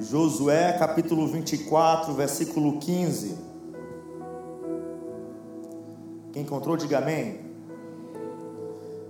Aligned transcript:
Josué 0.00 0.72
capítulo 0.78 1.26
24, 1.26 2.14
versículo 2.14 2.78
15. 2.78 3.36
Quem 6.32 6.42
encontrou, 6.42 6.74
diga 6.74 6.98
amém. 6.98 7.40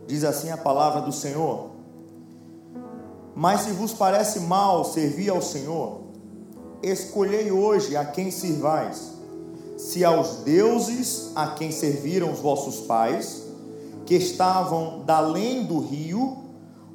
Diz 0.08 0.24
assim 0.24 0.50
a 0.50 0.56
palavra 0.56 1.00
do 1.00 1.12
Senhor: 1.12 1.70
Mas 3.36 3.60
se 3.60 3.70
vos 3.70 3.92
parece 3.92 4.40
mal 4.40 4.84
servir 4.84 5.30
ao 5.30 5.40
Senhor, 5.40 6.00
escolhei 6.82 7.52
hoje 7.52 7.96
a 7.96 8.04
quem 8.04 8.32
sirvais, 8.32 9.12
se 9.78 10.04
aos 10.04 10.38
deuses 10.38 11.30
a 11.36 11.52
quem 11.52 11.70
serviram 11.70 12.32
os 12.32 12.40
vossos 12.40 12.80
pais, 12.80 13.44
que 14.04 14.16
estavam 14.16 15.04
da 15.04 15.18
além 15.18 15.64
do 15.64 15.78
rio, 15.78 16.36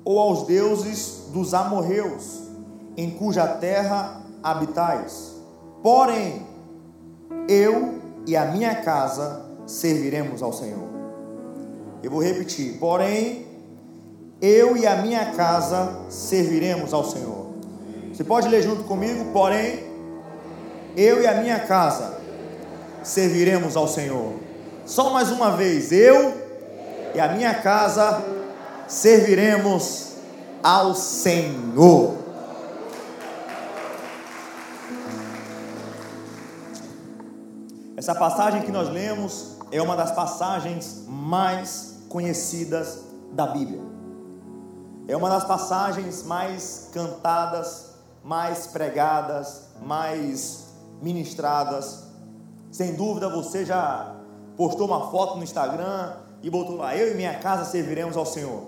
ou 0.04 0.20
aos 0.20 0.46
deuses 0.46 1.30
dos 1.32 1.54
amorreus, 1.54 2.45
em 2.98 3.12
cuja 3.12 3.48
terra 3.48 4.22
habitais. 4.42 5.36
Porém, 5.82 6.46
eu 7.48 8.00
e 8.26 8.36
a 8.36 8.46
minha 8.46 8.76
casa 8.76 9.46
serviremos 9.66 10.42
ao 10.42 10.54
Senhor. 10.54 10.88
Eu 12.02 12.12
vou 12.12 12.22
repetir. 12.22 12.78
Porém, 12.80 13.46
eu 14.42 14.78
e 14.78 14.86
a 14.86 14.98
minha 14.98 15.34
casa 15.34 16.02
serviremos 16.10 16.94
ao 16.94 17.04
Senhor. 17.04 17.48
Você 18.14 18.24
pode 18.24 18.48
ler 18.48 18.62
junto 18.62 18.84
comigo? 18.84 19.32
Porém, 19.34 19.84
eu 20.96 21.22
e 21.22 21.28
a 21.28 21.42
minha 21.42 21.60
casa 21.60 22.18
serviremos 23.04 23.76
ao 23.76 23.88
Senhor. 23.88 24.34
Só 24.86 25.12
mais 25.12 25.32
uma 25.32 25.52
vez. 25.52 25.92
Eu 25.92 26.34
e 27.14 27.20
a 27.20 27.30
minha 27.30 27.54
casa 27.56 28.24
serviremos 28.88 30.14
ao 30.64 30.96
Senhor. 30.96 32.25
Essa 37.98 38.14
passagem 38.14 38.64
que 38.64 38.72
nós 38.72 38.90
lemos 38.90 39.56
é 39.72 39.82
uma 39.82 39.96
das 39.96 40.12
passagens 40.12 41.06
mais 41.08 42.04
conhecidas 42.10 43.06
da 43.32 43.48
Bíblia. 43.48 43.80
É 45.08 45.16
uma 45.16 45.30
das 45.30 45.46
passagens 45.46 46.24
mais 46.24 46.90
cantadas, 46.92 47.92
mais 48.22 48.68
pregadas, 48.68 49.70
mais 49.82 50.66
ministradas. 51.02 52.04
Sem 52.70 52.96
dúvida 52.96 53.30
você 53.30 53.64
já 53.64 54.14
postou 54.58 54.88
uma 54.88 55.10
foto 55.10 55.38
no 55.38 55.44
Instagram 55.44 56.18
e 56.44 56.50
botou 56.50 56.76
lá: 56.76 56.98
Eu 56.98 57.14
e 57.14 57.16
minha 57.16 57.40
casa 57.40 57.64
serviremos 57.64 58.18
ao 58.18 58.26
Senhor. 58.26 58.64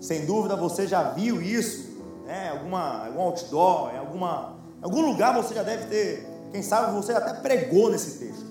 Sem 0.00 0.26
dúvida 0.26 0.54
você 0.54 0.86
já 0.86 1.10
viu 1.10 1.42
isso, 1.42 2.02
né? 2.24 2.50
Alguma, 2.50 3.06
algum 3.06 3.22
outdoor, 3.22 3.90
em 3.94 3.98
alguma, 3.98 4.52
algum 4.80 5.00
lugar 5.00 5.34
você 5.34 5.54
já 5.54 5.64
deve 5.64 5.86
ter. 5.86 6.34
Quem 6.52 6.62
sabe 6.62 6.94
você 6.94 7.12
até 7.12 7.32
pregou 7.32 7.90
nesse 7.90 8.18
texto. 8.18 8.43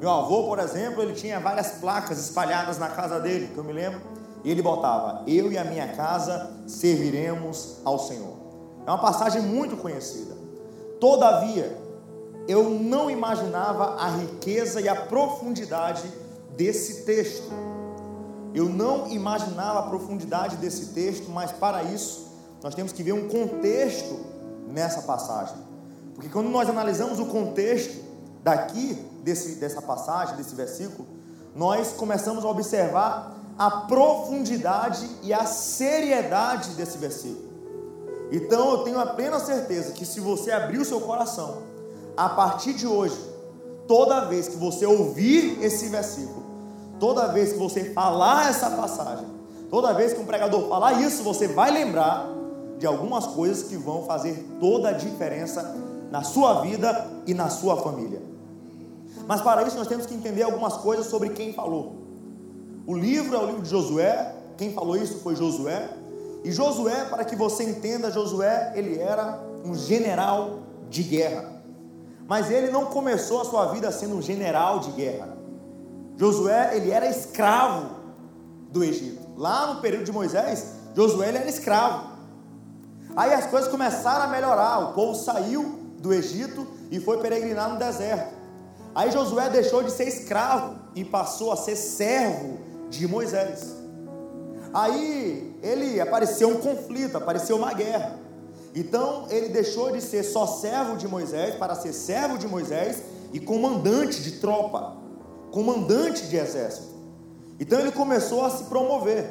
Meu 0.00 0.08
avô, 0.08 0.44
por 0.44 0.58
exemplo, 0.58 1.02
ele 1.02 1.12
tinha 1.12 1.38
várias 1.38 1.72
placas 1.72 2.18
espalhadas 2.18 2.78
na 2.78 2.88
casa 2.88 3.20
dele, 3.20 3.48
que 3.48 3.58
eu 3.58 3.62
me 3.62 3.74
lembro, 3.74 4.00
e 4.42 4.50
ele 4.50 4.62
botava: 4.62 5.22
Eu 5.26 5.52
e 5.52 5.58
a 5.58 5.64
minha 5.64 5.88
casa 5.88 6.50
serviremos 6.66 7.76
ao 7.84 7.98
Senhor. 7.98 8.34
É 8.86 8.90
uma 8.90 8.98
passagem 8.98 9.42
muito 9.42 9.76
conhecida. 9.76 10.34
Todavia, 10.98 11.76
eu 12.48 12.70
não 12.70 13.10
imaginava 13.10 13.96
a 13.96 14.08
riqueza 14.08 14.80
e 14.80 14.88
a 14.88 14.96
profundidade 14.96 16.10
desse 16.56 17.04
texto. 17.04 17.52
Eu 18.54 18.70
não 18.70 19.06
imaginava 19.06 19.80
a 19.80 19.82
profundidade 19.82 20.56
desse 20.56 20.94
texto, 20.94 21.30
mas 21.30 21.52
para 21.52 21.82
isso 21.82 22.26
nós 22.62 22.74
temos 22.74 22.90
que 22.90 23.02
ver 23.02 23.12
um 23.12 23.28
contexto 23.28 24.18
nessa 24.66 25.02
passagem. 25.02 25.56
Porque 26.14 26.30
quando 26.30 26.48
nós 26.48 26.70
analisamos 26.70 27.18
o 27.18 27.26
contexto 27.26 28.02
daqui, 28.42 29.09
desse, 29.22 29.56
dessa 29.56 29.82
passagem, 29.82 30.36
desse 30.36 30.54
versículo, 30.54 31.06
nós 31.54 31.92
começamos 31.92 32.44
a 32.44 32.48
observar 32.48 33.36
a 33.58 33.70
profundidade 33.70 35.08
e 35.22 35.32
a 35.32 35.44
seriedade 35.44 36.70
desse 36.70 36.96
versículo. 36.98 37.50
Então 38.32 38.70
eu 38.70 38.78
tenho 38.78 38.98
a 38.98 39.06
plena 39.06 39.38
certeza 39.40 39.92
que 39.92 40.06
se 40.06 40.20
você 40.20 40.50
abrir 40.50 40.78
o 40.78 40.84
seu 40.84 41.00
coração, 41.00 41.58
a 42.16 42.28
partir 42.28 42.74
de 42.74 42.86
hoje, 42.86 43.18
toda 43.86 44.26
vez 44.26 44.48
que 44.48 44.56
você 44.56 44.86
ouvir 44.86 45.58
esse 45.62 45.88
versículo, 45.88 46.44
toda 46.98 47.26
vez 47.28 47.52
que 47.52 47.58
você 47.58 47.92
falar 47.92 48.48
essa 48.48 48.70
passagem, 48.70 49.26
toda 49.68 49.92
vez 49.92 50.12
que 50.12 50.20
um 50.20 50.26
pregador 50.26 50.68
falar 50.68 51.00
isso, 51.02 51.22
você 51.22 51.48
vai 51.48 51.70
lembrar 51.70 52.28
de 52.78 52.86
algumas 52.86 53.26
coisas 53.26 53.64
que 53.64 53.76
vão 53.76 54.04
fazer 54.04 54.46
toda 54.60 54.90
a 54.90 54.92
diferença 54.92 55.76
na 56.10 56.22
sua 56.22 56.62
vida 56.62 57.08
e 57.26 57.34
na 57.34 57.48
sua 57.48 57.76
família. 57.82 58.29
Mas 59.30 59.40
para 59.42 59.62
isso 59.62 59.76
nós 59.76 59.86
temos 59.86 60.06
que 60.06 60.14
entender 60.14 60.42
algumas 60.42 60.76
coisas 60.78 61.06
sobre 61.06 61.28
quem 61.28 61.52
falou. 61.52 61.94
O 62.84 62.96
livro 62.96 63.36
é 63.36 63.38
o 63.38 63.46
livro 63.46 63.62
de 63.62 63.70
Josué, 63.70 64.34
quem 64.56 64.72
falou 64.72 64.96
isso 64.96 65.20
foi 65.20 65.36
Josué. 65.36 65.88
E 66.42 66.50
Josué, 66.50 67.04
para 67.04 67.24
que 67.24 67.36
você 67.36 67.62
entenda, 67.62 68.10
Josué, 68.10 68.72
ele 68.74 68.98
era 68.98 69.38
um 69.64 69.72
general 69.72 70.62
de 70.88 71.04
guerra. 71.04 71.48
Mas 72.26 72.50
ele 72.50 72.72
não 72.72 72.86
começou 72.86 73.40
a 73.40 73.44
sua 73.44 73.66
vida 73.66 73.92
sendo 73.92 74.16
um 74.16 74.20
general 74.20 74.80
de 74.80 74.90
guerra. 74.90 75.28
Josué, 76.16 76.76
ele 76.76 76.90
era 76.90 77.08
escravo 77.08 77.86
do 78.72 78.82
Egito. 78.82 79.24
Lá 79.36 79.72
no 79.72 79.80
período 79.80 80.06
de 80.06 80.10
Moisés, 80.10 80.72
Josué 80.92 81.28
ele 81.28 81.38
era 81.38 81.48
escravo. 81.48 82.04
Aí 83.14 83.32
as 83.32 83.46
coisas 83.46 83.70
começaram 83.70 84.24
a 84.24 84.26
melhorar. 84.26 84.90
O 84.90 84.92
povo 84.92 85.14
saiu 85.14 85.78
do 86.00 86.12
Egito 86.12 86.66
e 86.90 86.98
foi 86.98 87.18
peregrinar 87.18 87.72
no 87.72 87.78
deserto. 87.78 88.39
Aí 89.00 89.10
Josué 89.10 89.48
deixou 89.48 89.82
de 89.82 89.90
ser 89.90 90.06
escravo 90.08 90.76
e 90.94 91.02
passou 91.06 91.50
a 91.50 91.56
ser 91.56 91.74
servo 91.74 92.58
de 92.90 93.08
Moisés. 93.08 93.74
Aí 94.74 95.58
ele 95.62 95.98
apareceu 95.98 96.50
um 96.50 96.60
conflito, 96.60 97.16
apareceu 97.16 97.56
uma 97.56 97.72
guerra. 97.72 98.18
Então 98.74 99.24
ele 99.30 99.48
deixou 99.48 99.90
de 99.90 100.02
ser 100.02 100.22
só 100.22 100.46
servo 100.46 100.98
de 100.98 101.08
Moisés 101.08 101.54
para 101.54 101.74
ser 101.74 101.94
servo 101.94 102.36
de 102.36 102.46
Moisés 102.46 103.02
e 103.32 103.40
comandante 103.40 104.22
de 104.22 104.32
tropa, 104.32 104.98
comandante 105.50 106.26
de 106.26 106.36
exército. 106.36 106.94
Então 107.58 107.80
ele 107.80 107.92
começou 107.92 108.44
a 108.44 108.50
se 108.50 108.64
promover. 108.64 109.30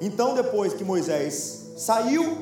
Então 0.00 0.34
depois 0.34 0.72
que 0.72 0.82
Moisés 0.82 1.74
saiu, 1.76 2.38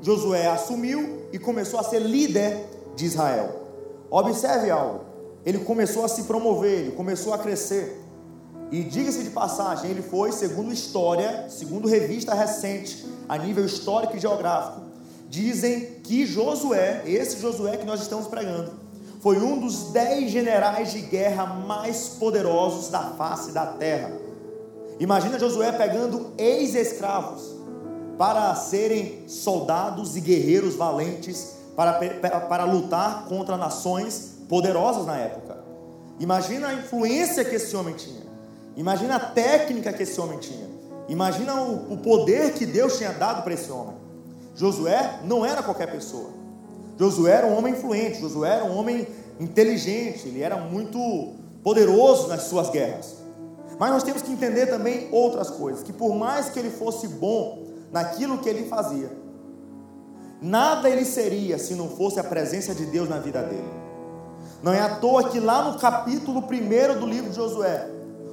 Josué 0.00 0.48
assumiu 0.48 1.28
e 1.32 1.38
começou 1.38 1.78
a 1.78 1.84
ser 1.84 2.00
líder 2.00 2.58
de 2.96 3.06
Israel. 3.06 3.68
Observe 4.10 4.68
algo 4.68 5.09
ele 5.44 5.58
começou 5.58 6.04
a 6.04 6.08
se 6.08 6.24
promover, 6.24 6.80
ele 6.80 6.90
começou 6.92 7.32
a 7.32 7.38
crescer. 7.38 8.00
E 8.70 8.84
diga-se 8.84 9.24
de 9.24 9.30
passagem, 9.30 9.90
ele 9.90 10.02
foi, 10.02 10.30
segundo 10.30 10.72
história, 10.72 11.46
segundo 11.48 11.88
revista 11.88 12.34
recente, 12.34 13.04
a 13.28 13.36
nível 13.36 13.64
histórico 13.64 14.16
e 14.16 14.20
geográfico, 14.20 14.82
dizem 15.28 16.00
que 16.04 16.24
Josué, 16.24 17.02
esse 17.04 17.40
Josué 17.40 17.76
que 17.76 17.86
nós 17.86 18.00
estamos 18.00 18.28
pregando, 18.28 18.72
foi 19.20 19.38
um 19.38 19.58
dos 19.58 19.90
dez 19.92 20.30
generais 20.30 20.92
de 20.92 21.00
guerra 21.00 21.46
mais 21.46 22.08
poderosos 22.08 22.88
da 22.88 23.00
face 23.00 23.52
da 23.52 23.66
terra. 23.66 24.12
Imagina 24.98 25.38
Josué 25.38 25.72
pegando 25.72 26.32
ex-escravos 26.38 27.42
para 28.16 28.54
serem 28.54 29.24
soldados 29.26 30.16
e 30.16 30.20
guerreiros 30.20 30.74
valentes 30.74 31.59
para, 31.76 31.92
para, 31.94 32.40
para 32.40 32.64
lutar 32.64 33.26
contra 33.26 33.56
nações 33.56 34.38
poderosas 34.48 35.06
na 35.06 35.16
época. 35.16 35.58
Imagina 36.18 36.68
a 36.68 36.74
influência 36.74 37.44
que 37.44 37.54
esse 37.54 37.74
homem 37.76 37.94
tinha. 37.94 38.22
Imagina 38.76 39.16
a 39.16 39.20
técnica 39.20 39.92
que 39.92 40.02
esse 40.02 40.20
homem 40.20 40.38
tinha. 40.38 40.68
Imagina 41.08 41.60
o, 41.62 41.94
o 41.94 41.98
poder 41.98 42.54
que 42.54 42.66
Deus 42.66 42.98
tinha 42.98 43.12
dado 43.12 43.42
para 43.42 43.54
esse 43.54 43.70
homem. 43.70 43.96
Josué 44.54 45.20
não 45.24 45.44
era 45.44 45.62
qualquer 45.62 45.90
pessoa. 45.90 46.30
Josué 46.98 47.32
era 47.32 47.46
um 47.46 47.56
homem 47.56 47.72
influente, 47.72 48.20
Josué 48.20 48.56
era 48.56 48.64
um 48.64 48.76
homem 48.76 49.06
inteligente, 49.40 50.28
ele 50.28 50.42
era 50.42 50.56
muito 50.56 51.32
poderoso 51.62 52.28
nas 52.28 52.42
suas 52.42 52.68
guerras. 52.68 53.16
Mas 53.78 53.90
nós 53.90 54.02
temos 54.02 54.20
que 54.20 54.30
entender 54.30 54.66
também 54.66 55.08
outras 55.10 55.48
coisas, 55.48 55.82
que 55.82 55.92
por 55.92 56.14
mais 56.14 56.50
que 56.50 56.58
ele 56.58 56.70
fosse 56.70 57.08
bom 57.08 57.62
naquilo 57.90 58.38
que 58.38 58.48
ele 58.48 58.68
fazia, 58.68 59.10
nada 60.40 60.88
ele 60.88 61.04
seria 61.04 61.58
se 61.58 61.74
não 61.74 61.88
fosse 61.88 62.18
a 62.18 62.24
presença 62.24 62.74
de 62.74 62.86
Deus 62.86 63.08
na 63.08 63.18
vida 63.18 63.42
dele. 63.42 63.80
Não 64.62 64.72
é 64.72 64.80
à 64.80 64.96
toa 64.96 65.24
que 65.24 65.40
lá 65.40 65.62
no 65.62 65.78
capítulo 65.78 66.40
1 66.40 67.00
do 67.00 67.06
livro 67.06 67.30
de 67.30 67.36
Josué, 67.36 67.88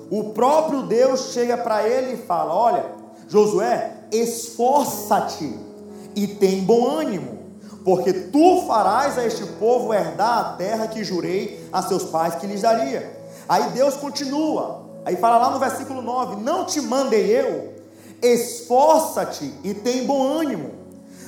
o 0.09 0.25
próprio 0.31 0.83
Deus 0.83 1.31
chega 1.31 1.57
para 1.57 1.87
ele 1.87 2.13
e 2.13 2.17
fala: 2.17 2.53
Olha, 2.53 2.85
Josué, 3.27 3.91
esforça-te 4.11 5.57
e 6.15 6.27
tem 6.27 6.63
bom 6.63 6.87
ânimo, 6.87 7.39
porque 7.83 8.11
tu 8.11 8.65
farás 8.67 9.17
a 9.17 9.25
este 9.25 9.45
povo 9.53 9.93
herdar 9.93 10.39
a 10.39 10.53
terra 10.53 10.87
que 10.87 11.03
jurei 11.03 11.67
a 11.71 11.81
seus 11.81 12.03
pais 12.05 12.35
que 12.35 12.47
lhes 12.47 12.61
daria. 12.61 13.17
Aí 13.47 13.69
Deus 13.71 13.95
continua, 13.95 14.85
aí 15.05 15.15
fala 15.15 15.37
lá 15.37 15.49
no 15.51 15.59
versículo 15.59 16.01
9: 16.01 16.41
Não 16.41 16.65
te 16.65 16.81
mandei 16.81 17.39
eu, 17.39 17.73
esforça-te 18.21 19.53
e 19.63 19.73
tem 19.73 20.05
bom 20.05 20.21
ânimo. 20.25 20.76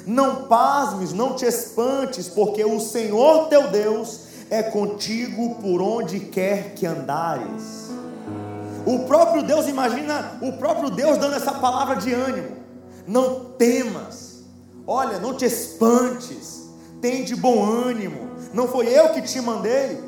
Não 0.10 0.48
pasmes, 0.48 1.14
não 1.14 1.36
te 1.36 1.46
espantes, 1.46 2.28
porque 2.28 2.66
o 2.66 2.80
Senhor 2.80 3.48
teu 3.48 3.68
Deus 3.68 4.22
é 4.50 4.64
contigo 4.64 5.62
por 5.62 5.84
onde 5.84 6.20
quer 6.20 6.74
que 6.74 6.88
andares. 6.88 7.92
O 8.88 9.06
próprio 9.06 9.44
Deus, 9.44 9.68
imagina 9.68 10.40
o 10.42 10.54
próprio 10.54 10.90
Deus 10.90 11.20
dando 11.20 11.36
essa 11.36 11.52
palavra 11.52 11.96
de 11.98 12.12
ânimo. 12.12 12.58
Não 13.06 13.52
temas, 13.52 14.46
olha, 14.88 15.20
não 15.20 15.36
te 15.36 15.46
espantes, 15.46 16.68
tem 17.00 17.24
de 17.24 17.36
bom 17.36 17.64
ânimo. 17.64 18.32
Não 18.52 18.68
foi 18.68 18.88
eu 18.88 19.10
que 19.10 19.22
te 19.22 19.40
mandei. 19.40 20.04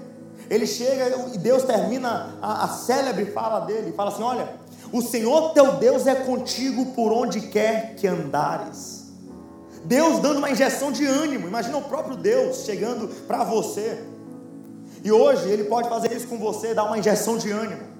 Ele 0.49 0.65
chega 0.65 1.15
e 1.31 1.37
Deus 1.37 1.61
termina 1.61 2.39
a, 2.41 2.63
a 2.63 2.67
célebre 2.69 3.25
fala 3.25 3.59
dele, 3.59 3.91
fala 3.91 4.09
assim: 4.09 4.23
Olha, 4.23 4.49
o 4.91 4.99
Senhor 4.99 5.51
teu 5.51 5.73
Deus 5.73 6.07
é 6.07 6.15
contigo 6.15 6.87
por 6.93 7.13
onde 7.13 7.41
quer 7.41 7.93
que 7.93 8.07
andares. 8.07 9.00
Deus 9.85 10.19
dando 10.19 10.37
uma 10.37 10.49
injeção 10.49 10.91
de 10.91 11.05
ânimo. 11.05 11.47
Imagina 11.47 11.77
o 11.77 11.83
próprio 11.83 12.15
Deus 12.15 12.63
chegando 12.65 13.07
para 13.25 13.43
você. 13.43 14.03
E 15.03 15.11
hoje 15.11 15.49
Ele 15.49 15.63
pode 15.63 15.89
fazer 15.89 16.13
isso 16.13 16.27
com 16.27 16.37
você, 16.37 16.73
dar 16.73 16.83
uma 16.83 16.97
injeção 16.97 17.37
de 17.37 17.49
ânimo. 17.51 17.91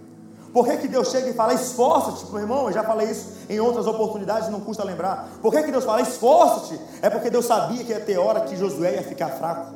Por 0.54 0.66
que, 0.66 0.78
que 0.78 0.88
Deus 0.88 1.10
chega 1.10 1.30
e 1.30 1.34
fala, 1.34 1.54
esforça-te, 1.54 2.30
meu 2.30 2.42
irmão? 2.42 2.68
Eu 2.68 2.74
já 2.74 2.84
falei 2.84 3.10
isso 3.10 3.32
em 3.50 3.60
outras 3.60 3.88
oportunidades, 3.88 4.50
não 4.50 4.60
custa 4.60 4.84
lembrar. 4.84 5.30
Por 5.42 5.52
que, 5.52 5.64
que 5.64 5.72
Deus 5.72 5.86
fala, 5.86 6.02
esforça-te? 6.02 6.80
É 7.02 7.10
porque 7.10 7.30
Deus 7.30 7.46
sabia 7.46 7.84
que 7.84 7.92
ia 7.92 8.00
ter 8.02 8.18
hora 8.18 8.42
que 8.42 8.58
Josué 8.58 8.96
ia 8.96 9.04
ficar 9.04 9.30
fraco. 9.30 9.74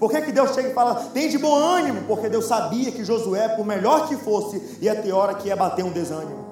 Por 0.00 0.10
que, 0.10 0.20
que 0.20 0.32
Deus 0.32 0.52
chega 0.52 0.68
e 0.68 0.74
fala, 0.74 0.96
tem 1.14 1.28
de 1.28 1.38
bom 1.38 1.54
ânimo? 1.54 2.02
Porque 2.08 2.28
Deus 2.28 2.46
sabia 2.46 2.90
que 2.90 3.04
Josué, 3.04 3.50
por 3.50 3.64
melhor 3.64 4.08
que 4.08 4.16
fosse, 4.16 4.60
ia 4.80 4.96
ter 4.96 5.12
hora 5.12 5.34
que 5.34 5.46
ia 5.46 5.54
bater 5.54 5.84
um 5.84 5.92
desânimo. 5.92 6.51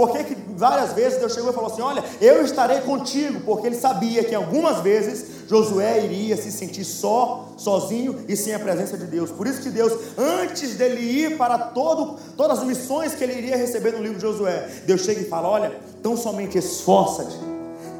Por 0.00 0.12
que, 0.12 0.24
que 0.24 0.36
várias 0.56 0.94
vezes 0.94 1.18
Deus 1.18 1.34
chegou 1.34 1.50
e 1.50 1.52
falou 1.52 1.70
assim: 1.70 1.82
Olha, 1.82 2.02
eu 2.22 2.42
estarei 2.42 2.80
contigo, 2.80 3.40
porque 3.40 3.66
ele 3.66 3.76
sabia 3.76 4.24
que 4.24 4.34
algumas 4.34 4.80
vezes 4.80 5.26
Josué 5.46 6.02
iria 6.02 6.38
se 6.38 6.50
sentir 6.50 6.86
só, 6.86 7.50
sozinho 7.58 8.24
e 8.26 8.34
sem 8.34 8.54
a 8.54 8.58
presença 8.58 8.96
de 8.96 9.04
Deus. 9.04 9.30
Por 9.30 9.46
isso 9.46 9.60
que 9.60 9.68
Deus, 9.68 9.92
antes 10.16 10.74
dele 10.76 11.02
ir 11.02 11.36
para 11.36 11.58
todo, 11.58 12.16
todas 12.34 12.60
as 12.60 12.64
missões 12.64 13.14
que 13.14 13.22
ele 13.22 13.34
iria 13.34 13.58
receber 13.58 13.92
no 13.92 14.02
livro 14.02 14.16
de 14.16 14.22
Josué, 14.22 14.70
Deus 14.86 15.02
chega 15.02 15.20
e 15.20 15.26
fala: 15.26 15.50
Olha, 15.50 15.70
tão 16.02 16.16
somente 16.16 16.56
esforça-te, 16.56 17.36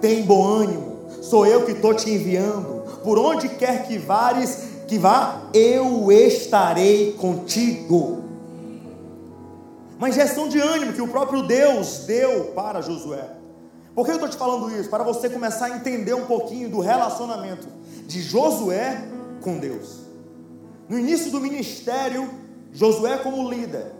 tem 0.01 0.23
bom 0.23 0.43
ânimo, 0.43 1.01
sou 1.21 1.47
eu 1.47 1.67
que 1.67 1.73
estou 1.73 1.93
te 1.93 2.09
enviando, 2.09 2.83
por 3.05 3.19
onde 3.19 3.47
quer 3.47 3.87
que 3.87 3.99
vares, 3.99 4.57
que 4.89 4.97
vá, 4.97 5.43
eu 5.53 6.11
estarei 6.11 7.13
contigo 7.13 8.30
uma 10.01 10.09
injeção 10.09 10.49
de 10.49 10.59
ânimo 10.59 10.95
que 10.95 11.03
o 11.03 11.09
próprio 11.09 11.43
Deus 11.43 12.05
deu 12.07 12.53
para 12.55 12.81
Josué. 12.81 13.29
Por 13.95 14.07
que 14.07 14.13
eu 14.13 14.15
estou 14.15 14.31
te 14.31 14.37
falando 14.39 14.75
isso? 14.75 14.89
Para 14.89 15.05
você 15.05 15.29
começar 15.29 15.67
a 15.67 15.77
entender 15.77 16.15
um 16.15 16.25
pouquinho 16.25 16.71
do 16.71 16.81
relacionamento 16.81 17.69
de 18.07 18.23
Josué 18.23 19.07
com 19.43 19.59
Deus. 19.59 19.99
No 20.89 20.99
início 20.99 21.31
do 21.31 21.39
ministério, 21.39 22.31
Josué 22.73 23.19
como 23.19 23.47
líder, 23.47 23.93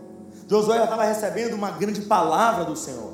Josué 0.47 0.77
já 0.77 0.85
estava 0.85 1.03
recebendo 1.03 1.53
uma 1.53 1.69
grande 1.69 2.01
palavra 2.01 2.65
do 2.65 2.75
Senhor. 2.75 3.13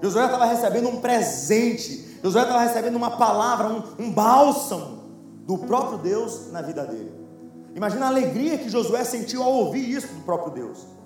Josué 0.00 0.24
estava 0.24 0.44
recebendo 0.44 0.88
um 0.88 1.00
presente. 1.00 2.20
Josué 2.22 2.42
estava 2.42 2.60
recebendo 2.60 2.94
uma 2.94 3.16
palavra, 3.16 3.66
um, 3.66 4.04
um 4.04 4.12
bálsamo 4.12 5.02
do 5.44 5.58
próprio 5.58 5.98
Deus 5.98 6.52
na 6.52 6.62
vida 6.62 6.84
dele. 6.84 7.12
Imagina 7.74 8.06
a 8.06 8.08
alegria 8.08 8.56
que 8.56 8.68
Josué 8.68 9.02
sentiu 9.02 9.42
ao 9.42 9.52
ouvir 9.52 9.90
isso 9.90 10.06
do 10.06 10.20
próprio 10.20 10.52
Deus. 10.52 10.97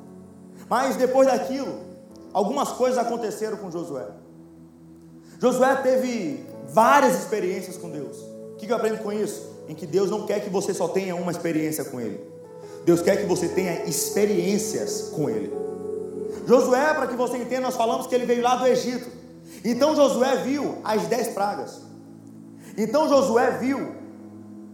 Mas 0.69 0.97
depois 0.97 1.29
daquilo, 1.29 1.79
algumas 2.33 2.71
coisas 2.71 2.99
aconteceram 2.99 3.57
com 3.57 3.71
Josué. 3.71 4.07
Josué 5.39 5.75
teve 5.77 6.47
várias 6.69 7.19
experiências 7.19 7.77
com 7.77 7.91
Deus. 7.91 8.17
O 8.53 8.57
que 8.57 8.71
eu 8.71 8.77
aprendo 8.77 8.99
com 8.99 9.13
isso? 9.13 9.51
Em 9.69 9.75
que 9.75 9.87
Deus 9.87 10.11
não 10.11 10.27
quer 10.27 10.41
que 10.41 10.51
você 10.51 10.73
só 10.73 10.89
tenha 10.89 11.15
uma 11.17 11.33
experiência 11.33 11.85
com 11.85 12.01
Ele. 12.01 12.21
Deus 12.85 13.01
quer 13.01 13.17
que 13.17 13.27
você 13.27 13.49
tenha 13.49 13.85
experiências 13.85 15.11
com 15.15 15.29
Ele. 15.29 15.53
Josué, 16.47 16.93
para 16.95 17.07
que 17.07 17.15
você 17.15 17.37
entenda, 17.37 17.63
nós 17.63 17.77
falamos 17.77 18.07
que 18.07 18.15
ele 18.15 18.27
veio 18.27 18.43
lá 18.43 18.57
do 18.57 18.67
Egito. 18.67 19.09
Então 19.65 19.95
Josué 19.95 20.37
viu 20.37 20.79
as 20.83 21.07
dez 21.07 21.29
pragas. 21.29 21.81
Então 22.77 23.09
Josué 23.09 23.59
viu 23.59 23.95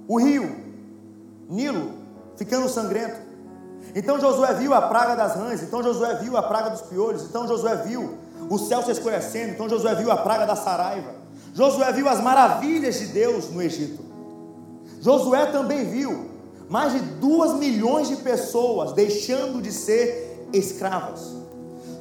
o 0.06 0.18
rio 0.18 0.56
Nilo 1.48 1.92
ficando 2.36 2.68
sangrento. 2.68 3.27
Então 3.94 4.20
Josué 4.20 4.54
viu 4.54 4.74
a 4.74 4.82
praga 4.82 5.14
das 5.14 5.34
rãs, 5.34 5.62
então 5.62 5.82
Josué 5.82 6.14
viu 6.22 6.36
a 6.36 6.42
praga 6.42 6.70
dos 6.70 6.82
piolhos, 6.82 7.22
então 7.22 7.48
Josué 7.48 7.76
viu 7.76 8.18
o 8.48 8.58
céu 8.58 8.82
se 8.82 8.90
escurecendo, 8.90 9.52
então 9.52 9.68
Josué 9.68 9.94
viu 9.94 10.10
a 10.10 10.16
praga 10.16 10.46
da 10.46 10.54
saraiva. 10.54 11.14
Josué 11.54 11.92
viu 11.92 12.08
as 12.08 12.20
maravilhas 12.20 12.98
de 12.98 13.06
Deus 13.06 13.50
no 13.50 13.60
Egito. 13.62 14.02
Josué 15.00 15.46
também 15.46 15.84
viu 15.84 16.30
mais 16.68 16.92
de 16.92 17.00
duas 17.00 17.54
milhões 17.54 18.08
de 18.08 18.16
pessoas 18.16 18.92
deixando 18.92 19.60
de 19.62 19.72
ser 19.72 20.48
escravas. 20.52 21.34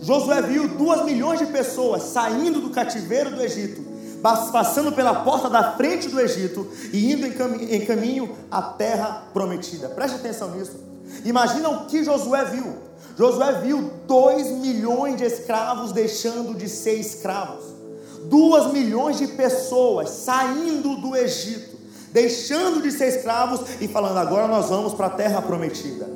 Josué 0.02 0.42
viu 0.42 0.68
duas 0.68 1.04
milhões 1.06 1.40
de 1.40 1.48
pessoas 1.48 2.04
saindo 2.04 2.62
do 2.62 2.70
cativeiro 2.70 3.32
do 3.32 3.42
Egito, 3.42 3.82
passando 4.22 4.92
pela 4.92 5.24
porta 5.24 5.50
da 5.50 5.74
frente 5.74 6.10
do 6.10 6.20
Egito 6.20 6.68
e 6.94 7.12
indo 7.12 7.26
em 7.26 7.86
caminho 7.86 8.36
à 8.52 8.62
terra 8.62 9.24
prometida. 9.34 9.90
Preste 9.90 10.18
atenção 10.18 10.52
nisso. 10.52 10.97
Imagina 11.26 11.70
o 11.70 11.86
que 11.86 12.04
Josué 12.04 12.46
viu. 12.46 12.76
Josué 13.18 13.62
viu 13.62 13.92
dois 14.06 14.48
milhões 14.48 15.18
de 15.18 15.24
escravos 15.24 15.92
deixando 15.92 16.54
de 16.54 16.70
ser 16.70 17.00
escravos, 17.00 17.66
duas 18.26 18.72
milhões 18.72 19.18
de 19.18 19.28
pessoas 19.28 20.10
saindo 20.10 20.98
do 20.98 21.16
Egito, 21.16 21.78
deixando 22.12 22.82
de 22.82 22.92
ser 22.92 23.08
escravos 23.08 23.62
e 23.82 23.88
falando: 23.88 24.18
agora 24.18 24.48
nós 24.48 24.70
vamos 24.70 24.94
para 24.94 25.08
a 25.08 25.12
terra 25.12 25.42
prometida. 25.42 26.08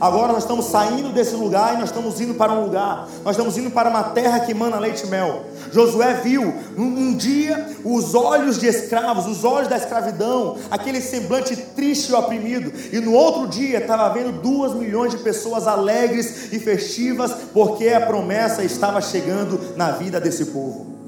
Agora 0.00 0.32
nós 0.32 0.44
estamos 0.44 0.66
saindo 0.66 1.12
desse 1.12 1.34
lugar 1.34 1.74
e 1.74 1.78
nós 1.78 1.90
estamos 1.90 2.20
indo 2.20 2.34
para 2.34 2.52
um 2.52 2.64
lugar. 2.64 3.08
Nós 3.24 3.36
estamos 3.36 3.56
indo 3.58 3.70
para 3.70 3.90
uma 3.90 4.04
terra 4.04 4.40
que 4.40 4.52
emana 4.52 4.78
leite 4.78 5.04
e 5.04 5.08
mel. 5.08 5.44
Josué 5.72 6.14
viu 6.22 6.54
um, 6.76 6.82
um, 6.82 7.16
dia 7.16 7.76
os 7.84 8.14
olhos 8.14 8.58
de 8.58 8.66
escravos, 8.66 9.26
os 9.26 9.44
olhos 9.44 9.68
da 9.68 9.76
escravidão, 9.76 10.56
aquele 10.70 11.00
semblante 11.00 11.56
triste 11.56 12.10
e 12.10 12.14
oprimido. 12.14 12.72
E 12.92 13.00
no 13.00 13.12
outro 13.12 13.48
dia 13.48 13.78
estava 13.78 14.08
vendo 14.10 14.40
duas 14.40 14.72
milhões 14.74 15.10
de 15.10 15.18
pessoas 15.18 15.66
alegres 15.66 16.52
e 16.52 16.60
festivas, 16.60 17.32
porque 17.52 17.88
a 17.88 18.00
promessa 18.00 18.62
estava 18.62 19.00
chegando 19.00 19.76
na 19.76 19.90
vida 19.90 20.20
desse 20.20 20.46
povo. 20.46 20.98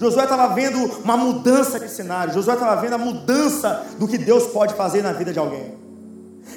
Josué 0.00 0.24
estava 0.24 0.54
vendo 0.54 0.78
uma 1.02 1.16
mudança 1.16 1.80
de 1.80 1.88
cenário. 1.88 2.34
Josué 2.34 2.54
estava 2.54 2.80
vendo 2.80 2.94
a 2.94 2.98
mudança 2.98 3.86
do 3.98 4.06
que 4.06 4.18
Deus 4.18 4.46
pode 4.46 4.74
fazer 4.74 5.02
na 5.02 5.12
vida 5.12 5.32
de 5.32 5.38
alguém. 5.38 5.83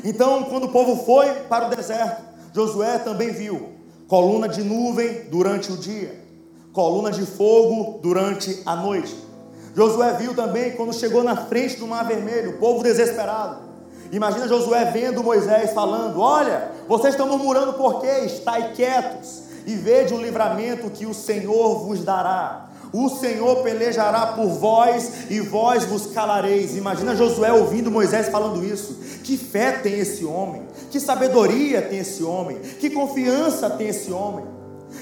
Então, 0.04 0.44
quando 0.44 0.66
o 0.66 0.72
povo 0.72 1.04
foi 1.06 1.28
para 1.50 1.68
o 1.68 1.76
deserto, 1.76 2.22
Josué 2.54 2.98
também 3.00 3.32
viu 3.32 3.78
coluna 4.08 4.48
de 4.48 4.64
nuvem 4.64 5.24
durante 5.30 5.72
o 5.72 5.78
dia, 5.78 6.24
coluna 6.72 7.12
de 7.12 7.26
fogo 7.26 8.00
durante 8.02 8.62
a 8.66 8.76
noite. 8.76 9.16
Josué 9.76 10.14
viu 10.14 10.34
também 10.34 10.72
quando 10.72 10.94
chegou 10.94 11.24
na 11.24 11.36
frente 11.36 11.78
do 11.78 11.86
Mar 11.86 12.06
Vermelho, 12.06 12.52
o 12.52 12.58
povo 12.58 12.82
desesperado. 12.84 13.68
Imagina 14.12 14.48
Josué 14.48 14.86
vendo 14.86 15.24
Moisés 15.24 15.72
falando: 15.74 16.20
Olha, 16.20 16.72
vocês 16.88 17.14
estão 17.14 17.28
murmurando 17.28 17.74
por 17.74 18.02
quê? 18.02 18.26
Estai 18.26 18.72
quietos 18.74 19.44
e 19.66 19.76
vede 19.76 20.14
o 20.14 20.22
livramento 20.22 20.90
que 20.90 21.06
o 21.06 21.14
Senhor 21.14 21.86
vos 21.86 22.04
dará. 22.04 22.67
O 22.94 23.10
Senhor 23.10 23.64
pelejará 23.64 24.28
por 24.28 24.48
vós 24.48 25.30
e 25.30 25.40
vós 25.40 25.86
vos 25.86 26.08
calareis. 26.08 26.76
Imagina 26.76 27.16
Josué 27.16 27.52
ouvindo 27.52 27.92
Moisés 27.92 28.30
falando 28.30 28.64
isso. 28.64 28.98
Que 29.24 29.38
fé 29.38 29.74
tem 29.74 30.00
esse 30.00 30.24
homem? 30.24 30.64
Que 30.90 31.00
sabedoria 31.00 31.82
tem 31.82 32.00
esse 32.00 32.24
homem? 32.24 32.58
Que 32.80 32.90
confiança 32.90 33.70
tem 33.70 33.90
esse 33.90 34.12
homem? 34.12 34.46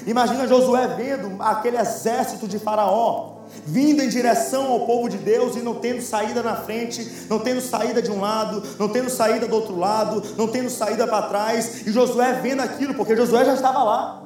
Imagina 0.06 0.46
Josué 0.46 0.88
vendo 0.96 1.40
aquele 1.40 1.76
exército 1.76 2.48
de 2.48 2.58
Faraó 2.58 3.36
vindo 3.64 4.02
em 4.02 4.08
direção 4.08 4.72
ao 4.72 4.86
povo 4.86 5.08
de 5.08 5.16
Deus 5.18 5.56
e 5.56 5.60
não 5.60 5.76
tendo 5.76 6.02
saída 6.02 6.42
na 6.42 6.56
frente, 6.56 7.26
não 7.28 7.38
tendo 7.38 7.60
saída 7.60 8.02
de 8.02 8.10
um 8.10 8.20
lado, 8.20 8.62
não 8.78 8.88
tendo 8.88 9.08
saída 9.08 9.46
do 9.46 9.54
outro 9.54 9.78
lado, 9.78 10.22
não 10.36 10.48
tendo 10.48 10.70
saída 10.70 11.06
para 11.06 11.28
trás, 11.28 11.86
e 11.86 11.92
Josué 11.92 12.40
vendo 12.42 12.60
aquilo, 12.60 12.94
porque 12.94 13.16
Josué 13.16 13.44
já 13.44 13.54
estava 13.54 13.82
lá. 13.82 14.25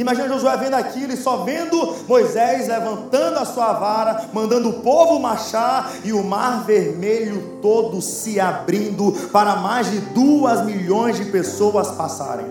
Imagina 0.00 0.28
Josué 0.28 0.56
vendo 0.56 0.74
aquilo 0.74 1.12
e 1.12 1.16
só 1.16 1.44
vendo 1.44 1.94
Moisés 2.08 2.66
levantando 2.66 3.38
a 3.38 3.44
sua 3.44 3.74
vara, 3.74 4.30
mandando 4.32 4.70
o 4.70 4.80
povo 4.80 5.20
marchar 5.20 5.92
e 6.02 6.10
o 6.10 6.24
mar 6.24 6.64
vermelho 6.64 7.58
todo 7.60 8.00
se 8.00 8.40
abrindo 8.40 9.12
para 9.30 9.56
mais 9.56 9.90
de 9.90 9.98
duas 10.00 10.64
milhões 10.64 11.18
de 11.18 11.26
pessoas 11.26 11.90
passarem. 11.90 12.46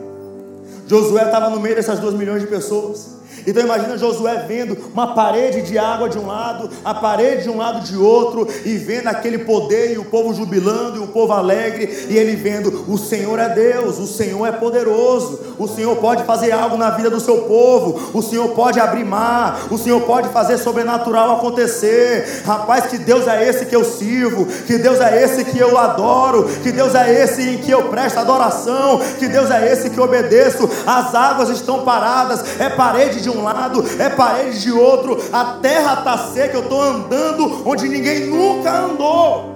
Josué 0.85 1.23
estava 1.23 1.49
no 1.49 1.59
meio 1.59 1.75
dessas 1.75 1.97
duas 1.97 2.13
milhões 2.13 2.41
de 2.41 2.47
pessoas. 2.47 3.18
Então 3.49 3.63
imagina 3.63 3.97
Josué 3.97 4.45
vendo 4.47 4.77
uma 4.93 5.15
parede 5.15 5.63
de 5.63 5.77
água 5.77 6.07
de 6.07 6.19
um 6.19 6.27
lado, 6.27 6.69
a 6.85 6.93
parede 6.93 7.43
de 7.43 7.49
um 7.49 7.57
lado 7.57 7.81
de 7.81 7.97
outro, 7.97 8.47
e 8.63 8.77
vendo 8.77 9.07
aquele 9.07 9.39
poder 9.39 9.93
e 9.93 9.97
o 9.97 10.05
povo 10.05 10.33
jubilando 10.35 10.97
e 10.97 11.03
o 11.03 11.07
povo 11.07 11.33
alegre, 11.33 12.07
e 12.09 12.15
ele 12.15 12.35
vendo: 12.35 12.85
o 12.87 12.97
Senhor 12.97 13.39
é 13.39 13.49
Deus, 13.49 13.97
o 13.97 14.05
Senhor 14.05 14.45
é 14.45 14.51
poderoso, 14.51 15.39
o 15.57 15.67
Senhor 15.67 15.95
pode 15.95 16.23
fazer 16.25 16.51
algo 16.51 16.77
na 16.77 16.91
vida 16.91 17.09
do 17.09 17.19
seu 17.19 17.39
povo, 17.39 18.11
o 18.13 18.21
Senhor 18.21 18.49
pode 18.49 18.79
abrir 18.79 19.03
mar, 19.03 19.67
o 19.71 19.77
Senhor 19.77 20.01
pode 20.01 20.29
fazer 20.29 20.57
sobrenatural 20.59 21.37
acontecer. 21.37 22.43
Rapaz, 22.45 22.85
que 22.85 22.99
Deus 22.99 23.27
é 23.27 23.47
esse 23.47 23.65
que 23.65 23.75
eu 23.75 23.83
sirvo, 23.83 24.45
que 24.45 24.77
Deus 24.77 24.99
é 24.99 25.23
esse 25.23 25.43
que 25.45 25.57
eu 25.57 25.75
adoro, 25.75 26.47
que 26.61 26.71
Deus 26.71 26.93
é 26.93 27.23
esse 27.23 27.41
em 27.41 27.57
que 27.57 27.71
eu 27.71 27.89
presto 27.89 28.19
adoração, 28.19 28.99
que 29.17 29.27
Deus 29.27 29.49
é 29.49 29.71
esse 29.71 29.89
que 29.89 29.97
eu 29.97 30.03
obedeço. 30.03 30.69
As 30.85 31.15
águas 31.15 31.49
estão 31.49 31.83
paradas, 31.83 32.59
é 32.59 32.69
parede 32.69 33.21
de 33.21 33.29
um 33.29 33.38
lado, 33.43 33.83
é 33.99 34.09
parede 34.09 34.61
de 34.61 34.71
outro, 34.71 35.17
a 35.31 35.57
terra 35.61 35.99
está 35.99 36.17
seca, 36.17 36.55
eu 36.55 36.63
estou 36.63 36.81
andando 36.81 37.67
onde 37.67 37.87
ninguém 37.87 38.27
nunca 38.27 38.71
andou. 38.71 39.55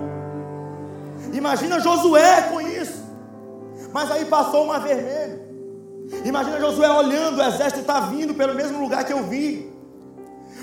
Imagina 1.33 1.79
Josué 1.79 2.43
com 2.43 2.61
isso. 2.61 3.03
Mas 3.91 4.09
aí 4.11 4.25
passou 4.25 4.65
uma 4.65 4.79
vermelho. 4.79 5.41
Imagina 6.25 6.59
Josué 6.59 6.89
olhando, 6.89 7.39
o 7.39 7.43
exército 7.43 7.81
está 7.81 8.01
vindo 8.01 8.33
pelo 8.33 8.53
mesmo 8.53 8.79
lugar 8.79 9.03
que 9.03 9.13
eu 9.13 9.23
vi. 9.23 9.71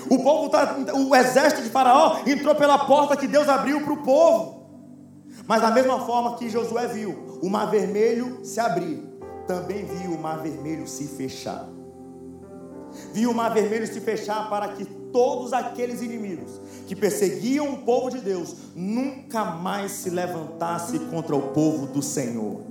O 0.09 0.23
povo 0.23 0.49
tá, 0.49 0.75
o 0.93 1.15
exército 1.15 1.61
de 1.61 1.69
Faraó 1.69 2.17
entrou 2.25 2.55
pela 2.55 2.77
porta 2.79 3.15
que 3.15 3.27
Deus 3.27 3.47
abriu 3.47 3.81
para 3.81 3.93
o 3.93 4.03
povo. 4.03 4.61
Mas 5.47 5.61
da 5.61 5.71
mesma 5.71 5.99
forma 6.01 6.35
que 6.35 6.49
Josué 6.49 6.87
viu 6.87 7.39
o 7.41 7.49
mar 7.49 7.69
vermelho 7.69 8.39
se 8.43 8.59
abrir, 8.59 9.03
também 9.47 9.85
viu 9.85 10.11
o 10.11 10.21
mar 10.21 10.37
vermelho 10.39 10.87
se 10.87 11.07
fechar. 11.07 11.67
Viu 13.13 13.31
o 13.31 13.35
mar 13.35 13.53
vermelho 13.53 13.87
se 13.87 13.99
fechar 14.01 14.49
para 14.49 14.69
que 14.69 14.85
todos 14.85 15.53
aqueles 15.53 16.01
inimigos 16.01 16.59
que 16.87 16.95
perseguiam 16.95 17.73
o 17.73 17.77
povo 17.79 18.09
de 18.09 18.19
Deus 18.19 18.55
nunca 18.75 19.45
mais 19.45 19.91
se 19.91 20.09
levantasse 20.09 20.99
contra 20.99 21.35
o 21.35 21.49
povo 21.49 21.87
do 21.87 22.01
Senhor. 22.01 22.61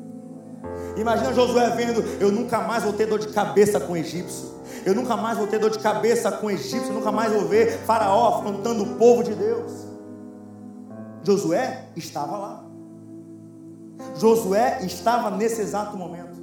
Imagina 0.97 1.33
Josué 1.33 1.71
vendo: 1.71 2.03
eu 2.21 2.31
nunca 2.33 2.61
mais 2.61 2.83
vou 2.83 2.93
ter 2.93 3.07
dor 3.07 3.19
de 3.19 3.29
cabeça 3.29 3.81
com 3.81 3.93
o 3.93 3.97
egípcio. 3.97 4.61
Eu 4.85 4.95
nunca 4.95 5.17
mais 5.17 5.37
vou 5.37 5.47
ter 5.47 5.59
dor 5.59 5.71
de 5.71 5.79
cabeça 5.79 6.33
com 6.33 6.47
o 6.47 6.51
egípcio. 6.51 6.93
Nunca 6.93 7.13
mais 7.13 7.33
vou 7.33 7.47
ver 7.47 7.79
Faraó 7.81 8.39
afrontando 8.39 8.83
o 8.83 8.95
povo 8.97 9.23
de 9.23 9.35
Deus. 9.35 9.73
Josué 11.23 11.87
estava 11.97 12.37
lá. 12.37 12.65
Josué 14.17 14.81
estava 14.83 15.31
nesse 15.31 15.61
exato 15.61 15.97
momento. 15.97 16.41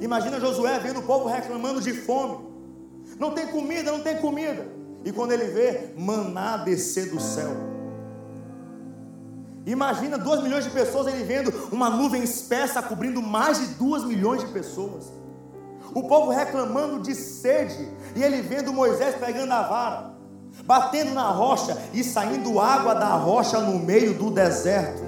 Imagina 0.00 0.40
Josué 0.40 0.78
vendo 0.78 1.00
o 1.00 1.02
povo 1.02 1.28
reclamando 1.28 1.80
de 1.80 1.92
fome. 1.92 2.53
Não 3.18 3.30
tem 3.30 3.46
comida, 3.46 3.92
não 3.92 4.00
tem 4.00 4.16
comida. 4.16 4.66
E 5.04 5.12
quando 5.12 5.32
ele 5.32 5.46
vê 5.46 5.92
maná 5.96 6.58
descer 6.58 7.10
do 7.10 7.20
céu. 7.20 7.74
Imagina 9.66 10.18
duas 10.18 10.42
milhões 10.42 10.64
de 10.64 10.70
pessoas 10.70 11.06
ele 11.06 11.24
vendo 11.24 11.52
uma 11.72 11.88
nuvem 11.88 12.22
espessa 12.22 12.82
cobrindo 12.82 13.22
mais 13.22 13.58
de 13.58 13.66
duas 13.74 14.04
milhões 14.04 14.40
de 14.40 14.48
pessoas. 14.48 15.10
O 15.94 16.02
povo 16.02 16.30
reclamando 16.30 17.00
de 17.00 17.14
sede 17.14 17.88
e 18.14 18.22
ele 18.22 18.42
vendo 18.42 18.72
Moisés 18.72 19.14
pegando 19.14 19.52
a 19.52 19.62
vara, 19.62 20.14
batendo 20.64 21.14
na 21.14 21.30
rocha 21.30 21.76
e 21.94 22.04
saindo 22.04 22.60
água 22.60 22.94
da 22.94 23.14
rocha 23.14 23.58
no 23.60 23.78
meio 23.78 24.12
do 24.14 24.30
deserto 24.30 25.02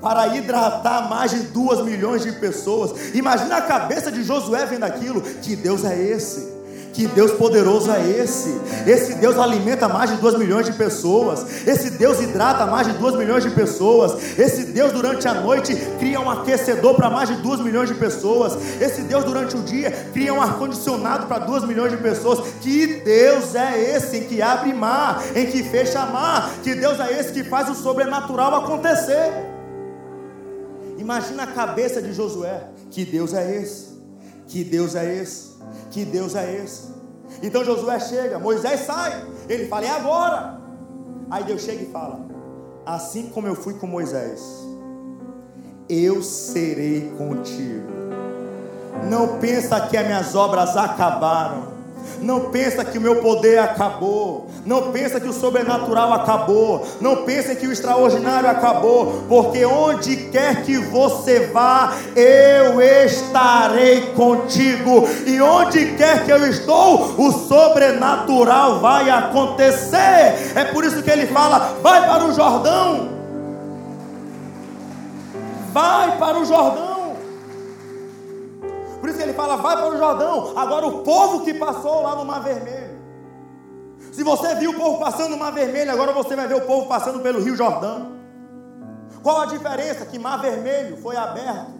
para 0.00 0.36
hidratar 0.36 1.08
mais 1.08 1.30
de 1.30 1.40
duas 1.44 1.80
milhões 1.80 2.22
de 2.22 2.32
pessoas. 2.32 3.14
Imagina 3.14 3.56
a 3.56 3.62
cabeça 3.62 4.12
de 4.12 4.22
Josué 4.22 4.66
vendo 4.66 4.84
aquilo. 4.84 5.22
Que 5.22 5.56
Deus 5.56 5.82
é 5.84 5.98
esse? 5.98 6.53
Que 6.94 7.08
Deus 7.08 7.32
poderoso 7.32 7.90
é 7.90 8.08
esse? 8.08 8.56
Esse 8.86 9.16
Deus 9.16 9.36
alimenta 9.36 9.88
mais 9.88 10.10
de 10.10 10.16
2 10.18 10.38
milhões 10.38 10.64
de 10.64 10.72
pessoas. 10.74 11.66
Esse 11.66 11.90
Deus 11.90 12.20
hidrata 12.20 12.66
mais 12.66 12.86
de 12.86 12.92
2 12.92 13.16
milhões 13.16 13.42
de 13.42 13.50
pessoas. 13.50 14.38
Esse 14.38 14.66
Deus 14.66 14.92
durante 14.92 15.26
a 15.26 15.34
noite 15.34 15.74
cria 15.98 16.20
um 16.20 16.30
aquecedor 16.30 16.94
para 16.94 17.10
mais 17.10 17.28
de 17.28 17.34
2 17.42 17.60
milhões 17.62 17.88
de 17.88 17.96
pessoas. 17.96 18.56
Esse 18.80 19.02
Deus 19.02 19.24
durante 19.24 19.56
o 19.56 19.62
dia 19.62 19.90
cria 20.12 20.32
um 20.32 20.40
ar-condicionado 20.40 21.26
para 21.26 21.40
2 21.44 21.64
milhões 21.64 21.90
de 21.90 21.96
pessoas. 21.96 22.38
Que 22.60 22.86
Deus 23.00 23.56
é 23.56 23.96
esse 23.96 24.20
que 24.20 24.40
abre 24.40 24.72
mar, 24.72 25.20
em 25.34 25.46
que 25.46 25.64
fecha 25.64 26.06
mar? 26.06 26.48
Que 26.62 26.76
Deus 26.76 27.00
é 27.00 27.18
esse 27.18 27.32
que 27.32 27.42
faz 27.42 27.68
o 27.68 27.74
sobrenatural 27.74 28.54
acontecer? 28.54 29.32
Imagina 30.96 31.42
a 31.42 31.48
cabeça 31.48 32.00
de 32.00 32.12
Josué. 32.12 32.68
Que 32.88 33.04
Deus 33.04 33.34
é 33.34 33.56
esse? 33.60 33.94
Que 34.46 34.62
Deus 34.62 34.94
é 34.94 35.12
esse? 35.16 35.53
Que 35.94 36.04
Deus 36.04 36.34
é 36.34 36.56
esse? 36.56 36.92
Então 37.40 37.64
Josué 37.64 38.00
chega, 38.00 38.36
Moisés 38.36 38.80
sai, 38.80 39.24
ele 39.48 39.68
fala: 39.68 39.86
É 39.86 39.90
agora. 39.90 40.60
Aí 41.30 41.44
Deus 41.44 41.62
chega 41.62 41.84
e 41.84 41.86
fala: 41.86 42.18
Assim 42.84 43.28
como 43.28 43.46
eu 43.46 43.54
fui 43.54 43.74
com 43.74 43.86
Moisés, 43.86 44.42
eu 45.88 46.20
serei 46.20 47.12
contigo. 47.16 47.86
Não 49.08 49.38
pensa 49.38 49.82
que 49.82 49.96
as 49.96 50.04
minhas 50.04 50.34
obras 50.34 50.76
acabaram. 50.76 51.73
Não 52.20 52.50
pensa 52.50 52.84
que 52.84 52.98
o 52.98 53.00
meu 53.00 53.16
poder 53.16 53.58
acabou. 53.58 54.48
Não 54.64 54.92
pensa 54.92 55.20
que 55.20 55.28
o 55.28 55.32
sobrenatural 55.32 56.12
acabou. 56.12 56.86
Não 57.00 57.24
pensa 57.24 57.54
que 57.54 57.66
o 57.66 57.72
extraordinário 57.72 58.48
acabou. 58.48 59.24
Porque 59.28 59.64
onde 59.64 60.16
quer 60.28 60.62
que 60.64 60.78
você 60.78 61.46
vá, 61.46 61.94
eu 62.16 62.80
estarei 62.80 64.12
contigo. 64.12 65.08
E 65.26 65.40
onde 65.40 65.94
quer 65.96 66.24
que 66.24 66.32
eu 66.32 66.46
estou, 66.46 67.14
o 67.18 67.32
sobrenatural 67.32 68.80
vai 68.80 69.10
acontecer. 69.10 70.52
É 70.54 70.64
por 70.72 70.84
isso 70.84 71.02
que 71.02 71.10
ele 71.10 71.26
fala: 71.26 71.74
vai 71.82 72.06
para 72.06 72.24
o 72.24 72.32
Jordão. 72.32 73.08
Vai 75.72 76.16
para 76.18 76.38
o 76.38 76.44
Jordão. 76.44 76.93
Por 79.04 79.10
isso 79.10 79.18
que 79.18 79.24
ele 79.24 79.34
fala: 79.34 79.56
vai 79.56 79.76
para 79.76 79.94
o 79.94 79.98
Jordão. 79.98 80.56
Agora, 80.56 80.86
o 80.86 81.02
povo 81.02 81.44
que 81.44 81.52
passou 81.52 82.00
lá 82.00 82.16
no 82.16 82.24
Mar 82.24 82.42
Vermelho. 82.42 82.98
Se 84.10 84.22
você 84.22 84.54
viu 84.54 84.70
o 84.70 84.74
povo 84.74 84.98
passando 84.98 85.32
no 85.32 85.36
Mar 85.36 85.52
Vermelho, 85.52 85.92
agora 85.92 86.10
você 86.14 86.34
vai 86.34 86.48
ver 86.48 86.54
o 86.54 86.62
povo 86.62 86.86
passando 86.86 87.20
pelo 87.20 87.42
Rio 87.42 87.54
Jordão. 87.54 88.12
Qual 89.22 89.42
a 89.42 89.44
diferença? 89.44 90.06
Que 90.06 90.18
Mar 90.18 90.40
Vermelho 90.40 90.96
foi 91.02 91.18
aberto 91.18 91.72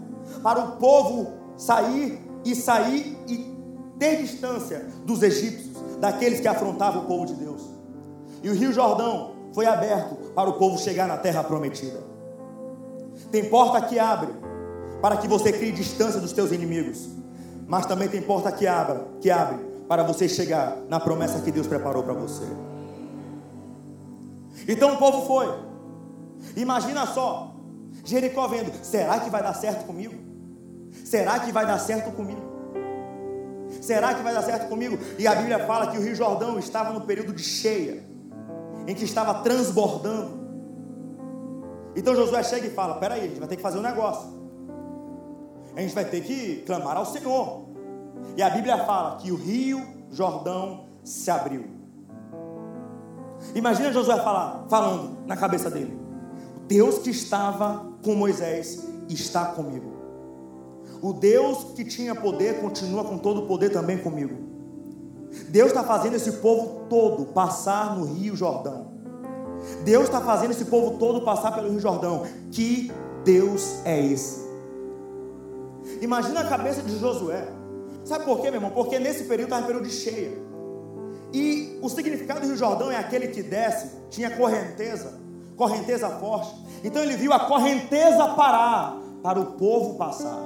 para 0.43 0.61
o 0.61 0.73
povo 0.73 1.33
sair 1.57 2.23
e 2.45 2.55
sair 2.55 3.19
e 3.27 3.57
ter 3.99 4.17
distância 4.17 4.87
dos 5.07 5.23
egípcios, 5.23 5.97
daqueles 5.97 6.41
que 6.41 6.49
afrontavam 6.49 7.05
o 7.05 7.07
povo 7.07 7.25
de 7.25 7.37
Deus. 7.37 7.63
E 8.43 8.51
o 8.51 8.53
Rio 8.53 8.71
Jordão 8.71 9.31
foi 9.55 9.65
aberto 9.65 10.17
para 10.35 10.51
o 10.51 10.59
povo 10.59 10.77
chegar 10.77 11.09
na 11.09 11.17
terra 11.17 11.43
prometida. 11.43 12.03
Tem 13.31 13.49
porta 13.49 13.81
que 13.81 13.99
abre 13.99 14.44
para 15.05 15.19
que 15.19 15.29
você 15.29 15.53
crie 15.53 15.71
distância 15.71 16.19
dos 16.19 16.33
teus 16.33 16.51
inimigos. 16.51 17.11
Mas 17.69 17.85
também 17.85 18.09
tem 18.09 18.23
porta 18.23 18.51
que 18.51 18.67
abre, 18.67 19.01
que 19.21 19.31
abre 19.31 19.59
para 19.87 20.03
você 20.03 20.27
chegar 20.27 20.79
na 20.89 20.99
promessa 20.99 21.43
que 21.43 21.53
Deus 21.53 21.67
preparou 21.67 22.03
para 22.03 22.15
você. 22.15 22.47
Então 24.67 24.95
o 24.95 24.97
povo 24.97 25.27
foi. 25.27 25.47
Imagina 26.57 27.07
só, 27.07 27.55
Jericó 28.03 28.49
vendo, 28.49 28.73
será 28.83 29.21
que 29.21 29.29
vai 29.29 29.43
dar 29.43 29.53
certo 29.53 29.85
comigo? 29.85 30.15
Será 31.05 31.39
que 31.39 31.53
vai 31.53 31.67
dar 31.67 31.79
certo 31.81 32.11
comigo? 32.13 32.41
Será 33.83 34.15
que 34.15 34.23
vai 34.23 34.33
dar 34.33 34.43
certo 34.43 34.71
comigo? 34.71 34.99
E 35.19 35.27
a 35.27 35.35
Bíblia 35.35 35.67
fala 35.67 35.89
que 35.89 35.99
o 35.99 36.01
Rio 36.01 36.15
Jordão 36.15 36.59
estava 36.59 36.95
no 36.95 37.03
período 37.03 37.35
de 37.35 37.43
cheia, 37.43 38.03
em 38.87 38.95
que 38.95 39.05
estava 39.05 39.43
transbordando. 39.43 40.43
Então 41.95 42.17
Josué 42.17 42.43
chega 42.43 42.69
e 42.69 42.71
fala: 42.71 42.95
Peraí, 42.95 43.21
a 43.21 43.25
gente 43.25 43.39
vai 43.39 43.49
ter 43.49 43.57
que 43.57 43.63
fazer 43.63 43.77
um 43.77 43.83
negócio 43.83 44.44
a 45.77 45.81
gente 45.81 45.95
vai 45.95 46.05
ter 46.05 46.23
que 46.23 46.63
clamar 46.67 46.97
ao 46.97 47.07
Senhor. 47.07 47.65
E 48.37 48.43
a 48.43 48.51
Bíblia 48.51 48.79
fala 48.85 49.17
que 49.17 49.31
o 49.31 49.37
rio 49.37 49.83
Jordão 50.11 50.87
se 51.03 51.31
abriu. 51.31 51.65
Imagina 53.55 53.93
Josué 53.93 54.17
falar, 54.23 54.67
falando 54.69 55.19
na 55.27 55.37
cabeça 55.37 55.71
dele: 55.71 55.99
Deus 56.67 56.99
que 56.99 57.11
estava 57.11 57.87
com 58.03 58.15
Moisés 58.15 58.87
está 59.09 59.47
comigo. 59.47 59.93
O 61.03 61.13
Deus 61.13 61.65
que 61.75 61.85
tinha 61.85 62.15
poder 62.15 62.61
continua 62.61 63.05
com 63.05 63.19
todo 63.19 63.43
o 63.43 63.47
poder 63.47 63.71
também 63.71 63.99
comigo. 63.99 64.35
Deus 65.49 65.69
está 65.69 65.83
fazendo 65.83 66.15
esse 66.15 66.33
povo 66.33 66.87
todo 66.89 67.27
passar 67.27 67.97
no 67.97 68.05
Rio 68.05 68.37
Jordão. 68.37 68.95
Deus 69.85 70.05
está 70.05 70.21
fazendo 70.21 70.53
esse 70.53 70.67
povo 70.67 70.99
todo 70.99 71.23
passar 71.23 71.53
pelo 71.53 71.71
Rio 71.71 71.81
Jordão. 71.81 72.23
Que 72.51 72.91
Deus 73.25 73.81
é 73.85 74.01
esse? 74.01 74.44
Imagina 76.05 76.41
a 76.41 76.45
cabeça 76.45 76.83
de 76.83 76.99
Josué. 76.99 77.49
Sabe 78.05 78.27
por 78.27 78.37
quê, 78.41 78.51
meu 78.51 78.57
irmão? 78.57 78.71
Porque 78.71 78.99
nesse 78.99 79.25
período 79.25 79.49
estava 79.49 79.67
período 79.67 79.89
de 79.89 79.95
cheia. 79.95 80.37
E 81.33 81.79
o 81.81 81.89
significado 81.89 82.41
do 82.41 82.47
Rio 82.47 82.57
Jordão 82.57 82.93
é 82.93 82.97
aquele 82.97 83.29
que 83.29 83.43
desce, 83.43 83.91
tinha 84.11 84.31
correnteza, 84.31 85.19
correnteza 85.57 86.11
forte. 86.11 86.55
Então 86.85 87.03
ele 87.03 87.17
viu 87.17 87.33
a 87.33 87.41
correnteza 87.41 88.29
parar 88.29 88.99
para 89.23 89.41
o 89.41 89.53
povo 89.53 89.95
passar. 89.95 90.39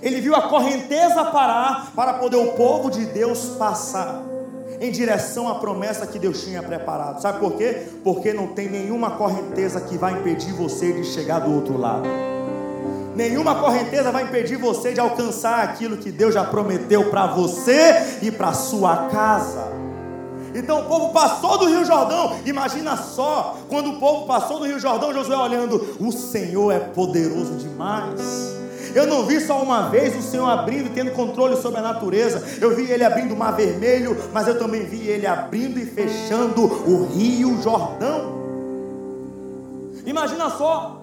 Ele 0.00 0.20
viu 0.20 0.36
a 0.36 0.42
correnteza 0.42 1.24
parar 1.24 1.92
para 1.96 2.14
poder 2.14 2.36
o 2.36 2.52
povo 2.52 2.88
de 2.88 3.04
Deus 3.06 3.56
passar 3.58 4.22
em 4.80 4.92
direção 4.92 5.48
à 5.48 5.56
promessa 5.56 6.06
que 6.06 6.20
Deus 6.20 6.44
tinha 6.44 6.62
preparado. 6.62 7.20
Sabe 7.20 7.40
por 7.40 7.54
quê? 7.54 7.88
Porque 8.04 8.32
não 8.32 8.48
tem 8.48 8.70
nenhuma 8.70 9.16
correnteza 9.16 9.80
que 9.80 9.98
vai 9.98 10.12
impedir 10.12 10.52
você 10.52 10.92
de 10.92 11.04
chegar 11.04 11.40
do 11.40 11.52
outro 11.52 11.76
lado. 11.76 12.35
Nenhuma 13.16 13.54
correnteza 13.54 14.12
vai 14.12 14.24
impedir 14.24 14.58
você 14.58 14.92
de 14.92 15.00
alcançar 15.00 15.64
aquilo 15.64 15.96
que 15.96 16.12
Deus 16.12 16.34
já 16.34 16.44
prometeu 16.44 17.08
para 17.08 17.26
você 17.26 18.18
e 18.20 18.30
para 18.30 18.52
sua 18.52 19.08
casa. 19.08 19.72
Então 20.54 20.80
o 20.80 20.84
povo 20.84 21.14
passou 21.14 21.56
do 21.56 21.66
Rio 21.66 21.82
Jordão. 21.82 22.36
Imagina 22.44 22.94
só, 22.94 23.56
quando 23.70 23.92
o 23.92 23.98
povo 23.98 24.26
passou 24.26 24.58
do 24.58 24.66
Rio 24.66 24.78
Jordão, 24.78 25.14
Josué 25.14 25.34
olhando: 25.34 25.96
o 25.98 26.12
Senhor 26.12 26.70
é 26.70 26.78
poderoso 26.78 27.54
demais. 27.54 28.54
Eu 28.94 29.06
não 29.06 29.24
vi 29.24 29.40
só 29.40 29.62
uma 29.62 29.88
vez 29.88 30.14
o 30.14 30.20
Senhor 30.20 30.46
abrindo 30.46 30.88
e 30.88 30.90
tendo 30.90 31.12
controle 31.12 31.56
sobre 31.56 31.80
a 31.80 31.82
natureza. 31.82 32.42
Eu 32.60 32.76
vi 32.76 32.90
ele 32.90 33.02
abrindo 33.02 33.32
o 33.32 33.36
mar 33.36 33.52
vermelho, 33.52 34.14
mas 34.30 34.46
eu 34.46 34.58
também 34.58 34.84
vi 34.84 35.08
ele 35.08 35.26
abrindo 35.26 35.78
e 35.78 35.86
fechando 35.86 36.62
o 36.62 37.06
Rio 37.06 37.62
Jordão. 37.62 38.36
Imagina 40.04 40.50
só. 40.50 40.95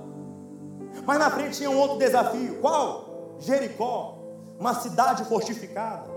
Mas 1.06 1.20
na 1.20 1.30
frente 1.30 1.58
tinha 1.58 1.70
um 1.70 1.78
outro 1.78 1.98
desafio. 1.98 2.60
Qual? 2.60 3.36
Jericó, 3.40 4.18
uma 4.60 4.74
cidade 4.76 5.26
fortificada. 5.26 6.12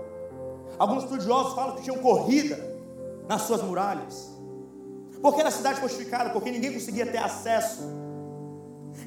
Alguns 0.77 1.03
estudiosos 1.03 1.53
falam 1.53 1.75
que 1.75 1.83
tinham 1.83 1.97
corrida 1.97 2.57
nas 3.27 3.41
suas 3.43 3.61
muralhas. 3.61 4.31
Por 5.21 5.33
que 5.33 5.41
era 5.41 5.51
cidade 5.51 5.79
fortificada? 5.79 6.29
Porque 6.29 6.51
ninguém 6.51 6.73
conseguia 6.73 7.05
ter 7.05 7.17
acesso 7.17 7.83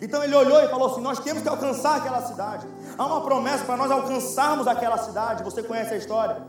então 0.00 0.22
ele 0.22 0.34
olhou 0.34 0.62
e 0.62 0.68
falou 0.68 0.90
assim: 0.90 1.00
Nós 1.00 1.18
temos 1.18 1.42
que 1.42 1.48
alcançar 1.48 1.96
aquela 1.96 2.22
cidade. 2.22 2.66
Há 2.96 3.06
uma 3.06 3.22
promessa 3.22 3.64
para 3.64 3.76
nós 3.76 3.90
alcançarmos 3.90 4.66
aquela 4.66 4.98
cidade. 4.98 5.42
Você 5.42 5.62
conhece 5.62 5.94
a 5.94 5.96
história? 5.96 6.42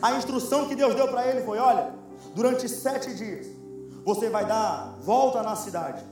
A 0.00 0.12
instrução 0.12 0.68
que 0.68 0.74
Deus 0.76 0.94
deu 0.94 1.08
para 1.08 1.26
ele 1.26 1.42
foi: 1.42 1.58
Olha, 1.58 1.92
durante 2.34 2.68
sete 2.68 3.14
dias 3.14 3.46
você 4.04 4.30
vai 4.30 4.44
dar 4.44 4.96
volta 5.00 5.42
na 5.42 5.56
cidade, 5.56 6.02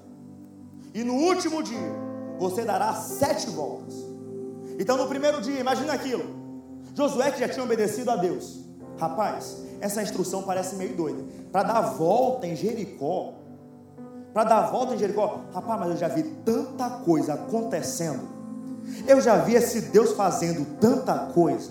e 0.98 1.04
no 1.04 1.14
último 1.14 1.62
dia 1.62 1.94
você 2.40 2.64
dará 2.64 2.92
sete 2.92 3.48
voltas. 3.50 3.94
Então 4.80 4.96
no 4.96 5.06
primeiro 5.06 5.40
dia, 5.40 5.60
imagina 5.60 5.92
aquilo: 5.92 6.24
Josué 6.92 7.30
que 7.30 7.38
já 7.38 7.48
tinha 7.48 7.64
obedecido 7.64 8.10
a 8.10 8.16
Deus. 8.16 8.64
Rapaz, 8.98 9.58
essa 9.80 10.02
instrução 10.02 10.42
parece 10.42 10.74
meio 10.74 10.96
doida. 10.96 11.22
Para 11.52 11.62
dar 11.62 11.80
volta 11.82 12.48
em 12.48 12.56
Jericó, 12.56 13.34
para 14.34 14.42
dar 14.42 14.62
volta 14.72 14.96
em 14.96 14.98
Jericó. 14.98 15.42
Rapaz, 15.54 15.78
mas 15.78 15.90
eu 15.90 15.96
já 15.96 16.08
vi 16.08 16.24
tanta 16.44 16.90
coisa 16.90 17.34
acontecendo. 17.34 18.28
Eu 19.06 19.20
já 19.20 19.36
vi 19.36 19.54
esse 19.54 19.82
Deus 19.82 20.14
fazendo 20.14 20.66
tanta 20.80 21.16
coisa. 21.32 21.70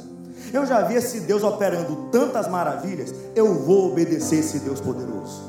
Eu 0.54 0.66
já 0.66 0.84
vi 0.84 0.96
esse 0.96 1.20
Deus 1.22 1.44
operando 1.44 2.08
tantas 2.12 2.48
maravilhas. 2.48 3.14
Eu 3.36 3.56
vou 3.56 3.92
obedecer 3.92 4.40
esse 4.40 4.60
Deus 4.60 4.80
poderoso. 4.80 5.42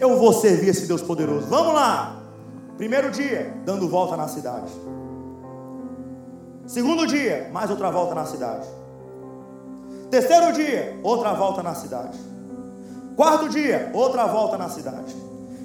Eu 0.00 0.18
vou 0.18 0.32
servir 0.32 0.70
esse 0.70 0.86
Deus 0.86 1.02
poderoso. 1.02 1.46
Vamos 1.46 1.74
lá. 1.74 2.19
Primeiro 2.80 3.10
dia, 3.10 3.60
dando 3.62 3.86
volta 3.90 4.16
na 4.16 4.26
cidade. 4.26 4.72
Segundo 6.66 7.06
dia, 7.06 7.50
mais 7.52 7.68
outra 7.68 7.90
volta 7.90 8.14
na 8.14 8.24
cidade. 8.24 8.66
Terceiro 10.10 10.50
dia, 10.54 10.98
outra 11.02 11.34
volta 11.34 11.62
na 11.62 11.74
cidade. 11.74 12.18
Quarto 13.14 13.50
dia, 13.50 13.90
outra 13.92 14.24
volta 14.24 14.56
na 14.56 14.70
cidade. 14.70 15.14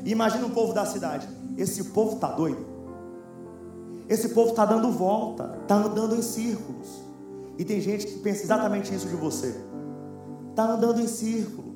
Imagina 0.04 0.46
o 0.46 0.50
povo 0.50 0.74
da 0.74 0.86
cidade. 0.86 1.26
Esse 1.58 1.86
povo 1.86 2.16
está 2.16 2.28
doido. 2.28 2.66
Esse 4.10 4.28
povo 4.28 4.50
está 4.50 4.66
dando 4.66 4.92
volta, 4.92 5.58
está 5.62 5.76
andando 5.76 6.18
em 6.18 6.22
círculos. 6.22 7.02
E 7.58 7.64
tem 7.64 7.80
gente 7.80 8.08
que 8.08 8.20
pensa 8.20 8.44
exatamente 8.44 8.94
isso 8.94 9.08
de 9.08 9.16
você. 9.16 9.56
Está 10.50 10.64
andando 10.64 11.00
em 11.00 11.08
círculo. 11.08 11.76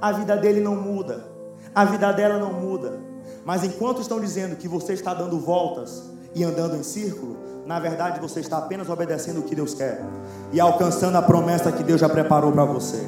A 0.00 0.10
vida 0.10 0.36
dele 0.36 0.60
não 0.60 0.74
muda. 0.74 1.24
A 1.72 1.84
vida 1.84 2.10
dela 2.10 2.36
não 2.36 2.52
muda. 2.54 3.11
Mas 3.44 3.64
enquanto 3.64 4.00
estão 4.00 4.20
dizendo 4.20 4.56
que 4.56 4.68
você 4.68 4.92
está 4.92 5.12
dando 5.12 5.38
voltas 5.38 6.02
e 6.34 6.44
andando 6.44 6.76
em 6.76 6.82
círculo, 6.82 7.36
na 7.66 7.78
verdade 7.78 8.20
você 8.20 8.40
está 8.40 8.58
apenas 8.58 8.88
obedecendo 8.88 9.40
o 9.40 9.42
que 9.42 9.54
Deus 9.54 9.74
quer 9.74 10.02
e 10.52 10.60
alcançando 10.60 11.16
a 11.16 11.22
promessa 11.22 11.72
que 11.72 11.82
Deus 11.82 12.00
já 12.00 12.08
preparou 12.08 12.52
para 12.52 12.64
você. 12.64 13.04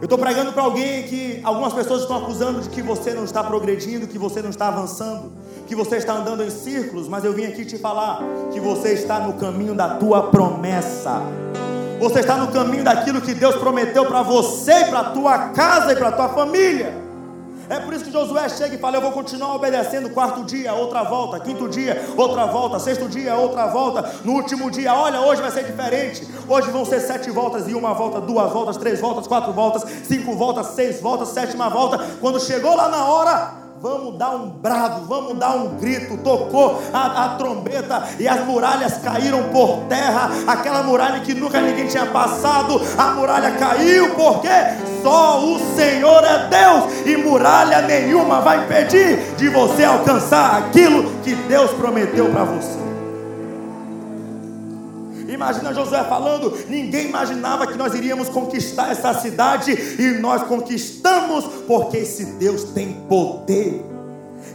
Eu 0.00 0.06
estou 0.06 0.18
pregando 0.18 0.52
para 0.52 0.64
alguém 0.64 1.04
que 1.04 1.40
algumas 1.44 1.72
pessoas 1.72 2.02
estão 2.02 2.16
acusando 2.16 2.60
de 2.60 2.68
que 2.68 2.82
você 2.82 3.14
não 3.14 3.24
está 3.24 3.42
progredindo, 3.42 4.08
que 4.08 4.18
você 4.18 4.42
não 4.42 4.50
está 4.50 4.66
avançando, 4.66 5.30
que 5.66 5.76
você 5.76 5.96
está 5.96 6.14
andando 6.14 6.42
em 6.42 6.50
círculos, 6.50 7.08
mas 7.08 7.24
eu 7.24 7.32
vim 7.32 7.44
aqui 7.44 7.64
te 7.64 7.78
falar 7.78 8.20
que 8.52 8.58
você 8.58 8.94
está 8.94 9.20
no 9.20 9.34
caminho 9.34 9.74
da 9.74 9.96
tua 9.96 10.24
promessa. 10.24 11.22
Você 12.00 12.18
está 12.18 12.36
no 12.36 12.48
caminho 12.48 12.82
daquilo 12.82 13.20
que 13.20 13.32
Deus 13.32 13.54
prometeu 13.54 14.04
para 14.06 14.24
você 14.24 14.72
e 14.72 14.84
para 14.86 15.00
a 15.00 15.10
tua 15.10 15.38
casa 15.50 15.92
e 15.92 15.96
para 15.96 16.08
a 16.08 16.12
tua 16.12 16.28
família. 16.30 17.01
É 17.72 17.80
por 17.80 17.94
isso 17.94 18.04
que 18.04 18.12
Josué 18.12 18.50
chega 18.50 18.74
e 18.74 18.78
fala: 18.78 18.98
Eu 18.98 19.00
vou 19.00 19.12
continuar 19.12 19.54
obedecendo. 19.54 20.10
Quarto 20.10 20.44
dia, 20.44 20.74
outra 20.74 21.02
volta. 21.04 21.40
Quinto 21.40 21.70
dia, 21.70 22.04
outra 22.18 22.44
volta. 22.44 22.78
Sexto 22.78 23.08
dia, 23.08 23.34
outra 23.34 23.66
volta. 23.68 24.12
No 24.22 24.34
último 24.34 24.70
dia, 24.70 24.94
olha, 24.94 25.22
hoje 25.22 25.40
vai 25.40 25.50
ser 25.50 25.64
diferente. 25.64 26.28
Hoje 26.46 26.70
vão 26.70 26.84
ser 26.84 27.00
sete 27.00 27.30
voltas 27.30 27.66
e 27.66 27.74
uma 27.74 27.94
volta, 27.94 28.20
duas 28.20 28.52
voltas, 28.52 28.76
três 28.76 29.00
voltas, 29.00 29.26
quatro 29.26 29.54
voltas, 29.54 29.86
cinco 30.04 30.34
voltas, 30.34 30.66
seis 30.66 31.00
voltas, 31.00 31.28
sétima 31.28 31.70
volta. 31.70 31.98
Quando 32.20 32.38
chegou 32.38 32.76
lá 32.76 32.90
na 32.90 33.06
hora, 33.06 33.61
vamos 33.82 34.16
dar 34.16 34.36
um 34.36 34.48
brado, 34.48 35.04
vamos 35.06 35.36
dar 35.36 35.56
um 35.56 35.76
grito. 35.76 36.16
Tocou 36.18 36.80
a, 36.92 37.24
a, 37.24 37.28
trombeta 37.30 38.04
e 38.18 38.28
as 38.28 38.46
muralhas 38.46 38.98
caíram 38.98 39.42
por 39.48 39.80
terra. 39.88 40.30
Aquela 40.46 40.84
muralha 40.84 41.20
que 41.20 41.34
nunca 41.34 41.60
ninguém 41.60 41.88
tinha 41.88 42.06
passado, 42.06 42.80
a 42.96 43.08
muralha 43.08 43.50
caiu, 43.52 44.14
porque 44.14 44.48
só 45.02 45.44
o 45.44 45.58
Senhor 45.74 46.22
é 46.24 46.48
Deus 46.48 47.06
e 47.06 47.16
muralha 47.16 47.82
nenhuma 47.82 48.40
vai 48.40 48.64
impedir 48.64 49.34
de 49.36 49.48
você 49.48 49.82
alcançar 49.82 50.58
aquilo 50.58 51.10
que 51.22 51.34
Deus 51.34 51.72
prometeu 51.72 52.30
para 52.30 52.44
você. 52.44 52.81
Imagina 55.42 55.74
Josué 55.74 56.04
falando: 56.04 56.56
ninguém 56.68 57.08
imaginava 57.08 57.66
que 57.66 57.76
nós 57.76 57.94
iríamos 57.94 58.28
conquistar 58.28 58.90
essa 58.92 59.12
cidade, 59.14 59.72
e 59.72 60.18
nós 60.20 60.42
conquistamos, 60.44 61.44
porque 61.66 61.98
esse 61.98 62.24
Deus 62.24 62.64
tem 62.64 62.92
poder. 63.08 63.91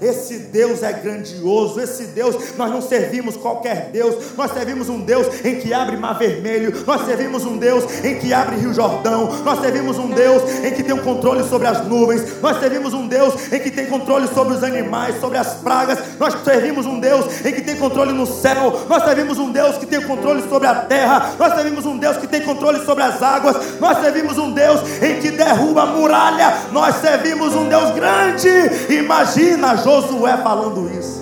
Esse 0.01 0.39
Deus 0.39 0.83
é 0.83 0.93
grandioso, 0.93 1.79
esse 1.79 2.03
Deus, 2.07 2.55
nós 2.57 2.71
não 2.71 2.81
servimos 2.81 3.37
qualquer 3.37 3.89
Deus, 3.91 4.15
nós 4.35 4.51
servimos 4.51 4.89
um 4.89 4.99
Deus 4.99 5.27
em 5.45 5.55
que 5.55 5.73
abre 5.73 5.97
mar 5.97 6.17
vermelho, 6.17 6.83
nós 6.85 7.05
servimos 7.05 7.45
um 7.45 7.57
Deus 7.57 7.83
em 8.03 8.17
que 8.19 8.33
abre 8.33 8.57
Rio 8.57 8.73
Jordão, 8.73 9.29
nós 9.43 9.59
servimos 9.59 9.97
um 9.97 10.09
Deus 10.09 10.43
em 10.63 10.73
que 10.73 10.83
tem 10.83 10.93
um 10.93 11.03
controle 11.03 11.43
sobre 11.43 11.67
as 11.67 11.85
nuvens, 11.85 12.41
nós 12.41 12.59
servimos 12.59 12.93
um 12.93 13.07
Deus 13.07 13.51
em 13.51 13.59
que 13.59 13.71
tem 13.71 13.85
controle 13.85 14.27
sobre 14.27 14.53
os 14.53 14.63
animais, 14.63 15.19
sobre 15.19 15.37
as 15.37 15.55
pragas, 15.55 15.99
nós 16.19 16.35
servimos 16.43 16.85
um 16.85 16.99
Deus 16.99 17.45
em 17.45 17.53
que 17.53 17.61
tem 17.61 17.75
controle 17.75 18.13
no 18.13 18.25
céu, 18.25 18.85
nós 18.87 19.03
servimos 19.03 19.37
um 19.37 19.51
Deus 19.51 19.77
que 19.77 19.85
tem 19.85 20.01
controle 20.01 20.43
sobre 20.49 20.67
a 20.67 20.75
terra, 20.75 21.35
nós 21.37 21.53
servimos 21.53 21.85
um 21.85 21.97
Deus 21.97 22.17
que 22.17 22.27
tem 22.27 22.41
controle 22.41 22.85
sobre 22.85 23.03
as 23.03 23.21
águas, 23.21 23.79
nós 23.79 23.99
servimos 23.99 24.37
um 24.37 24.51
Deus 24.51 24.81
em 25.01 25.19
que 25.19 25.31
derruba 25.31 25.83
a 25.83 25.85
muralha, 25.85 26.53
nós 26.71 26.95
servimos 26.95 27.55
um 27.55 27.67
Deus 27.67 27.91
grande. 27.91 28.49
Imagina, 28.89 29.75
Josué 29.87 30.35
falando 30.43 30.89
isso. 30.91 31.21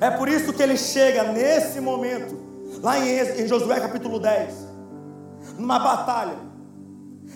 É 0.00 0.10
por 0.10 0.28
isso 0.28 0.52
que 0.52 0.60
ele 0.60 0.76
chega 0.76 1.22
nesse 1.22 1.80
momento, 1.80 2.36
lá 2.82 2.98
em, 2.98 3.46
Josué 3.46 3.78
capítulo 3.78 4.18
10, 4.18 4.52
numa 5.56 5.78
batalha, 5.78 6.34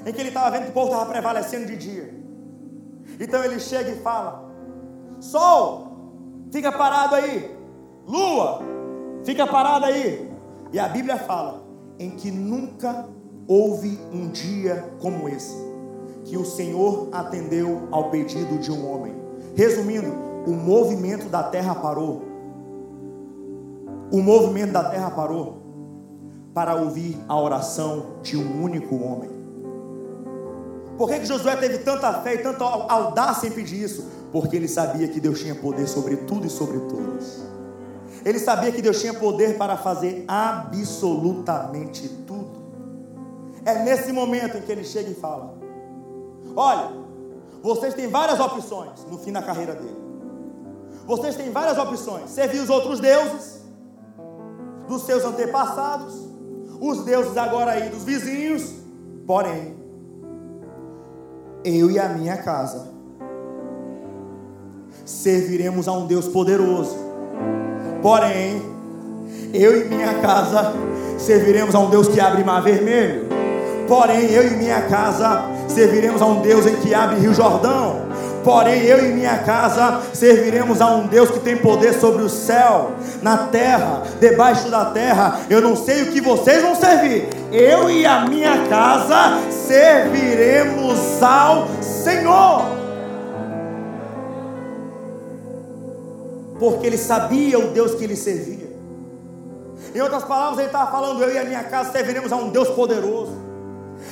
em 0.05 0.13
que 0.13 0.21
ele 0.21 0.31
estava 0.31 0.51
vendo 0.51 0.65
que 0.65 0.71
o 0.71 0.73
povo 0.73 0.91
estava 0.91 1.09
prevalecendo 1.09 1.67
de 1.67 1.77
dia. 1.77 2.13
Então 3.21 3.45
ele 3.45 3.61
chega 3.61 3.93
e 3.93 4.01
fala: 4.01 4.51
Sol, 5.21 6.49
fica 6.51 6.73
parado 6.73 7.15
aí. 7.15 7.57
Lua, 8.09 8.61
fica 9.25 9.47
parado 9.47 9.85
aí. 9.85 10.29
E 10.73 10.81
a 10.81 10.89
Bíblia 10.89 11.17
fala 11.17 11.63
em 11.97 12.11
que 12.11 12.33
nunca 12.33 13.09
houve 13.47 14.01
um 14.13 14.29
dia 14.31 14.93
como 14.99 15.29
esse 15.29 15.70
que 16.31 16.39
o 16.39 16.45
Senhor 16.45 17.09
atendeu 17.11 17.89
ao 17.91 18.09
pedido 18.09 18.57
de 18.57 18.71
um 18.71 18.89
homem. 18.89 19.13
Resumindo, 19.57 20.13
o 20.47 20.53
movimento 20.53 21.29
da 21.29 21.43
terra 21.43 21.75
parou. 21.75 22.23
O 24.13 24.23
movimento 24.23 24.71
da 24.71 24.85
terra 24.85 25.11
parou 25.11 25.59
para 26.55 26.77
ouvir 26.77 27.19
a 27.27 27.39
oração 27.39 28.21
de 28.23 28.37
um 28.37 28.63
único 28.63 28.95
homem. 28.95 29.29
Por 30.97 31.09
que, 31.09 31.19
que 31.19 31.27
Josué 31.27 31.57
teve 31.57 31.79
tanta 31.79 32.13
fé 32.21 32.35
e 32.35 32.39
tanta 32.39 32.65
audácia 32.65 33.49
em 33.49 33.51
pedir 33.51 33.83
isso? 33.83 34.07
Porque 34.31 34.55
ele 34.55 34.69
sabia 34.69 35.09
que 35.09 35.19
Deus 35.19 35.41
tinha 35.41 35.57
poder 35.57 35.89
sobre 35.89 36.17
tudo 36.17 36.47
e 36.47 36.51
sobre 36.51 36.79
todos. 36.79 37.41
Ele 38.25 38.39
sabia 38.39 38.71
que 38.71 38.81
Deus 38.81 39.01
tinha 39.01 39.15
poder 39.15 39.59
para 39.59 39.77
fazer 39.77 40.25
absolutamente 40.29 42.09
tudo. 42.25 42.61
É 43.65 43.83
nesse 43.83 44.13
momento 44.13 44.59
em 44.59 44.61
que 44.61 44.71
ele 44.71 44.85
chega 44.85 45.11
e 45.11 45.15
fala: 45.15 45.60
Olha, 46.57 46.91
vocês 47.63 47.95
têm 47.95 48.09
várias 48.09 48.41
opções 48.41 49.05
no 49.11 49.19
fim 49.19 49.33
da 49.33 49.43
carreira 49.43 49.75
dele. 49.75 49.97
Vocês 51.07 51.37
têm 51.37 51.51
várias 51.51 51.79
opções: 51.79 52.31
servir 52.31 52.61
os 52.61 52.71
outros 52.71 53.01
deuses, 53.01 53.61
dos 54.89 55.03
seus 55.03 55.25
antepassados, 55.25 56.15
os 56.81 57.05
deuses 57.05 57.37
agora 57.37 57.73
aí 57.73 57.89
dos 57.91 58.05
vizinhos. 58.05 58.75
Porém, 59.27 59.77
eu 61.65 61.91
e 61.91 61.99
a 61.99 62.09
minha 62.09 62.39
casa 62.39 62.89
serviremos 65.05 65.87
a 65.89 65.93
um 65.93 66.07
Deus 66.07 66.27
poderoso. 66.29 66.97
Porém, 68.03 68.63
eu 69.53 69.81
e 69.81 69.89
minha 69.89 70.21
casa 70.21 70.73
serviremos 71.19 71.75
a 71.75 71.79
um 71.81 71.91
Deus 71.91 72.09
que 72.09 72.19
abre 72.19 72.43
mar 72.43 72.63
vermelho. 72.63 73.29
Porém, 73.87 74.31
eu 74.31 74.47
e 74.47 74.51
minha 74.57 74.83
casa 74.89 75.45
serviremos 75.71 76.21
a 76.21 76.27
um 76.27 76.41
Deus 76.41 76.67
em 76.67 76.77
que 76.77 76.95
abre 76.95 77.21
Rio 77.21 77.35
Jordão. 77.35 78.11
Porém, 78.45 78.83
eu 78.85 79.05
e 79.05 79.13
minha 79.13 79.39
casa 79.39 80.01
serviremos 80.15 80.81
a 80.81 80.87
um 80.87 81.07
Deus 81.07 81.31
que 81.31 81.41
tem 81.41 81.57
poder 81.57 81.93
sobre 81.95 82.23
o 82.23 82.29
céu, 82.29 82.93
na 83.23 83.37
terra, 83.49 84.03
debaixo 84.19 84.71
da 84.71 84.87
terra. 84.87 85.41
Eu 85.51 85.61
não 85.61 85.77
sei 85.77 86.03
o 86.03 86.13
que 86.13 86.21
vocês 86.21 86.63
vão 86.63 86.75
servir. 86.75 87.29
Eu 87.53 87.91
e 87.91 88.07
a 88.07 88.27
minha 88.27 88.67
casa 88.67 89.39
serviremos 89.51 91.23
ao 91.23 91.69
Senhor. 91.83 92.63
Porque 96.59 96.87
ele 96.87 96.99
sabia 96.99 97.59
o 97.59 97.69
Deus 97.69 97.95
que 97.95 98.05
ele 98.05 98.17
servia. 98.17 98.71
Em 99.95 100.01
outras 100.01 100.25
palavras, 100.25 100.59
ele 100.59 100.69
estava 100.69 100.91
falando: 100.91 101.23
Eu 101.23 101.33
e 101.33 101.39
a 101.39 101.45
minha 101.45 101.65
casa 101.65 101.93
serviremos 101.93 102.33
a 102.33 102.37
um 102.37 102.51
Deus 102.51 102.69
poderoso. 102.69 103.50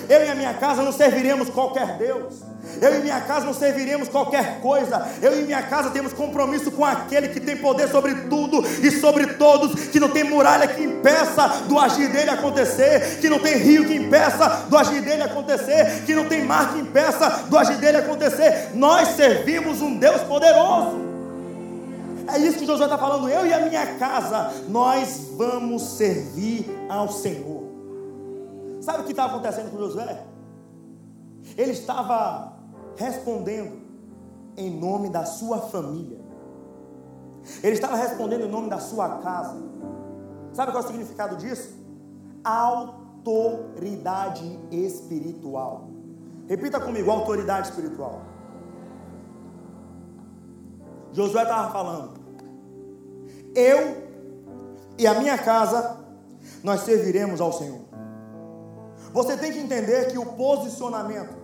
Eu 0.09 0.25
e 0.25 0.29
a 0.29 0.35
minha 0.35 0.55
casa 0.55 0.83
não 0.83 0.93
serviremos 0.93 1.51
qualquer 1.51 1.99
Deus. 1.99 2.35
Eu 2.81 2.99
e 2.99 3.03
minha 3.03 3.21
casa 3.21 3.45
não 3.45 3.53
serviremos 3.53 4.09
qualquer 4.09 4.61
coisa. 4.61 5.07
Eu 5.21 5.39
e 5.39 5.45
minha 5.45 5.63
casa 5.63 5.91
temos 5.91 6.13
compromisso 6.13 6.71
com 6.71 6.85
aquele 6.85 7.29
que 7.29 7.41
tem 7.41 7.57
poder 7.57 7.89
sobre 7.89 8.15
tudo 8.29 8.65
e 8.83 8.91
sobre 8.91 9.27
todos, 9.35 9.89
que 9.89 10.01
não 10.01 10.09
tem 10.09 10.25
muralha 10.25 10.67
que 10.67 10.83
impeça 10.83 11.63
do 11.69 11.79
agir 11.79 12.09
dele 12.09 12.31
acontecer, 12.31 13.19
que 13.21 13.29
não 13.29 13.39
tem 13.39 13.59
rio 13.59 13.87
que 13.87 13.95
impeça 13.95 14.67
do 14.69 14.77
agir 14.77 15.01
dele 15.03 15.23
acontecer, 15.23 16.03
que 16.07 16.15
não 16.15 16.27
tem 16.27 16.45
mar 16.45 16.73
que 16.73 16.81
impeça 16.81 17.45
do 17.49 17.59
agir 17.59 17.77
dele 17.77 17.99
acontecer. 17.99 18.71
Nós 18.75 19.09
servimos 19.09 19.83
um 19.83 19.97
Deus 19.97 20.23
poderoso. 20.23 21.07
É 22.33 22.39
isso 22.39 22.59
que 22.59 22.67
Josué 22.67 22.85
está 22.85 22.99
falando. 22.99 23.29
Eu 23.29 23.47
e 23.47 23.53
a 23.53 23.61
minha 23.61 23.87
casa, 23.99 24.53
nós 24.69 25.29
vamos 25.37 25.83
servir 25.83 26.67
ao 26.89 27.09
Senhor. 27.11 27.58
Sabe 28.89 29.03
o 29.03 29.05
que 29.05 29.11
estava 29.11 29.35
acontecendo 29.35 29.71
com 29.71 29.77
Josué? 29.77 30.25
Ele 31.59 31.73
estava 31.73 32.55
respondendo 32.97 33.83
em 34.57 34.71
nome 34.81 35.11
da 35.11 35.27
sua 35.27 35.59
família. 35.59 36.19
Ele 37.63 37.75
estava 37.75 37.97
respondendo 37.97 38.47
em 38.47 38.49
nome 38.49 38.71
da 38.71 38.79
sua 38.79 39.19
casa. 39.19 39.59
Sabe 40.55 40.73
qual 40.73 40.83
é 40.83 40.87
o 40.87 40.89
significado 40.89 41.37
disso? 41.37 41.77
Autoridade 42.43 42.89
espiritual. 44.71 45.91
Repita 46.47 46.81
comigo: 46.81 47.11
autoridade 47.11 47.69
espiritual. 47.69 48.23
Josué 51.13 51.43
estava 51.43 51.71
falando: 51.71 52.19
Eu 53.55 54.09
e 54.97 55.07
a 55.07 55.13
minha 55.21 55.37
casa, 55.37 56.01
nós 56.65 56.81
serviremos 56.81 57.39
ao 57.39 57.53
Senhor. 57.53 57.88
Você 59.13 59.37
tem 59.37 59.53
que 59.53 59.59
entender 59.59 60.11
que 60.11 60.19
o 60.19 60.27
posicionamento 60.27 61.37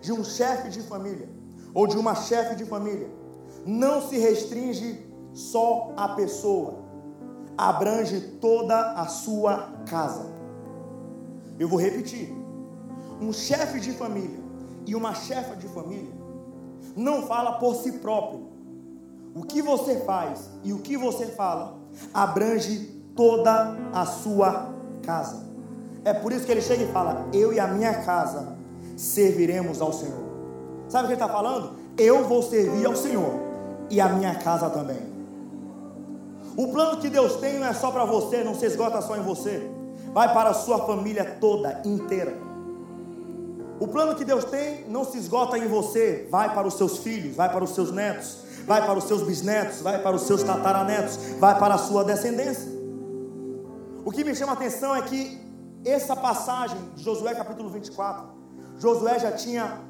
de 0.00 0.12
um 0.12 0.24
chefe 0.24 0.68
de 0.68 0.82
família 0.82 1.28
ou 1.72 1.86
de 1.86 1.96
uma 1.96 2.14
chefe 2.14 2.54
de 2.54 2.64
família 2.64 3.10
não 3.66 4.00
se 4.02 4.18
restringe 4.18 5.04
só 5.32 5.92
à 5.96 6.10
pessoa, 6.10 6.84
abrange 7.56 8.20
toda 8.40 8.92
a 8.92 9.06
sua 9.06 9.72
casa. 9.88 10.26
Eu 11.58 11.68
vou 11.68 11.80
repetir: 11.80 12.32
um 13.20 13.32
chefe 13.32 13.80
de 13.80 13.92
família 13.92 14.42
e 14.86 14.94
uma 14.94 15.14
chefa 15.14 15.56
de 15.56 15.66
família 15.68 16.12
não 16.96 17.22
fala 17.22 17.58
por 17.58 17.74
si 17.76 17.92
próprio. 17.92 18.52
O 19.34 19.42
que 19.42 19.60
você 19.60 19.98
faz 20.00 20.48
e 20.62 20.72
o 20.72 20.78
que 20.78 20.96
você 20.96 21.26
fala 21.26 21.76
abrange 22.12 22.78
toda 23.16 23.76
a 23.92 24.06
sua 24.06 24.72
casa. 25.02 25.53
É 26.04 26.12
por 26.12 26.32
isso 26.32 26.44
que 26.44 26.52
ele 26.52 26.60
chega 26.60 26.84
e 26.84 26.92
fala: 26.92 27.26
Eu 27.32 27.52
e 27.52 27.58
a 27.58 27.66
minha 27.66 27.94
casa 28.02 28.56
serviremos 28.96 29.80
ao 29.80 29.92
Senhor. 29.92 30.24
Sabe 30.88 31.04
o 31.04 31.06
que 31.06 31.14
ele 31.14 31.22
está 31.22 31.32
falando? 31.32 31.72
Eu 31.96 32.24
vou 32.24 32.42
servir 32.42 32.84
ao 32.84 32.94
Senhor 32.94 33.40
e 33.88 34.00
a 34.00 34.08
minha 34.08 34.34
casa 34.34 34.68
também. 34.68 35.14
O 36.56 36.68
plano 36.68 37.00
que 37.00 37.08
Deus 37.08 37.36
tem 37.36 37.58
não 37.58 37.66
é 37.66 37.72
só 37.72 37.90
para 37.90 38.04
você, 38.04 38.44
não 38.44 38.54
se 38.54 38.66
esgota 38.66 39.00
só 39.00 39.16
em 39.16 39.22
você, 39.22 39.68
vai 40.12 40.32
para 40.32 40.50
a 40.50 40.54
sua 40.54 40.86
família 40.86 41.36
toda, 41.40 41.80
inteira. 41.84 42.34
O 43.80 43.88
plano 43.88 44.14
que 44.14 44.24
Deus 44.24 44.44
tem 44.44 44.84
não 44.88 45.04
se 45.04 45.18
esgota 45.18 45.58
em 45.58 45.66
você, 45.66 46.28
vai 46.30 46.54
para 46.54 46.66
os 46.66 46.74
seus 46.74 46.98
filhos, 46.98 47.34
vai 47.34 47.50
para 47.50 47.64
os 47.64 47.74
seus 47.74 47.90
netos, 47.90 48.38
vai 48.64 48.86
para 48.86 48.96
os 48.96 49.04
seus 49.04 49.22
bisnetos, 49.22 49.80
vai 49.80 50.00
para 50.00 50.14
os 50.14 50.22
seus 50.22 50.44
tataranetos, 50.44 51.18
vai 51.40 51.58
para 51.58 51.74
a 51.74 51.78
sua 51.78 52.04
descendência. 52.04 52.72
O 54.04 54.12
que 54.12 54.22
me 54.22 54.34
chama 54.34 54.52
a 54.52 54.54
atenção 54.54 54.94
é 54.94 55.02
que 55.02 55.43
essa 55.84 56.16
passagem 56.16 56.78
de 56.94 57.02
Josué 57.02 57.34
capítulo 57.34 57.68
24, 57.68 58.26
Josué 58.78 59.18
já 59.18 59.32
tinha 59.32 59.80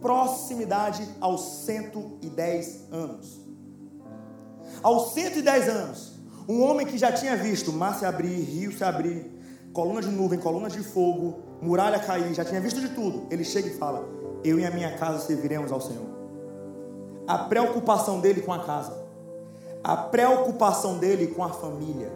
proximidade 0.00 1.06
aos 1.20 1.64
110 1.64 2.88
anos. 2.90 3.40
Aos 4.82 5.12
110 5.12 5.68
anos, 5.68 6.12
um 6.48 6.62
homem 6.62 6.86
que 6.86 6.98
já 6.98 7.12
tinha 7.12 7.36
visto 7.36 7.72
mar 7.72 7.98
se 7.98 8.04
abrir, 8.04 8.40
rio 8.42 8.76
se 8.76 8.82
abrir, 8.82 9.30
coluna 9.72 10.00
de 10.00 10.08
nuvem, 10.08 10.38
coluna 10.38 10.68
de 10.68 10.82
fogo, 10.82 11.40
muralha 11.60 12.00
cair, 12.00 12.34
já 12.34 12.44
tinha 12.44 12.60
visto 12.60 12.80
de 12.80 12.88
tudo. 12.88 13.26
Ele 13.30 13.44
chega 13.44 13.68
e 13.68 13.78
fala: 13.78 14.08
Eu 14.42 14.58
e 14.58 14.66
a 14.66 14.70
minha 14.70 14.96
casa 14.98 15.20
serviremos 15.20 15.70
ao 15.70 15.80
Senhor. 15.80 16.06
A 17.28 17.38
preocupação 17.38 18.20
dele 18.20 18.42
com 18.42 18.52
a 18.52 18.64
casa, 18.64 19.06
a 19.84 19.96
preocupação 19.96 20.98
dele 20.98 21.28
com 21.28 21.44
a 21.44 21.50
família. 21.50 22.12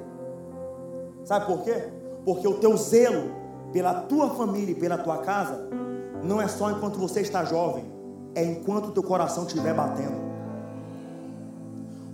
Sabe 1.25 1.47
por 1.47 1.63
quê? 1.63 1.89
Porque 2.27 2.47
o 2.49 2.55
teu 2.55 2.77
zelo 2.77 3.31
pela 3.73 3.95
tua 3.95 4.31
família 4.31 4.73
e 4.73 4.75
pela 4.75 4.99
tua 4.99 5.19
casa 5.19 5.69
não 6.25 6.43
é 6.43 6.49
só 6.49 6.73
enquanto 6.73 6.99
você 6.99 7.21
está 7.21 7.45
jovem, 7.45 7.85
é 8.35 8.45
enquanto 8.45 8.89
o 8.89 8.91
teu 8.91 9.03
coração 9.03 9.47
estiver 9.47 9.73
batendo. 9.73 10.27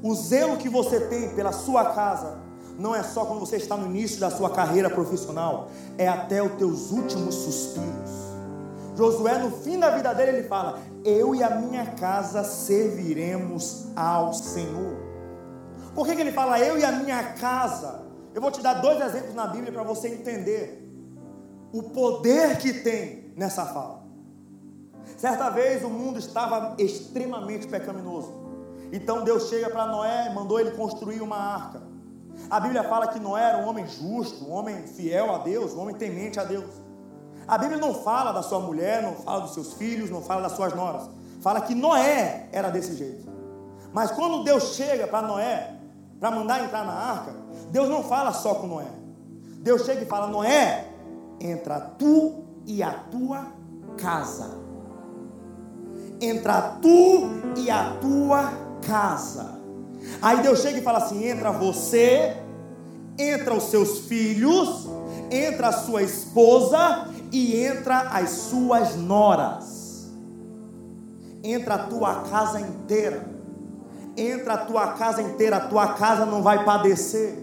O 0.02 0.14
zelo 0.14 0.58
que 0.58 0.68
você 0.68 1.00
tem 1.00 1.30
pela 1.30 1.50
sua 1.50 1.86
casa 1.86 2.38
não 2.78 2.94
é 2.94 3.02
só 3.02 3.24
quando 3.24 3.40
você 3.40 3.56
está 3.56 3.74
no 3.74 3.86
início 3.86 4.20
da 4.20 4.30
sua 4.30 4.50
carreira 4.50 4.90
profissional, 4.90 5.68
é 5.96 6.06
até 6.06 6.42
os 6.42 6.52
teus 6.52 6.90
últimos 6.90 7.34
suspiros. 7.34 8.10
Josué, 8.94 9.38
no 9.38 9.50
fim 9.50 9.78
da 9.78 9.90
vida 9.90 10.12
dele, 10.12 10.38
ele 10.38 10.48
fala: 10.48 10.78
Eu 11.04 11.34
e 11.34 11.42
a 11.42 11.56
minha 11.56 11.86
casa 11.86 12.44
serviremos 12.44 13.86
ao 13.96 14.34
Senhor. 14.34 14.94
Por 15.94 16.06
que, 16.06 16.14
que 16.14 16.20
ele 16.20 16.32
fala 16.32 16.58
eu 16.58 16.78
e 16.78 16.84
a 16.84 16.92
minha 16.92 17.22
casa? 17.34 18.11
Eu 18.34 18.40
vou 18.40 18.50
te 18.50 18.60
dar 18.60 18.74
dois 18.74 19.00
exemplos 19.00 19.34
na 19.34 19.46
Bíblia 19.46 19.72
para 19.72 19.82
você 19.82 20.08
entender 20.08 20.82
o 21.72 21.82
poder 21.82 22.58
que 22.58 22.72
tem 22.72 23.32
nessa 23.36 23.66
fala. 23.66 24.02
Certa 25.16 25.50
vez 25.50 25.84
o 25.84 25.88
mundo 25.88 26.18
estava 26.18 26.74
extremamente 26.78 27.66
pecaminoso. 27.66 28.42
Então 28.92 29.24
Deus 29.24 29.48
chega 29.48 29.70
para 29.70 29.86
Noé 29.86 30.28
e 30.30 30.34
mandou 30.34 30.60
ele 30.60 30.72
construir 30.72 31.20
uma 31.20 31.36
arca. 31.36 31.82
A 32.50 32.58
Bíblia 32.60 32.82
fala 32.84 33.08
que 33.08 33.18
Noé 33.18 33.42
era 33.42 33.58
um 33.58 33.68
homem 33.68 33.86
justo, 33.86 34.44
um 34.44 34.52
homem 34.52 34.86
fiel 34.86 35.34
a 35.34 35.38
Deus, 35.38 35.72
um 35.74 35.80
homem 35.80 35.94
temente 35.94 36.40
a 36.40 36.44
Deus. 36.44 36.70
A 37.46 37.58
Bíblia 37.58 37.78
não 37.78 37.94
fala 37.94 38.32
da 38.32 38.42
sua 38.42 38.60
mulher, 38.60 39.02
não 39.02 39.14
fala 39.14 39.40
dos 39.40 39.54
seus 39.54 39.74
filhos, 39.74 40.10
não 40.10 40.22
fala 40.22 40.42
das 40.42 40.52
suas 40.52 40.74
noras. 40.74 41.08
Fala 41.40 41.60
que 41.60 41.74
Noé 41.74 42.48
era 42.52 42.70
desse 42.70 42.94
jeito. 42.94 43.30
Mas 43.92 44.10
quando 44.10 44.44
Deus 44.44 44.74
chega 44.74 45.06
para 45.06 45.26
Noé, 45.26 45.76
para 46.22 46.30
mandar 46.30 46.62
entrar 46.62 46.84
na 46.84 46.92
arca, 46.92 47.34
Deus 47.72 47.88
não 47.88 48.04
fala 48.04 48.32
só 48.32 48.54
com 48.54 48.68
Noé. 48.68 48.86
Deus 49.58 49.84
chega 49.84 50.02
e 50.02 50.06
fala: 50.06 50.28
Noé, 50.28 50.86
entra 51.40 51.80
tu 51.80 52.44
e 52.64 52.80
a 52.80 52.92
tua 52.92 53.48
casa. 53.96 54.56
Entra 56.20 56.78
tu 56.80 57.28
e 57.56 57.68
a 57.68 57.96
tua 58.00 58.52
casa. 58.86 59.60
Aí 60.22 60.40
Deus 60.42 60.60
chega 60.60 60.78
e 60.78 60.82
fala 60.82 60.98
assim: 60.98 61.24
entra 61.26 61.50
você, 61.50 62.36
entra 63.18 63.52
os 63.52 63.64
seus 63.64 64.06
filhos, 64.06 64.88
entra 65.28 65.70
a 65.70 65.72
sua 65.72 66.04
esposa 66.04 67.08
e 67.32 67.64
entra 67.64 67.98
as 67.98 68.30
suas 68.30 68.94
noras. 68.94 70.08
Entra 71.42 71.74
a 71.74 71.78
tua 71.78 72.22
casa 72.30 72.60
inteira 72.60 73.31
entra 74.16 74.54
a 74.54 74.58
tua 74.58 74.88
casa 74.88 75.22
inteira, 75.22 75.56
a 75.56 75.60
tua 75.60 75.94
casa 75.94 76.26
não 76.26 76.42
vai 76.42 76.64
padecer, 76.64 77.38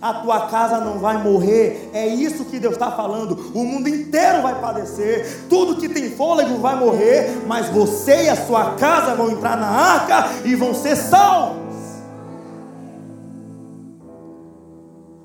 a 0.00 0.14
tua 0.14 0.46
casa 0.48 0.80
não 0.80 0.98
vai 0.98 1.22
morrer. 1.22 1.90
É 1.92 2.06
isso 2.06 2.44
que 2.44 2.58
Deus 2.58 2.74
está 2.74 2.90
falando. 2.90 3.52
O 3.54 3.64
mundo 3.64 3.88
inteiro 3.88 4.42
vai 4.42 4.60
padecer, 4.60 5.46
tudo 5.48 5.76
que 5.76 5.88
tem 5.88 6.10
fôlego 6.10 6.56
vai 6.58 6.76
morrer, 6.76 7.42
mas 7.46 7.68
você 7.68 8.24
e 8.24 8.28
a 8.28 8.36
sua 8.46 8.74
casa 8.74 9.14
vão 9.14 9.30
entrar 9.30 9.56
na 9.56 9.68
arca 9.68 10.30
e 10.44 10.54
vão 10.54 10.74
ser 10.74 10.96
salvos. 10.96 11.60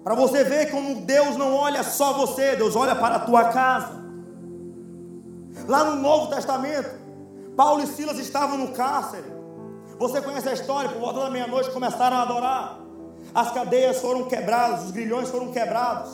Para 0.03 0.13
você 0.13 0.43
ver 0.43 0.69
como 0.69 1.01
Deus 1.01 1.35
não 1.35 1.55
olha 1.55 1.81
só 1.81 2.13
você, 2.13 2.55
Deus 2.55 2.75
olha 2.75 2.95
para 2.95 3.15
a 3.15 3.19
tua 3.19 3.45
casa. 3.45 4.05
Lá 5.67 5.83
no 5.85 5.95
Novo 5.99 6.27
Testamento, 6.27 6.91
Paulo 7.55 7.81
e 7.81 7.87
Silas 7.87 8.19
estavam 8.19 8.57
no 8.57 8.67
cárcere. 8.67 9.34
Você 9.97 10.21
conhece 10.21 10.49
a 10.49 10.53
história? 10.53 10.89
Por 10.89 10.99
volta 10.99 11.21
da 11.21 11.29
meia-noite 11.29 11.71
começaram 11.71 12.17
a 12.17 12.21
adorar. 12.23 12.79
As 13.33 13.51
cadeias 13.51 13.99
foram 13.99 14.25
quebradas, 14.25 14.85
os 14.85 14.91
grilhões 14.91 15.29
foram 15.29 15.51
quebrados. 15.51 16.11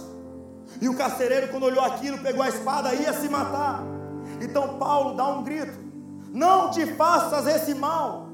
E 0.80 0.88
o 0.88 0.96
carcereiro, 0.96 1.50
quando 1.50 1.64
olhou 1.64 1.84
aquilo, 1.84 2.18
pegou 2.20 2.44
a 2.44 2.50
espada 2.50 2.94
e 2.94 3.02
ia 3.02 3.14
se 3.14 3.28
matar. 3.28 3.84
Então 4.40 4.78
Paulo 4.78 5.16
dá 5.16 5.28
um 5.28 5.44
grito: 5.44 5.78
Não 6.32 6.70
te 6.70 6.86
faças 6.86 7.48
esse 7.48 7.74
mal. 7.74 8.30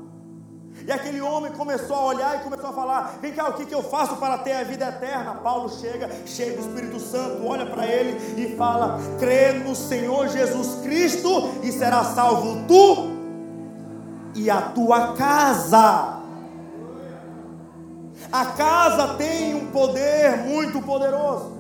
E 0.86 0.92
aquele 0.92 1.20
homem 1.22 1.52
começou 1.54 1.96
a 1.96 2.06
olhar 2.06 2.36
e 2.38 2.44
começou 2.44 2.70
a 2.70 2.74
falar: 2.74 3.18
Vem 3.22 3.34
cá, 3.34 3.50
o 3.50 3.54
que, 3.54 3.66
que 3.66 3.74
eu 3.74 3.82
faço 3.82 4.18
para 4.18 4.38
ter 4.38 4.54
a 4.54 4.64
vida 4.64 4.86
eterna? 4.86 5.36
Paulo 5.36 5.70
chega, 5.70 6.10
cheio 6.26 6.56
do 6.56 6.62
Espírito 6.62 7.00
Santo, 7.00 7.46
olha 7.46 7.66
para 7.66 7.88
ele 7.88 8.18
e 8.40 8.56
fala: 8.56 9.00
Crê 9.18 9.54
no 9.54 9.74
Senhor 9.74 10.28
Jesus 10.28 10.82
Cristo 10.82 11.52
e 11.64 11.72
será 11.72 12.04
salvo 12.04 12.66
tu 12.68 13.17
e 14.38 14.50
a 14.50 14.62
tua 14.62 15.14
casa. 15.14 16.20
A 18.32 18.46
casa 18.46 19.16
tem 19.16 19.56
um 19.56 19.72
poder 19.72 20.38
muito 20.46 20.82
poderoso. 20.82 21.58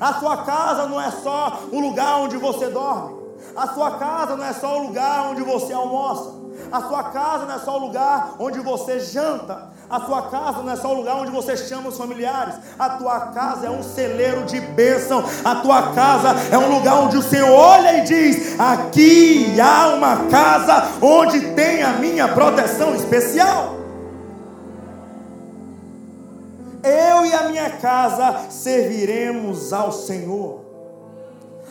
A 0.00 0.14
sua 0.14 0.38
casa 0.38 0.86
não 0.86 1.00
é 1.00 1.10
só 1.10 1.64
o 1.72 1.80
lugar 1.80 2.18
onde 2.20 2.36
você 2.36 2.68
dorme. 2.68 3.20
A 3.56 3.66
sua 3.68 3.98
casa 3.98 4.36
não 4.36 4.44
é 4.44 4.52
só 4.52 4.78
o 4.78 4.86
lugar 4.86 5.26
onde 5.30 5.42
você 5.42 5.72
almoça. 5.72 6.32
A 6.70 6.80
sua 6.82 7.04
casa 7.04 7.44
não 7.44 7.54
é 7.54 7.58
só 7.58 7.76
o 7.76 7.80
lugar 7.80 8.34
onde 8.38 8.60
você 8.60 9.00
janta. 9.00 9.71
A 9.92 10.00
sua 10.00 10.22
casa 10.22 10.62
não 10.62 10.72
é 10.72 10.76
só 10.76 10.90
o 10.90 10.94
lugar 10.94 11.16
onde 11.16 11.30
você 11.30 11.54
chama 11.54 11.90
os 11.90 11.98
familiares. 11.98 12.54
A 12.78 12.88
tua 12.88 13.20
casa 13.26 13.66
é 13.66 13.70
um 13.70 13.82
celeiro 13.82 14.46
de 14.46 14.58
bênção. 14.58 15.22
A 15.44 15.56
tua 15.56 15.92
casa 15.92 16.34
é 16.50 16.56
um 16.56 16.74
lugar 16.74 16.94
onde 16.94 17.18
o 17.18 17.22
Senhor 17.22 17.50
olha 17.50 17.98
e 17.98 18.00
diz: 18.00 18.58
Aqui 18.58 19.60
há 19.60 19.88
uma 19.88 20.30
casa 20.30 20.92
onde 21.02 21.52
tem 21.52 21.82
a 21.82 21.92
minha 21.92 22.26
proteção 22.26 22.94
especial. 22.94 23.76
Eu 26.82 27.26
e 27.26 27.34
a 27.34 27.50
minha 27.50 27.68
casa 27.72 28.46
serviremos 28.48 29.74
ao 29.74 29.92
Senhor. 29.92 30.62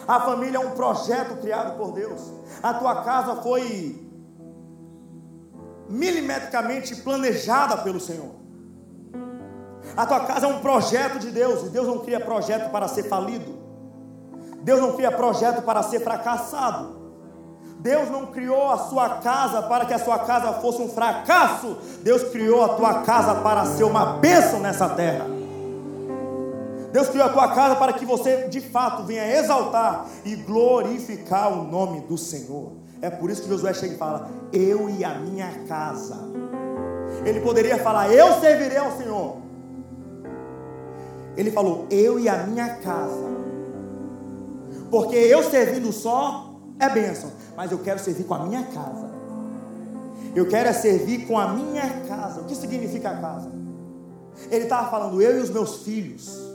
A 0.07 0.19
família 0.19 0.57
é 0.57 0.59
um 0.59 0.71
projeto 0.71 1.41
criado 1.41 1.75
por 1.75 1.91
Deus. 1.91 2.21
A 2.61 2.71
tua 2.71 3.01
casa 3.01 3.37
foi 3.37 4.10
milimetricamente 5.91 6.95
planejada 6.97 7.77
pelo 7.77 7.99
Senhor. 7.99 8.31
A 9.95 10.05
tua 10.05 10.21
casa 10.21 10.47
é 10.47 10.49
um 10.49 10.59
projeto 10.59 11.19
de 11.19 11.31
Deus, 11.31 11.67
e 11.67 11.69
Deus 11.69 11.87
não 11.87 11.99
cria 11.99 12.19
projeto 12.19 12.71
para 12.71 12.87
ser 12.87 13.03
falido. 13.03 13.59
Deus 14.63 14.79
não 14.79 14.93
cria 14.93 15.11
projeto 15.11 15.61
para 15.63 15.83
ser 15.83 15.99
fracassado. 15.99 17.01
Deus 17.79 18.09
não 18.11 18.27
criou 18.27 18.71
a 18.71 18.77
sua 18.77 19.09
casa 19.21 19.63
para 19.63 19.85
que 19.85 19.93
a 19.93 19.99
sua 19.99 20.19
casa 20.19 20.53
fosse 20.53 20.81
um 20.81 20.89
fracasso. 20.89 21.77
Deus 22.03 22.23
criou 22.25 22.63
a 22.63 22.69
tua 22.75 23.01
casa 23.01 23.35
para 23.41 23.65
ser 23.65 23.83
uma 23.83 24.05
bênção 24.17 24.59
nessa 24.59 24.87
terra. 24.89 25.25
Deus 26.91 27.09
criou 27.09 27.25
a 27.25 27.29
tua 27.29 27.47
casa 27.49 27.75
para 27.75 27.93
que 27.93 28.05
você 28.05 28.47
de 28.49 28.61
fato 28.61 29.03
venha 29.03 29.25
exaltar 29.39 30.05
e 30.23 30.35
glorificar 30.35 31.51
o 31.51 31.63
nome 31.63 32.01
do 32.01 32.17
Senhor. 32.17 32.80
É 33.01 33.09
por 33.09 33.29
isso 33.31 33.41
que 33.41 33.49
Josué 33.49 33.73
chega 33.73 33.95
e 33.95 33.97
fala: 33.97 34.29
Eu 34.53 34.89
e 34.89 35.03
a 35.03 35.15
minha 35.15 35.49
casa. 35.67 36.17
Ele 37.25 37.41
poderia 37.41 37.77
falar: 37.79 38.13
Eu 38.13 38.39
servirei 38.39 38.77
ao 38.77 38.95
Senhor. 38.95 39.37
Ele 41.35 41.51
falou: 41.51 41.87
Eu 41.89 42.19
e 42.19 42.29
a 42.29 42.45
minha 42.45 42.75
casa. 42.75 43.31
Porque 44.91 45.15
eu 45.15 45.41
servindo 45.43 45.91
só 45.91 46.53
é 46.77 46.89
bênção, 46.89 47.31
mas 47.55 47.71
eu 47.71 47.79
quero 47.79 47.99
servir 47.99 48.25
com 48.25 48.33
a 48.33 48.39
minha 48.45 48.63
casa. 48.63 49.09
Eu 50.35 50.47
quero 50.47 50.69
é 50.69 50.73
servir 50.73 51.25
com 51.27 51.37
a 51.37 51.47
minha 51.47 51.89
casa. 52.07 52.41
O 52.41 52.45
que 52.45 52.55
significa 52.55 53.09
a 53.09 53.17
casa? 53.17 53.51
Ele 54.51 54.65
estava 54.65 54.89
falando: 54.91 55.21
Eu 55.21 55.39
e 55.39 55.41
os 55.41 55.49
meus 55.49 55.83
filhos 55.83 56.50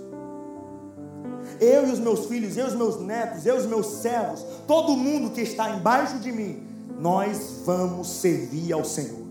eu 1.60 1.88
e 1.88 1.92
os 1.92 1.98
meus 1.98 2.26
filhos, 2.26 2.56
eu 2.56 2.66
e 2.66 2.68
os 2.68 2.74
meus 2.74 3.00
netos, 3.00 3.46
eu 3.46 3.56
e 3.56 3.58
os 3.58 3.66
meus 3.66 3.86
servos, 3.86 4.44
todo 4.66 4.96
mundo 4.96 5.30
que 5.30 5.40
está 5.40 5.70
embaixo 5.70 6.18
de 6.18 6.32
mim, 6.32 6.66
nós 6.98 7.62
vamos 7.64 8.08
servir 8.08 8.72
ao 8.72 8.84
Senhor. 8.84 9.26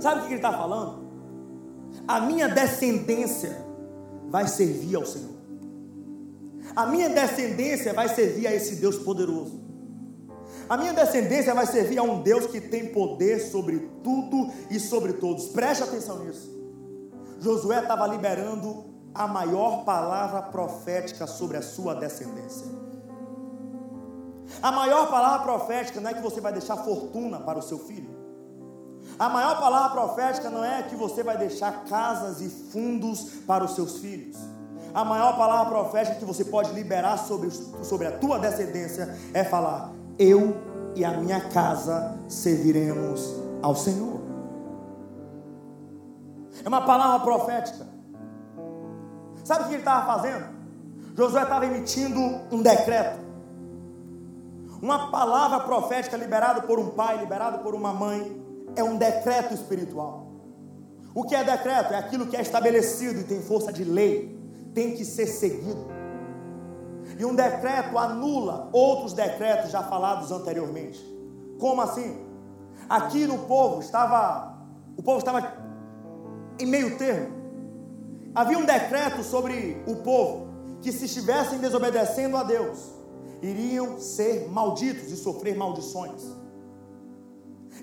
Sabe 0.00 0.20
o 0.20 0.22
que 0.24 0.28
ele 0.30 0.36
está 0.36 0.52
falando? 0.52 1.02
A 2.06 2.20
minha 2.20 2.48
descendência 2.48 3.56
vai 4.28 4.48
servir 4.48 4.96
ao 4.96 5.06
Senhor. 5.06 5.32
A 6.74 6.86
minha 6.86 7.08
descendência 7.08 7.92
vai 7.92 8.08
servir 8.08 8.46
a 8.46 8.54
esse 8.54 8.76
Deus 8.76 8.96
poderoso. 8.96 9.60
A 10.68 10.76
minha 10.76 10.92
descendência 10.92 11.54
vai 11.54 11.66
servir 11.66 11.98
a 11.98 12.02
um 12.02 12.22
Deus 12.22 12.46
que 12.46 12.60
tem 12.60 12.86
poder 12.92 13.40
sobre 13.40 13.90
tudo 14.02 14.50
e 14.70 14.80
sobre 14.80 15.14
todos. 15.14 15.48
Preste 15.48 15.82
atenção 15.82 16.24
nisso. 16.24 16.50
Josué 17.40 17.80
estava 17.80 18.06
liberando 18.06 18.91
a 19.14 19.26
maior 19.26 19.84
palavra 19.84 20.42
profética 20.42 21.26
sobre 21.26 21.56
a 21.56 21.62
sua 21.62 21.94
descendência. 21.94 22.66
A 24.62 24.72
maior 24.72 25.10
palavra 25.10 25.40
profética 25.40 26.00
não 26.00 26.10
é 26.10 26.14
que 26.14 26.22
você 26.22 26.40
vai 26.40 26.52
deixar 26.52 26.76
fortuna 26.78 27.40
para 27.40 27.58
o 27.58 27.62
seu 27.62 27.78
filho. 27.78 28.22
A 29.18 29.28
maior 29.28 29.58
palavra 29.58 29.90
profética 29.90 30.50
não 30.50 30.64
é 30.64 30.82
que 30.82 30.96
você 30.96 31.22
vai 31.22 31.36
deixar 31.36 31.84
casas 31.84 32.40
e 32.40 32.48
fundos 32.48 33.24
para 33.46 33.64
os 33.64 33.74
seus 33.74 33.98
filhos. 33.98 34.36
A 34.94 35.04
maior 35.04 35.36
palavra 35.36 35.70
profética 35.70 36.16
que 36.16 36.24
você 36.24 36.44
pode 36.44 36.72
liberar 36.72 37.16
sobre, 37.18 37.50
sobre 37.82 38.06
a 38.06 38.18
tua 38.18 38.38
descendência 38.38 39.16
é 39.32 39.42
falar: 39.42 39.90
Eu 40.18 40.56
e 40.94 41.04
a 41.04 41.12
minha 41.12 41.40
casa 41.48 42.16
serviremos 42.28 43.34
ao 43.62 43.74
Senhor. 43.74 44.20
É 46.64 46.68
uma 46.68 46.82
palavra 46.82 47.20
profética. 47.20 47.91
Sabe 49.44 49.64
o 49.64 49.68
que 49.68 49.74
ele 49.74 49.80
estava 49.80 50.06
fazendo? 50.06 50.46
Josué 51.16 51.42
estava 51.42 51.66
emitindo 51.66 52.18
um 52.50 52.62
decreto. 52.62 53.20
Uma 54.80 55.10
palavra 55.10 55.60
profética 55.60 56.16
liberada 56.16 56.62
por 56.62 56.78
um 56.78 56.90
pai, 56.90 57.18
liberada 57.18 57.58
por 57.58 57.74
uma 57.74 57.92
mãe, 57.92 58.42
é 58.74 58.82
um 58.82 58.96
decreto 58.96 59.54
espiritual. 59.54 60.26
O 61.14 61.24
que 61.24 61.34
é 61.34 61.44
decreto? 61.44 61.92
É 61.92 61.98
aquilo 61.98 62.26
que 62.26 62.36
é 62.36 62.40
estabelecido 62.40 63.20
e 63.20 63.24
tem 63.24 63.40
força 63.42 63.72
de 63.72 63.84
lei, 63.84 64.38
tem 64.74 64.96
que 64.96 65.04
ser 65.04 65.26
seguido. 65.26 65.86
E 67.18 67.24
um 67.24 67.34
decreto 67.34 67.98
anula 67.98 68.70
outros 68.72 69.12
decretos 69.12 69.70
já 69.70 69.82
falados 69.82 70.32
anteriormente. 70.32 71.00
Como 71.58 71.80
assim? 71.80 72.18
Aqui 72.88 73.26
no 73.26 73.38
povo 73.40 73.80
estava, 73.80 74.58
o 74.96 75.02
povo 75.02 75.18
estava 75.18 75.52
em 76.58 76.66
meio 76.66 76.96
termo. 76.96 77.41
Havia 78.34 78.58
um 78.58 78.64
decreto 78.64 79.22
sobre 79.22 79.82
o 79.86 79.96
povo 79.96 80.48
que 80.80 80.90
se 80.90 81.04
estivessem 81.04 81.58
desobedecendo 81.58 82.36
a 82.36 82.42
Deus, 82.42 82.78
iriam 83.42 84.00
ser 84.00 84.48
malditos 84.48 85.12
e 85.12 85.16
sofrer 85.16 85.54
maldições. 85.54 86.22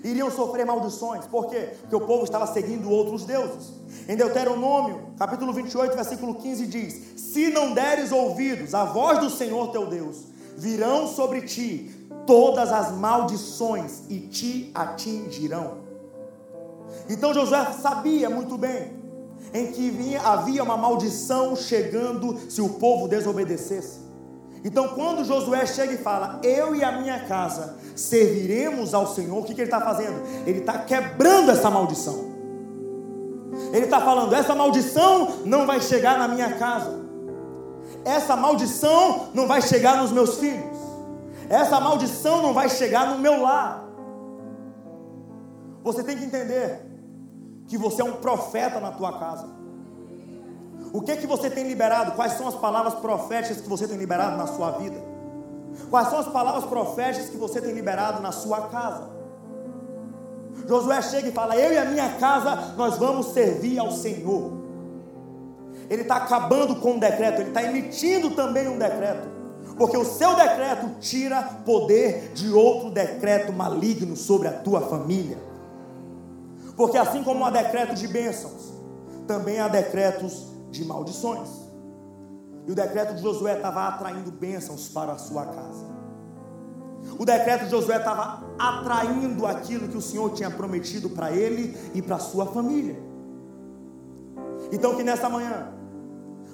Iriam 0.02 0.30
sofrer 0.30 0.66
maldições, 0.66 1.26
por 1.26 1.48
quê? 1.48 1.70
Porque 1.80 1.94
o 1.94 2.00
povo 2.00 2.24
estava 2.24 2.46
seguindo 2.46 2.90
outros 2.90 3.24
deuses. 3.24 3.72
Em 4.08 4.16
Deuteronômio, 4.16 5.12
capítulo 5.16 5.52
28, 5.52 5.94
versículo 5.94 6.34
15 6.34 6.66
diz: 6.66 7.20
Se 7.20 7.50
não 7.50 7.72
deres 7.72 8.10
ouvidos 8.10 8.74
à 8.74 8.84
voz 8.84 9.18
do 9.18 9.30
Senhor 9.30 9.70
teu 9.70 9.86
Deus, 9.86 10.24
virão 10.56 11.06
sobre 11.06 11.42
ti 11.42 12.08
todas 12.26 12.72
as 12.72 12.92
maldições 12.92 14.02
e 14.08 14.20
te 14.20 14.70
atingirão. 14.74 15.78
Então 17.08 17.34
Josué 17.34 17.72
sabia 17.72 18.30
muito 18.30 18.56
bem 18.56 18.99
em 19.52 19.72
que 19.72 20.16
havia 20.16 20.62
uma 20.62 20.76
maldição 20.76 21.56
chegando 21.56 22.38
se 22.48 22.60
o 22.60 22.68
povo 22.68 23.08
desobedecesse. 23.08 24.00
Então, 24.62 24.88
quando 24.88 25.24
Josué 25.24 25.64
chega 25.66 25.94
e 25.94 25.98
fala, 25.98 26.38
Eu 26.42 26.74
e 26.76 26.84
a 26.84 26.92
minha 26.92 27.20
casa 27.24 27.78
serviremos 27.96 28.92
ao 28.92 29.06
Senhor, 29.06 29.38
o 29.38 29.44
que, 29.44 29.54
que 29.54 29.60
ele 29.62 29.68
está 29.68 29.80
fazendo? 29.80 30.22
Ele 30.46 30.58
está 30.58 30.78
quebrando 30.78 31.50
essa 31.50 31.70
maldição. 31.70 32.30
Ele 33.72 33.84
está 33.84 34.00
falando: 34.00 34.34
Essa 34.34 34.54
maldição 34.54 35.38
não 35.44 35.66
vai 35.66 35.80
chegar 35.80 36.18
na 36.18 36.28
minha 36.28 36.54
casa, 36.54 37.00
essa 38.04 38.36
maldição 38.36 39.28
não 39.34 39.46
vai 39.46 39.62
chegar 39.62 39.96
nos 39.96 40.12
meus 40.12 40.38
filhos, 40.38 40.78
essa 41.48 41.80
maldição 41.80 42.42
não 42.42 42.52
vai 42.52 42.68
chegar 42.68 43.08
no 43.10 43.18
meu 43.18 43.40
lar. 43.40 43.88
Você 45.82 46.02
tem 46.02 46.16
que 46.16 46.24
entender 46.24 46.89
que 47.70 47.78
você 47.78 48.02
é 48.02 48.04
um 48.04 48.14
profeta 48.14 48.80
na 48.80 48.90
tua 48.90 49.16
casa. 49.16 49.46
O 50.92 51.00
que 51.00 51.16
que 51.16 51.26
você 51.26 51.48
tem 51.48 51.68
liberado? 51.68 52.12
Quais 52.12 52.32
são 52.32 52.48
as 52.48 52.56
palavras 52.56 52.94
proféticas 52.94 53.60
que 53.60 53.68
você 53.68 53.86
tem 53.86 53.96
liberado 53.96 54.36
na 54.36 54.48
sua 54.48 54.72
vida? 54.72 55.00
Quais 55.88 56.08
são 56.08 56.18
as 56.18 56.26
palavras 56.26 56.64
proféticas 56.64 57.30
que 57.30 57.36
você 57.36 57.60
tem 57.60 57.72
liberado 57.72 58.20
na 58.20 58.32
sua 58.32 58.62
casa? 58.62 59.08
Josué 60.66 61.00
chega 61.00 61.28
e 61.28 61.32
fala: 61.32 61.56
Eu 61.56 61.72
e 61.72 61.78
a 61.78 61.84
minha 61.84 62.08
casa, 62.16 62.74
nós 62.76 62.98
vamos 62.98 63.26
servir 63.26 63.78
ao 63.78 63.92
Senhor. 63.92 64.50
ele 65.88 66.02
está 66.02 66.16
acabando 66.16 66.74
com 66.74 66.94
um 66.94 66.98
decreto, 66.98 67.40
ele 67.40 67.50
está 67.50 67.62
emitindo 67.62 68.32
também 68.32 68.66
um 68.66 68.78
decreto. 68.78 69.28
Porque 69.78 69.96
o 69.96 70.04
seu 70.04 70.34
decreto 70.34 70.98
tira 70.98 71.40
poder 71.64 72.32
de 72.34 72.52
outro 72.52 72.90
decreto 72.90 73.52
maligno 73.52 74.16
sobre 74.16 74.48
a 74.48 74.52
tua 74.52 74.80
família. 74.80 75.38
Porque 76.80 76.96
assim 76.96 77.22
como 77.22 77.44
há 77.44 77.50
decreto 77.50 77.94
de 77.94 78.08
bênçãos, 78.08 78.72
também 79.26 79.60
há 79.60 79.68
decretos 79.68 80.46
de 80.70 80.82
maldições. 80.82 81.50
E 82.66 82.72
o 82.72 82.74
decreto 82.74 83.16
de 83.16 83.20
Josué 83.20 83.56
estava 83.56 83.86
atraindo 83.86 84.32
bênçãos 84.32 84.88
para 84.88 85.12
a 85.12 85.18
sua 85.18 85.44
casa. 85.44 85.84
O 87.18 87.24
decreto 87.26 87.64
de 87.66 87.70
Josué 87.70 87.98
estava 87.98 88.44
atraindo 88.58 89.46
aquilo 89.46 89.88
que 89.88 89.96
o 89.98 90.00
Senhor 90.00 90.30
tinha 90.30 90.50
prometido 90.50 91.10
para 91.10 91.30
ele 91.30 91.76
e 91.92 92.00
para 92.00 92.16
a 92.16 92.18
sua 92.18 92.46
família. 92.46 92.98
Então 94.72 94.96
que 94.96 95.02
nessa 95.02 95.28
manhã 95.28 95.74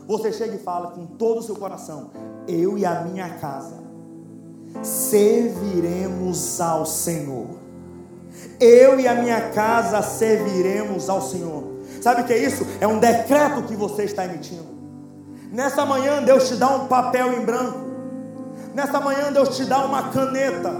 você 0.08 0.32
chega 0.32 0.56
e 0.56 0.58
fala 0.58 0.90
com 0.90 1.06
todo 1.06 1.38
o 1.38 1.42
seu 1.44 1.54
coração: 1.54 2.10
Eu 2.48 2.76
e 2.76 2.84
a 2.84 3.02
minha 3.02 3.38
casa 3.38 3.76
serviremos 4.82 6.60
ao 6.60 6.84
Senhor. 6.84 7.65
Eu 8.58 8.98
e 8.98 9.06
a 9.06 9.14
minha 9.14 9.50
casa 9.50 10.02
serviremos 10.02 11.08
ao 11.08 11.20
Senhor. 11.20 11.64
Sabe 12.00 12.22
o 12.22 12.24
que 12.24 12.32
é 12.32 12.38
isso? 12.38 12.66
É 12.80 12.86
um 12.86 12.98
decreto 12.98 13.62
que 13.64 13.74
você 13.74 14.04
está 14.04 14.24
emitindo. 14.24 14.66
Nessa 15.52 15.84
manhã 15.84 16.22
Deus 16.22 16.48
te 16.48 16.56
dá 16.56 16.68
um 16.68 16.86
papel 16.86 17.34
em 17.34 17.44
branco. 17.44 17.86
Nessa 18.74 19.00
manhã 19.00 19.32
Deus 19.32 19.56
te 19.56 19.64
dá 19.64 19.84
uma 19.84 20.10
caneta. 20.10 20.72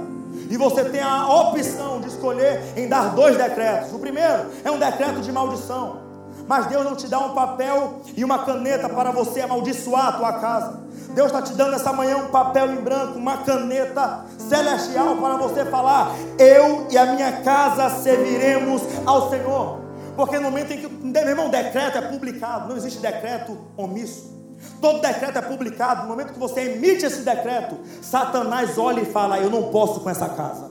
E 0.48 0.56
você 0.56 0.84
tem 0.84 1.00
a 1.00 1.28
opção 1.28 2.00
de 2.00 2.08
escolher 2.08 2.62
em 2.76 2.88
dar 2.88 3.14
dois 3.14 3.36
decretos. 3.36 3.92
O 3.92 3.98
primeiro 3.98 4.50
é 4.64 4.70
um 4.70 4.78
decreto 4.78 5.20
de 5.20 5.32
maldição. 5.32 6.00
Mas 6.46 6.66
Deus 6.66 6.84
não 6.84 6.94
te 6.94 7.08
dá 7.08 7.18
um 7.18 7.34
papel 7.34 8.00
e 8.16 8.24
uma 8.24 8.44
caneta 8.44 8.88
para 8.88 9.10
você 9.10 9.40
amaldiçoar 9.40 10.08
a 10.08 10.12
tua 10.12 10.32
casa. 10.34 10.85
Deus 11.16 11.28
está 11.28 11.40
te 11.40 11.54
dando 11.54 11.74
essa 11.74 11.94
manhã 11.94 12.18
um 12.18 12.28
papel 12.28 12.74
em 12.74 12.76
branco, 12.76 13.18
uma 13.18 13.38
caneta 13.38 14.26
celestial 14.38 15.16
para 15.16 15.36
você 15.38 15.64
falar: 15.64 16.14
Eu 16.38 16.88
e 16.90 16.98
a 16.98 17.06
minha 17.06 17.40
casa 17.40 17.88
serviremos 18.02 18.82
ao 19.06 19.30
Senhor. 19.30 19.80
Porque 20.14 20.36
no 20.36 20.42
momento 20.42 20.72
em 20.72 20.76
que, 20.78 20.88
meu 20.88 21.26
irmão, 21.26 21.48
decreto 21.48 21.96
é 21.96 22.02
publicado, 22.02 22.68
não 22.68 22.76
existe 22.76 22.98
decreto 22.98 23.56
omisso. 23.78 24.30
Todo 24.78 25.00
decreto 25.00 25.38
é 25.38 25.40
publicado. 25.40 26.02
No 26.02 26.08
momento 26.08 26.34
que 26.34 26.38
você 26.38 26.72
emite 26.72 27.06
esse 27.06 27.22
decreto, 27.22 27.78
Satanás 28.02 28.76
olha 28.76 29.00
e 29.00 29.06
fala: 29.06 29.38
Eu 29.38 29.48
não 29.48 29.70
posso 29.70 30.00
com 30.00 30.10
essa 30.10 30.28
casa, 30.28 30.70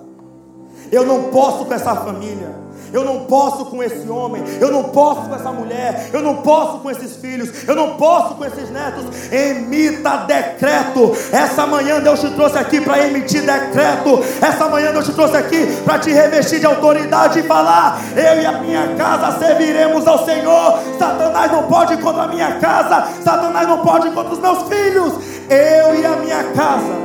eu 0.91 1.05
não 1.05 1.25
posso 1.25 1.65
com 1.65 1.73
essa 1.73 1.95
família 1.95 2.65
eu 2.95 3.03
não 3.03 3.25
posso 3.25 3.65
com 3.65 3.83
esse 3.83 4.07
homem, 4.09 4.41
eu 4.61 4.71
não 4.71 4.83
posso 4.83 5.27
com 5.27 5.35
essa 5.35 5.51
mulher, 5.51 6.09
eu 6.13 6.21
não 6.21 6.37
posso 6.37 6.79
com 6.79 6.89
esses 6.89 7.17
filhos, 7.17 7.67
eu 7.67 7.75
não 7.75 7.97
posso 7.97 8.35
com 8.35 8.45
esses 8.45 8.69
netos. 8.69 9.03
Emita 9.29 10.17
decreto. 10.25 11.11
Essa 11.29 11.67
manhã 11.67 11.99
Deus 11.99 12.21
te 12.21 12.29
trouxe 12.29 12.57
aqui 12.57 12.79
para 12.79 13.05
emitir 13.05 13.41
decreto. 13.41 14.23
Essa 14.41 14.69
manhã 14.69 14.93
Deus 14.93 15.07
te 15.07 15.11
trouxe 15.11 15.35
aqui 15.35 15.67
para 15.83 15.99
te 15.99 16.09
revestir 16.09 16.61
de 16.61 16.65
autoridade 16.65 17.39
e 17.39 17.43
falar: 17.43 17.99
Eu 18.15 18.41
e 18.41 18.45
a 18.45 18.53
minha 18.59 18.95
casa 18.95 19.39
serviremos 19.39 20.07
ao 20.07 20.23
Senhor. 20.23 20.79
Satanás 20.97 21.51
não 21.51 21.63
pode 21.63 21.97
contra 21.97 22.23
a 22.23 22.27
minha 22.29 22.59
casa, 22.59 23.09
Satanás 23.25 23.67
não 23.67 23.79
pode 23.79 24.09
contra 24.11 24.33
os 24.33 24.39
meus 24.39 24.63
filhos. 24.69 25.13
Eu 25.49 25.99
e 25.99 26.05
a 26.05 26.15
minha 26.15 26.43
casa 26.53 26.95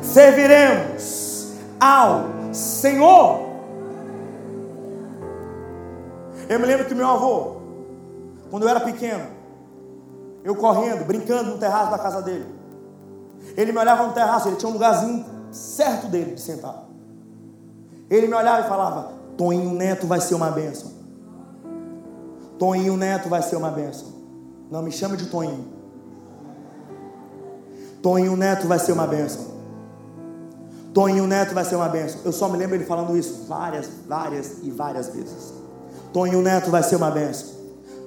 serviremos 0.00 1.25
ao 1.80 2.52
Senhor. 2.52 3.46
Eu 6.48 6.60
me 6.60 6.66
lembro 6.66 6.86
que 6.86 6.94
meu 6.94 7.08
avô, 7.08 7.56
quando 8.50 8.62
eu 8.62 8.68
era 8.68 8.80
pequeno, 8.80 9.24
eu 10.44 10.54
correndo, 10.54 11.04
brincando 11.04 11.50
no 11.50 11.58
terraço 11.58 11.90
da 11.90 11.98
casa 11.98 12.22
dele. 12.22 12.46
Ele 13.56 13.72
me 13.72 13.78
olhava 13.78 14.06
no 14.06 14.12
terraço, 14.12 14.48
ele 14.48 14.56
tinha 14.56 14.68
um 14.68 14.72
lugarzinho 14.72 15.24
certo 15.50 16.06
dele 16.06 16.34
de 16.34 16.40
sentar. 16.40 16.84
Ele 18.08 18.28
me 18.28 18.34
olhava 18.34 18.64
e 18.64 18.68
falava: 18.68 19.12
Toninho 19.36 19.72
Neto 19.72 20.06
vai 20.06 20.20
ser 20.20 20.34
uma 20.34 20.50
bênção. 20.50 20.92
Toninho 22.58 22.96
Neto 22.96 23.28
vai 23.28 23.42
ser 23.42 23.56
uma 23.56 23.70
bênção. 23.70 24.08
Não 24.70 24.82
me 24.82 24.92
chame 24.92 25.16
de 25.16 25.26
Toninho. 25.26 25.66
Toninho 28.02 28.36
Neto 28.36 28.66
vai 28.68 28.78
ser 28.78 28.92
uma 28.92 29.06
bênção. 29.06 29.55
Toninho 30.96 31.26
Neto 31.26 31.52
vai 31.52 31.62
ser 31.62 31.76
uma 31.76 31.90
bênção. 31.90 32.20
Eu 32.24 32.32
só 32.32 32.48
me 32.48 32.56
lembro 32.56 32.74
ele 32.74 32.86
falando 32.86 33.14
isso 33.18 33.44
várias, 33.46 33.86
várias 34.08 34.62
e 34.62 34.70
várias 34.70 35.08
vezes. 35.08 35.52
Toninho 36.10 36.40
Neto 36.40 36.70
vai 36.70 36.82
ser 36.82 36.96
uma 36.96 37.10
benção. 37.10 37.50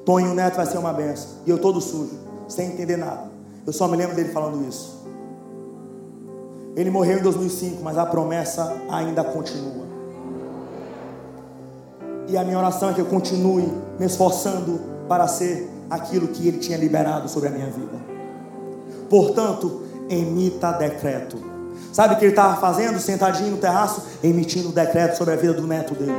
Toninho 0.04 0.34
Neto 0.34 0.56
vai 0.56 0.65
ser 0.65 0.80
uma 0.80 0.91
benção. 0.91 1.30
E 1.45 1.52
eu 1.52 1.60
todo 1.60 1.80
sujo, 1.80 2.17
sem 2.47 2.69
entender 2.69 2.97
nada. 2.97 3.30
Eu 3.63 3.71
só 3.71 3.88
me 3.88 3.95
lembro 3.95 4.15
dele 4.15 4.30
falando 4.30 4.67
isso. 4.67 5.06
Ele 6.75 6.89
morreu 6.89 7.19
em 7.19 7.21
2005, 7.21 7.84
mas 7.84 7.95
a 7.95 8.08
promessa 8.08 8.75
ainda 8.89 9.23
continua. 9.23 9.86
E 12.28 12.36
a 12.36 12.43
minha 12.43 12.58
oração 12.58 12.89
é 12.89 12.93
que 12.95 13.02
eu 13.02 13.06
continue 13.06 13.71
me 13.99 14.06
esforçando 14.08 14.80
para 15.08 15.28
ser 15.28 15.69
aquilo 15.91 16.30
que 16.30 16.47
ele 16.47 16.58
tinha 16.58 16.80
liberado 16.80 17.30
sobre 17.30 17.49
a 17.49 17.52
minha 17.52 17.69
vida. 17.69 17.99
Portanto, 19.08 19.84
emita 20.10 20.71
decreto. 20.71 21.59
Sabe 21.91 22.13
o 22.13 22.17
que 22.17 22.25
ele 22.25 22.31
estava 22.31 22.59
fazendo, 22.59 22.99
sentadinho 22.99 23.51
no 23.51 23.57
terraço? 23.57 24.03
Emitindo 24.23 24.69
decreto 24.69 25.17
sobre 25.17 25.33
a 25.33 25.37
vida 25.37 25.53
do 25.53 25.67
neto 25.67 25.93
dele. 25.93 26.15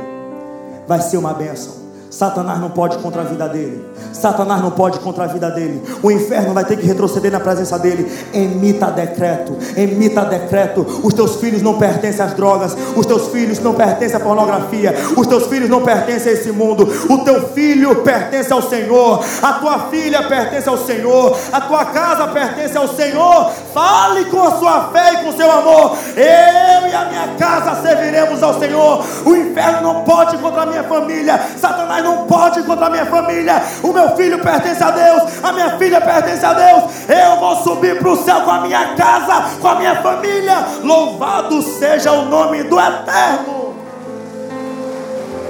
Vai 0.87 1.01
ser 1.01 1.17
uma 1.17 1.33
bênção. 1.33 1.80
Satanás 2.11 2.59
não 2.59 2.69
pode 2.69 2.97
contra 2.97 3.21
a 3.21 3.23
vida 3.23 3.47
dele. 3.47 3.85
Satanás 4.11 4.61
não 4.61 4.69
pode 4.69 4.99
contra 4.99 5.23
a 5.23 5.27
vida 5.27 5.49
dele. 5.49 5.81
O 6.03 6.11
inferno 6.11 6.53
vai 6.53 6.65
ter 6.65 6.75
que 6.75 6.85
retroceder 6.85 7.31
na 7.31 7.39
presença 7.39 7.79
dele. 7.79 8.11
Emita 8.33 8.87
decreto, 8.87 9.57
emita 9.77 10.25
decreto. 10.25 10.85
Os 11.03 11.13
teus 11.13 11.37
filhos 11.37 11.61
não 11.61 11.79
pertencem 11.79 12.23
às 12.23 12.33
drogas. 12.33 12.75
Os 12.97 13.05
teus 13.05 13.29
filhos 13.29 13.59
não 13.59 13.73
pertencem 13.73 14.17
à 14.17 14.19
pornografia. 14.19 14.93
Os 15.15 15.25
teus 15.25 15.47
filhos 15.47 15.69
não 15.69 15.83
pertencem 15.83 16.33
a 16.33 16.35
esse 16.35 16.51
mundo. 16.51 16.83
O 17.09 17.19
teu 17.19 17.47
filho 17.53 17.95
pertence 18.03 18.51
ao 18.51 18.61
Senhor. 18.61 19.23
A 19.41 19.53
tua 19.53 19.79
filha 19.89 20.23
pertence 20.23 20.67
ao 20.67 20.77
Senhor. 20.77 21.37
A 21.53 21.61
tua 21.61 21.85
casa 21.85 22.27
pertence 22.27 22.77
ao 22.77 22.89
Senhor. 22.89 23.51
Fale 23.73 24.25
com 24.25 24.43
a 24.43 24.51
sua 24.59 24.89
fé 24.91 25.13
e 25.13 25.17
com 25.23 25.29
o 25.29 25.37
seu 25.37 25.49
amor. 25.49 25.97
Eu 26.17 26.89
e 26.89 26.93
a 26.93 27.05
minha 27.05 27.35
casa 27.37 27.81
serviremos 27.81 28.43
ao 28.43 28.59
Senhor. 28.59 29.01
O 29.25 29.33
inferno 29.33 29.81
não 29.81 30.03
pode 30.03 30.37
contra 30.39 30.63
a 30.63 30.65
minha 30.65 30.83
família. 30.83 31.39
Satanás 31.57 32.00
não 32.01 32.25
pode 32.25 32.63
contra 32.63 32.87
a 32.87 32.89
minha 32.89 33.05
família. 33.05 33.61
O 33.83 33.91
meu 33.93 34.15
filho 34.15 34.41
pertence 34.41 34.83
a 34.83 34.91
Deus, 34.91 35.43
a 35.43 35.51
minha 35.51 35.77
filha 35.77 36.01
pertence 36.01 36.45
a 36.45 36.53
Deus. 36.53 37.09
Eu 37.09 37.39
vou 37.39 37.55
subir 37.57 37.99
para 37.99 38.09
o 38.09 38.17
céu 38.17 38.41
com 38.41 38.51
a 38.51 38.61
minha 38.61 38.95
casa, 38.95 39.57
com 39.59 39.67
a 39.67 39.75
minha 39.75 40.01
família. 40.01 40.65
Louvado 40.83 41.61
seja 41.61 42.11
o 42.11 42.25
nome 42.25 42.63
do 42.63 42.79
Eterno. 42.79 43.75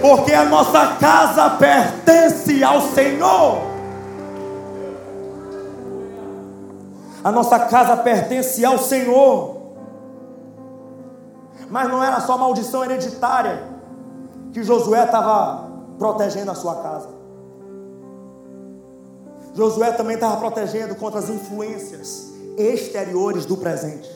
Porque 0.02 0.34
a 0.34 0.46
nossa 0.46 0.96
casa 1.00 1.50
pertence 1.52 2.64
ao 2.64 2.82
Senhor. 2.82 3.62
A 7.24 7.32
nossa 7.32 7.60
casa 7.60 7.98
pertence 7.98 8.66
ao 8.66 8.80
Senhor. 8.80 9.62
Mas 11.70 11.88
não 11.88 12.04
era 12.04 12.20
só 12.20 12.38
maldição 12.38 12.84
hereditária 12.84 13.72
que 14.52 14.64
Josué 14.64 15.04
estava 15.04 15.71
protegendo 16.02 16.50
a 16.50 16.56
sua 16.56 16.82
casa. 16.82 17.10
Josué 19.54 19.92
também 19.92 20.16
estava 20.16 20.38
protegendo 20.38 20.96
contra 20.96 21.20
as 21.20 21.30
influências 21.30 22.34
exteriores 22.58 23.46
do 23.46 23.56
presente, 23.56 24.10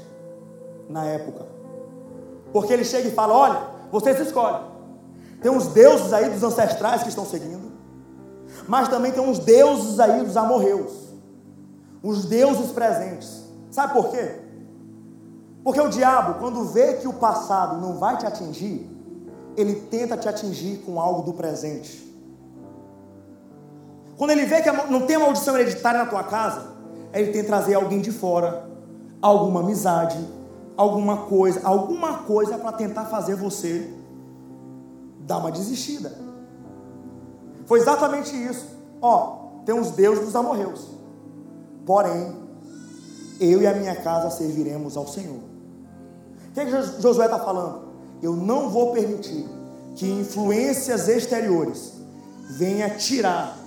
na 0.89 1.05
época. 1.05 1.45
Porque 2.51 2.73
ele 2.73 2.83
chega 2.83 3.07
e 3.07 3.11
fala: 3.11 3.35
Olha, 3.35 3.61
vocês 3.91 4.19
escolhem. 4.19 4.61
Tem 5.43 5.51
uns 5.51 5.67
deuses 5.67 6.11
aí 6.11 6.27
dos 6.27 6.41
ancestrais 6.41 7.03
que 7.03 7.09
estão 7.09 7.23
seguindo, 7.23 7.71
mas 8.67 8.87
também 8.87 9.11
tem 9.11 9.21
uns 9.21 9.37
deuses 9.37 9.99
aí 9.99 10.25
dos 10.25 10.35
amorreus, 10.35 10.91
os 12.01 12.25
deuses 12.25 12.71
presentes. 12.71 13.43
Sabe 13.69 13.93
por 13.93 14.09
quê? 14.09 14.39
Porque 15.63 15.81
o 15.81 15.89
diabo, 15.89 16.39
quando 16.39 16.65
vê 16.65 16.93
que 16.93 17.07
o 17.07 17.13
passado 17.13 17.79
não 17.79 17.99
vai 17.99 18.17
te 18.17 18.25
atingir, 18.25 18.94
ele 19.57 19.75
tenta 19.75 20.17
te 20.17 20.27
atingir 20.27 20.77
com 20.85 20.99
algo 20.99 21.23
do 21.23 21.33
presente. 21.33 22.03
Quando 24.17 24.31
ele 24.31 24.45
vê 24.45 24.61
que 24.61 24.71
não 24.71 25.05
tem 25.05 25.17
maldição 25.17 25.57
hereditária 25.57 26.03
na 26.03 26.09
tua 26.09 26.23
casa, 26.23 26.73
ele 27.13 27.31
tem 27.31 27.41
que 27.41 27.47
trazer 27.47 27.75
alguém 27.75 27.99
de 28.01 28.11
fora, 28.11 28.69
alguma 29.21 29.61
amizade, 29.61 30.17
alguma 30.77 31.17
coisa, 31.25 31.61
alguma 31.63 32.19
coisa 32.19 32.57
para 32.57 32.71
tentar 32.73 33.05
fazer 33.05 33.35
você 33.35 33.89
dar 35.19 35.37
uma 35.37 35.51
desistida. 35.51 36.17
Foi 37.65 37.79
exatamente 37.79 38.35
isso. 38.35 38.67
Ó, 39.01 39.61
tem 39.65 39.75
uns 39.75 39.91
deuses 39.91 40.25
dos 40.25 40.35
amorreus. 40.35 40.87
Porém, 41.85 42.35
eu 43.39 43.61
e 43.61 43.67
a 43.67 43.73
minha 43.73 43.95
casa 43.95 44.29
serviremos 44.29 44.95
ao 44.95 45.07
Senhor. 45.07 45.39
O 46.49 46.51
que, 46.53 46.59
é 46.59 46.65
que 46.65 47.01
Josué 47.01 47.25
está 47.25 47.39
falando? 47.39 47.84
Eu 48.21 48.35
não 48.35 48.69
vou 48.69 48.91
permitir 48.91 49.45
que 49.95 50.05
influências 50.05 51.07
exteriores 51.07 51.93
venham 52.49 52.89
tirar 52.97 53.57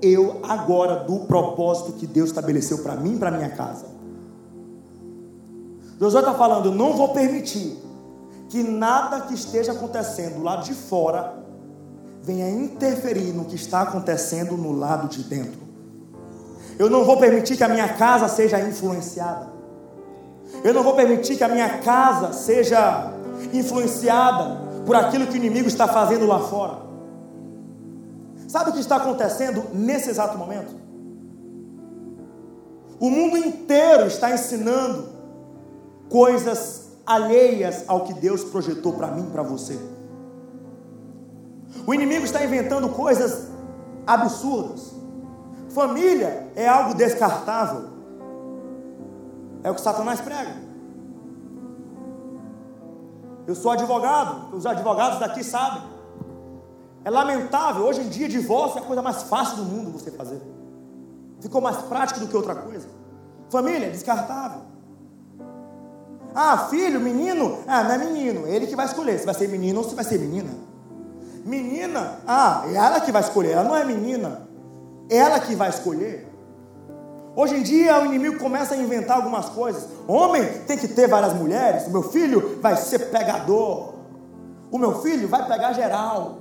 eu 0.00 0.40
agora 0.44 1.04
do 1.04 1.20
propósito 1.20 1.92
que 1.92 2.06
Deus 2.06 2.30
estabeleceu 2.30 2.78
para 2.78 2.94
mim 2.94 3.16
e 3.16 3.18
para 3.18 3.30
minha 3.30 3.50
casa. 3.50 3.86
Josué 5.98 6.20
está 6.20 6.34
falando, 6.34 6.66
eu 6.66 6.74
não 6.74 6.96
vou 6.96 7.08
permitir 7.08 7.76
que 8.48 8.62
nada 8.62 9.22
que 9.22 9.34
esteja 9.34 9.72
acontecendo 9.72 10.42
lá 10.42 10.56
de 10.56 10.72
fora 10.72 11.34
venha 12.22 12.48
interferir 12.48 13.32
no 13.32 13.44
que 13.44 13.56
está 13.56 13.82
acontecendo 13.82 14.56
no 14.56 14.72
lado 14.72 15.08
de 15.08 15.24
dentro. 15.24 15.60
Eu 16.78 16.88
não 16.88 17.04
vou 17.04 17.16
permitir 17.16 17.56
que 17.56 17.64
a 17.64 17.68
minha 17.68 17.88
casa 17.94 18.28
seja 18.28 18.60
influenciada. 18.60 19.48
Eu 20.62 20.72
não 20.72 20.84
vou 20.84 20.94
permitir 20.94 21.36
que 21.36 21.42
a 21.42 21.48
minha 21.48 21.78
casa 21.78 22.32
seja 22.32 23.12
influenciada 23.52 24.68
por 24.84 24.96
aquilo 24.96 25.26
que 25.26 25.34
o 25.34 25.36
inimigo 25.36 25.68
está 25.68 25.86
fazendo 25.86 26.26
lá 26.26 26.40
fora. 26.40 26.78
Sabe 28.46 28.70
o 28.70 28.72
que 28.72 28.80
está 28.80 28.96
acontecendo 28.96 29.64
nesse 29.74 30.08
exato 30.08 30.38
momento? 30.38 30.74
O 32.98 33.10
mundo 33.10 33.36
inteiro 33.36 34.06
está 34.06 34.32
ensinando 34.32 35.08
coisas 36.08 36.88
alheias 37.06 37.84
ao 37.86 38.04
que 38.04 38.14
Deus 38.14 38.42
projetou 38.44 38.94
para 38.94 39.08
mim 39.08 39.28
para 39.30 39.42
você. 39.42 39.78
O 41.86 41.94
inimigo 41.94 42.24
está 42.24 42.44
inventando 42.44 42.88
coisas 42.88 43.48
absurdas. 44.06 44.94
Família 45.68 46.48
é 46.56 46.66
algo 46.66 46.94
descartável. 46.94 47.84
É 49.62 49.70
o 49.70 49.74
que 49.74 49.80
Satanás 49.80 50.20
prega. 50.20 50.67
Eu 53.48 53.54
sou 53.54 53.70
advogado, 53.70 54.54
os 54.54 54.66
advogados 54.66 55.20
daqui 55.20 55.42
sabem. 55.42 55.82
É 57.02 57.08
lamentável, 57.08 57.82
hoje 57.82 58.02
em 58.02 58.08
dia, 58.10 58.28
divórcio 58.28 58.78
é 58.78 58.82
a 58.82 58.84
coisa 58.84 59.00
mais 59.00 59.22
fácil 59.22 59.56
do 59.56 59.64
mundo 59.64 59.90
você 59.90 60.10
fazer. 60.10 60.38
Ficou 61.40 61.58
mais 61.58 61.78
prático 61.78 62.20
do 62.20 62.26
que 62.28 62.36
outra 62.36 62.54
coisa. 62.54 62.86
Família, 63.48 63.90
descartável. 63.90 64.60
Ah, 66.34 66.68
filho, 66.68 67.00
menino, 67.00 67.60
ah, 67.66 67.84
não 67.84 67.92
é 67.92 67.96
menino, 67.96 68.46
ele 68.46 68.66
que 68.66 68.76
vai 68.76 68.84
escolher 68.84 69.18
se 69.18 69.24
vai 69.24 69.34
ser 69.34 69.48
menino 69.48 69.80
ou 69.80 69.88
se 69.88 69.94
vai 69.94 70.04
ser 70.04 70.18
menina. 70.18 70.50
Menina, 71.42 72.18
ah, 72.26 72.64
é 72.66 72.74
ela 72.74 73.00
que 73.00 73.10
vai 73.10 73.22
escolher, 73.22 73.52
ela 73.52 73.64
não 73.64 73.74
é 73.74 73.82
menina, 73.82 74.46
ela 75.08 75.40
que 75.40 75.54
vai 75.54 75.70
escolher. 75.70 76.27
Hoje 77.38 77.54
em 77.54 77.62
dia 77.62 78.02
o 78.02 78.06
inimigo 78.06 78.36
começa 78.36 78.74
a 78.74 78.76
inventar 78.76 79.18
algumas 79.18 79.48
coisas. 79.48 79.86
Homem 80.08 80.44
tem 80.66 80.76
que 80.76 80.88
ter 80.88 81.06
várias 81.06 81.32
mulheres, 81.34 81.86
meu 81.86 82.02
filho 82.02 82.58
vai 82.60 82.74
ser 82.74 83.12
pegador, 83.12 83.94
o 84.72 84.76
meu 84.76 85.00
filho 85.02 85.28
vai 85.28 85.46
pegar 85.46 85.72
geral. 85.72 86.38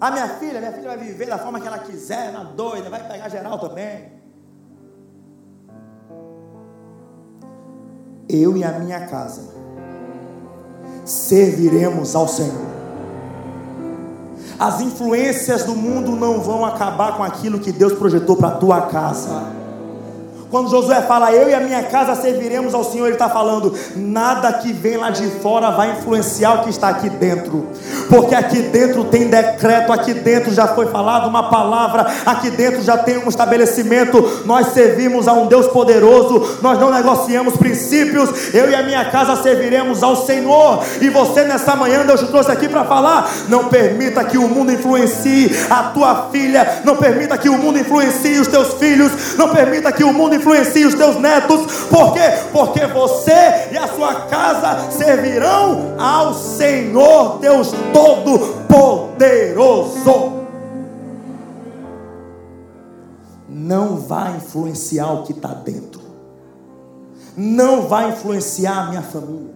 A 0.00 0.10
minha 0.10 0.26
filha, 0.38 0.58
minha 0.58 0.72
filha 0.72 0.88
vai 0.88 0.96
viver 0.96 1.26
da 1.26 1.36
forma 1.36 1.60
que 1.60 1.66
ela 1.66 1.80
quiser, 1.80 2.32
na 2.32 2.44
doida, 2.44 2.88
vai 2.88 3.06
pegar 3.06 3.28
geral 3.28 3.58
também. 3.58 4.10
Eu 8.26 8.56
e 8.56 8.64
a 8.64 8.72
minha 8.78 9.06
casa 9.06 9.52
serviremos 11.04 12.16
ao 12.16 12.26
Senhor. 12.26 12.72
As 14.58 14.80
influências 14.80 15.62
do 15.64 15.76
mundo 15.76 16.12
não 16.12 16.40
vão 16.40 16.64
acabar 16.64 17.18
com 17.18 17.22
aquilo 17.22 17.60
que 17.60 17.70
Deus 17.70 17.92
projetou 17.92 18.34
para 18.34 18.48
a 18.48 18.56
tua 18.56 18.80
casa. 18.86 19.62
Quando 20.54 20.70
Josué 20.70 21.02
fala, 21.02 21.32
eu 21.32 21.48
e 21.48 21.52
a 21.52 21.58
minha 21.58 21.82
casa 21.82 22.14
serviremos 22.14 22.74
ao 22.74 22.84
Senhor, 22.84 23.06
ele 23.06 23.14
está 23.16 23.28
falando, 23.28 23.76
nada 23.96 24.52
que 24.52 24.72
vem 24.72 24.96
lá 24.96 25.10
de 25.10 25.26
fora 25.40 25.72
vai 25.72 25.98
influenciar 25.98 26.60
o 26.60 26.62
que 26.62 26.70
está 26.70 26.90
aqui 26.90 27.10
dentro, 27.10 27.66
porque 28.08 28.34
aqui 28.34 28.60
dentro 28.62 29.04
tem 29.04 29.28
decreto, 29.28 29.92
aqui 29.92 30.14
dentro 30.14 30.52
já 30.52 30.68
foi 30.68 30.86
falado 30.86 31.28
uma 31.28 31.50
palavra, 31.50 32.06
aqui 32.24 32.50
dentro 32.50 32.82
já 32.82 32.96
tem 32.98 33.18
um 33.18 33.28
estabelecimento. 33.28 34.42
Nós 34.44 34.68
servimos 34.68 35.28
a 35.28 35.32
um 35.32 35.46
Deus 35.46 35.66
poderoso, 35.68 36.58
nós 36.62 36.78
não 36.78 36.90
negociamos 36.90 37.56
princípios. 37.56 38.54
Eu 38.54 38.70
e 38.70 38.74
a 38.74 38.82
minha 38.82 39.04
casa 39.06 39.42
serviremos 39.42 40.02
ao 40.02 40.16
Senhor, 40.16 40.82
e 41.00 41.08
você 41.08 41.44
nessa 41.44 41.76
manhã, 41.76 42.04
Deus 42.04 42.20
te 42.20 42.26
trouxe 42.26 42.50
aqui 42.50 42.68
para 42.68 42.84
falar. 42.84 43.30
Não 43.48 43.68
permita 43.68 44.24
que 44.24 44.38
o 44.38 44.48
mundo 44.48 44.72
influencie 44.72 45.50
a 45.70 45.84
tua 45.84 46.28
filha, 46.30 46.82
não 46.84 46.96
permita 46.96 47.38
que 47.38 47.48
o 47.48 47.58
mundo 47.58 47.78
influencie 47.78 48.38
os 48.38 48.48
teus 48.48 48.74
filhos, 48.74 49.36
não 49.36 49.48
permita 49.48 49.92
que 49.92 50.04
o 50.04 50.12
mundo 50.12 50.34
influencie 50.34 50.84
os 50.84 50.94
teus 50.94 51.16
netos. 51.16 51.60
Por 51.90 52.12
quê? 52.12 52.32
Porque 52.52 52.86
você 52.86 53.68
e 53.72 53.78
a 53.78 53.88
sua 53.88 54.14
casa 54.26 54.90
servirão 54.90 55.94
ao 55.98 56.34
Senhor 56.34 57.38
Deus 57.40 57.72
Todo-Poderoso. 57.94 60.44
Não 63.48 63.98
vai 63.98 64.36
influenciar 64.36 65.12
o 65.12 65.22
que 65.22 65.32
está 65.32 65.54
dentro. 65.54 66.02
Não 67.36 67.82
vai 67.82 68.10
influenciar 68.10 68.78
a 68.78 68.90
minha 68.90 69.02
família. 69.02 69.54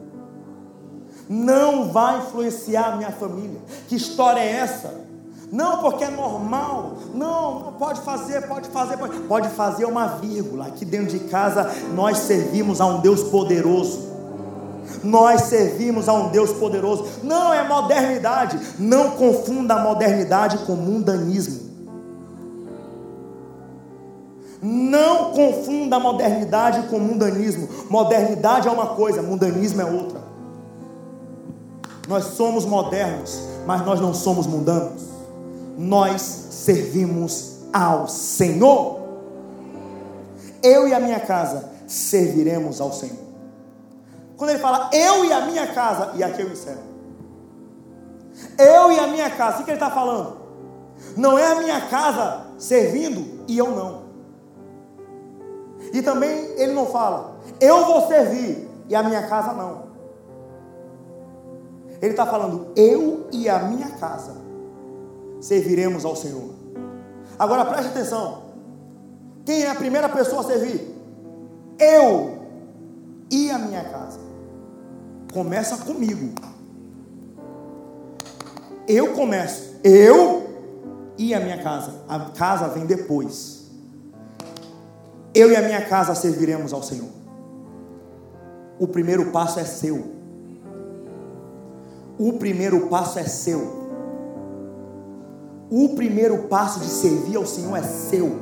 Não 1.28 1.90
vai 1.90 2.18
influenciar 2.18 2.92
a 2.92 2.96
minha 2.96 3.12
família. 3.12 3.60
Que 3.88 3.96
história 3.96 4.40
é 4.40 4.52
essa? 4.52 5.08
Não, 5.50 5.78
porque 5.78 6.04
é 6.04 6.10
normal. 6.10 6.94
Não, 7.14 7.60
não 7.60 7.72
pode 7.72 8.00
fazer, 8.02 8.46
pode 8.46 8.68
fazer, 8.68 8.96
pode, 8.96 9.18
pode 9.20 9.48
fazer 9.50 9.84
uma 9.84 10.06
vírgula. 10.06 10.66
Aqui 10.66 10.84
dentro 10.84 11.18
de 11.18 11.24
casa 11.24 11.70
nós 11.94 12.18
servimos 12.18 12.80
a 12.80 12.86
um 12.86 13.00
Deus 13.00 13.22
poderoso. 13.24 14.17
Nós 15.02 15.42
servimos 15.42 16.08
a 16.08 16.12
um 16.12 16.28
Deus 16.30 16.52
poderoso. 16.52 17.06
Não 17.22 17.52
é 17.52 17.66
modernidade. 17.66 18.58
Não 18.78 19.12
confunda 19.12 19.74
a 19.74 19.82
modernidade 19.82 20.58
com 20.58 20.74
mundanismo. 20.74 21.68
Não 24.60 25.32
confunda 25.32 25.96
a 25.96 26.00
modernidade 26.00 26.88
com 26.88 26.98
mundanismo. 26.98 27.68
Modernidade 27.88 28.66
é 28.66 28.70
uma 28.70 28.88
coisa, 28.88 29.22
mundanismo 29.22 29.80
é 29.80 29.84
outra. 29.84 30.20
Nós 32.08 32.24
somos 32.24 32.64
modernos, 32.64 33.38
mas 33.66 33.84
nós 33.84 34.00
não 34.00 34.12
somos 34.12 34.46
mundanos 34.46 35.08
nós 35.78 36.22
servimos 36.50 37.60
ao 37.72 38.08
Senhor. 38.08 38.98
Eu 40.60 40.88
e 40.88 40.92
a 40.92 40.98
minha 40.98 41.20
casa 41.20 41.70
serviremos 41.86 42.80
ao 42.80 42.92
Senhor. 42.92 43.27
Quando 44.38 44.50
ele 44.50 44.60
fala 44.60 44.88
eu 44.92 45.24
e 45.24 45.32
a 45.32 45.44
minha 45.44 45.66
casa, 45.66 46.12
e 46.14 46.22
aqui 46.22 46.40
eu 46.40 46.48
encerro. 46.48 46.80
Eu 48.56 48.92
e 48.92 48.98
a 48.98 49.08
minha 49.08 49.28
casa, 49.30 49.60
o 49.60 49.64
que 49.64 49.70
ele 49.70 49.76
está 49.76 49.90
falando? 49.90 50.38
Não 51.16 51.36
é 51.36 51.44
a 51.44 51.56
minha 51.56 51.80
casa 51.88 52.46
servindo 52.56 53.44
e 53.48 53.58
eu 53.58 53.72
não. 53.72 54.02
E 55.92 56.00
também 56.02 56.52
ele 56.56 56.72
não 56.72 56.86
fala, 56.86 57.36
eu 57.60 57.84
vou 57.84 58.06
servir 58.06 58.68
e 58.88 58.94
a 58.94 59.02
minha 59.02 59.26
casa 59.26 59.52
não. 59.52 59.88
Ele 62.00 62.12
está 62.12 62.24
falando, 62.24 62.68
eu 62.76 63.26
e 63.32 63.48
a 63.48 63.58
minha 63.58 63.90
casa 63.90 64.36
serviremos 65.40 66.04
ao 66.04 66.14
Senhor. 66.14 66.50
Agora 67.36 67.64
preste 67.64 67.88
atenção: 67.88 68.42
quem 69.44 69.62
é 69.62 69.70
a 69.70 69.74
primeira 69.74 70.08
pessoa 70.08 70.42
a 70.42 70.44
servir? 70.44 70.94
Eu 71.76 72.38
e 73.30 73.50
a 73.50 73.58
minha 73.58 73.82
casa. 73.82 74.27
Começa 75.32 75.76
comigo. 75.78 76.34
Eu 78.86 79.12
começo, 79.14 79.74
eu 79.84 80.48
e 81.18 81.34
a 81.34 81.40
minha 81.40 81.62
casa. 81.62 81.92
A 82.08 82.18
casa 82.30 82.68
vem 82.68 82.86
depois. 82.86 83.70
Eu 85.34 85.50
e 85.50 85.56
a 85.56 85.62
minha 85.62 85.84
casa 85.86 86.14
serviremos 86.14 86.72
ao 86.72 86.82
Senhor. 86.82 87.10
O 88.78 88.88
primeiro 88.88 89.30
passo 89.30 89.60
é 89.60 89.64
seu. 89.64 90.16
O 92.18 92.32
primeiro 92.34 92.88
passo 92.88 93.18
é 93.18 93.24
seu. 93.24 93.88
O 95.70 95.90
primeiro 95.90 96.44
passo 96.44 96.80
de 96.80 96.86
servir 96.86 97.36
ao 97.36 97.44
Senhor 97.44 97.76
é 97.76 97.82
seu. 97.82 98.40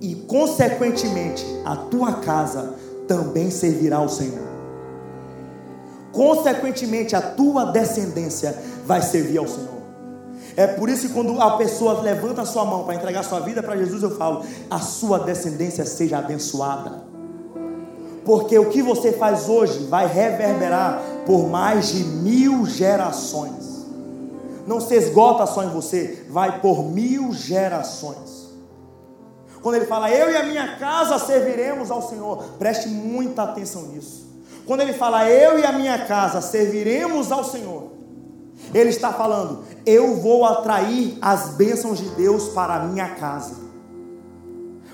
E, 0.00 0.14
consequentemente, 0.14 1.44
a 1.64 1.76
tua 1.76 2.14
casa 2.14 2.74
também 3.06 3.50
servirá 3.50 3.98
ao 3.98 4.08
Senhor. 4.08 4.49
Consequentemente, 6.12 7.14
a 7.14 7.20
tua 7.20 7.66
descendência 7.66 8.56
vai 8.84 9.02
servir 9.02 9.38
ao 9.38 9.46
Senhor. 9.46 9.80
É 10.56 10.66
por 10.66 10.88
isso 10.88 11.06
que 11.06 11.14
quando 11.14 11.40
a 11.40 11.56
pessoa 11.56 12.00
levanta 12.00 12.42
a 12.42 12.46
sua 12.46 12.64
mão 12.64 12.84
para 12.84 12.94
entregar 12.94 13.22
sua 13.22 13.40
vida 13.40 13.62
para 13.62 13.76
Jesus, 13.76 14.02
eu 14.02 14.16
falo: 14.16 14.44
a 14.68 14.80
sua 14.80 15.20
descendência 15.20 15.84
seja 15.84 16.18
abençoada. 16.18 17.02
Porque 18.24 18.58
o 18.58 18.68
que 18.68 18.82
você 18.82 19.12
faz 19.12 19.48
hoje 19.48 19.86
vai 19.86 20.06
reverberar 20.06 21.00
por 21.24 21.48
mais 21.48 21.88
de 21.88 22.04
mil 22.04 22.66
gerações 22.66 23.70
não 24.70 24.80
se 24.80 24.94
esgota 24.94 25.46
só 25.46 25.64
em 25.64 25.68
você, 25.68 26.24
vai 26.28 26.60
por 26.60 26.84
mil 26.84 27.32
gerações. 27.32 28.48
Quando 29.60 29.74
ele 29.74 29.86
fala, 29.86 30.08
eu 30.08 30.30
e 30.30 30.36
a 30.36 30.44
minha 30.44 30.76
casa 30.76 31.18
serviremos 31.18 31.90
ao 31.90 32.08
Senhor, 32.08 32.40
preste 32.56 32.88
muita 32.88 33.42
atenção 33.42 33.82
nisso. 33.88 34.29
Quando 34.70 34.82
ele 34.82 34.92
fala, 34.92 35.28
eu 35.28 35.58
e 35.58 35.64
a 35.64 35.72
minha 35.72 36.06
casa 36.06 36.40
serviremos 36.40 37.32
ao 37.32 37.42
Senhor, 37.42 37.90
Ele 38.72 38.90
está 38.90 39.12
falando: 39.12 39.64
eu 39.84 40.14
vou 40.18 40.44
atrair 40.44 41.18
as 41.20 41.56
bênçãos 41.56 41.98
de 41.98 42.08
Deus 42.10 42.50
para 42.50 42.76
a 42.76 42.78
minha 42.84 43.16
casa. 43.16 43.56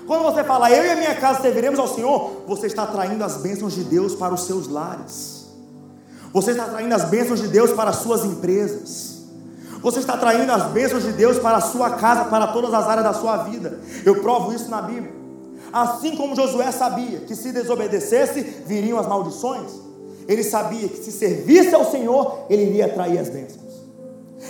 Quando 0.07 0.23
você 0.23 0.43
fala, 0.43 0.71
eu 0.71 0.83
e 0.83 0.89
a 0.89 0.95
minha 0.95 1.13
casa 1.13 1.43
serviremos 1.43 1.77
ao 1.77 1.87
Senhor, 1.87 2.41
você 2.47 2.65
está 2.65 2.85
atraindo 2.85 3.23
as 3.23 3.37
bênçãos 3.37 3.75
de 3.75 3.83
Deus 3.83 4.15
para 4.15 4.33
os 4.33 4.47
seus 4.47 4.67
lares. 4.67 5.45
Você 6.33 6.49
está 6.49 6.63
atraindo 6.63 6.95
as 6.95 7.05
bênçãos 7.05 7.39
de 7.39 7.47
Deus 7.47 7.71
para 7.71 7.91
as 7.91 7.97
suas 7.97 8.25
empresas. 8.25 9.27
Você 9.79 9.99
está 9.99 10.15
atraindo 10.15 10.51
as 10.51 10.71
bênçãos 10.71 11.03
de 11.03 11.11
Deus 11.11 11.37
para 11.37 11.57
a 11.57 11.61
sua 11.61 11.91
casa, 11.91 12.25
para 12.25 12.47
todas 12.47 12.73
as 12.73 12.87
áreas 12.87 13.05
da 13.05 13.13
sua 13.13 13.37
vida. 13.43 13.79
Eu 14.03 14.23
provo 14.23 14.51
isso 14.51 14.71
na 14.71 14.81
Bíblia. 14.81 15.16
Assim 15.71 16.15
como 16.15 16.35
Josué 16.35 16.71
sabia 16.71 17.19
que 17.19 17.35
se 17.35 17.51
desobedecesse, 17.51 18.41
viriam 18.65 18.99
as 18.99 19.07
maldições, 19.07 19.71
ele 20.27 20.43
sabia 20.43 20.87
que 20.87 21.03
se 21.03 21.11
servisse 21.11 21.73
ao 21.73 21.89
Senhor, 21.89 22.45
ele 22.49 22.63
iria 22.63 22.85
atrair 22.85 23.17
as 23.19 23.29
bênçãos. 23.29 23.67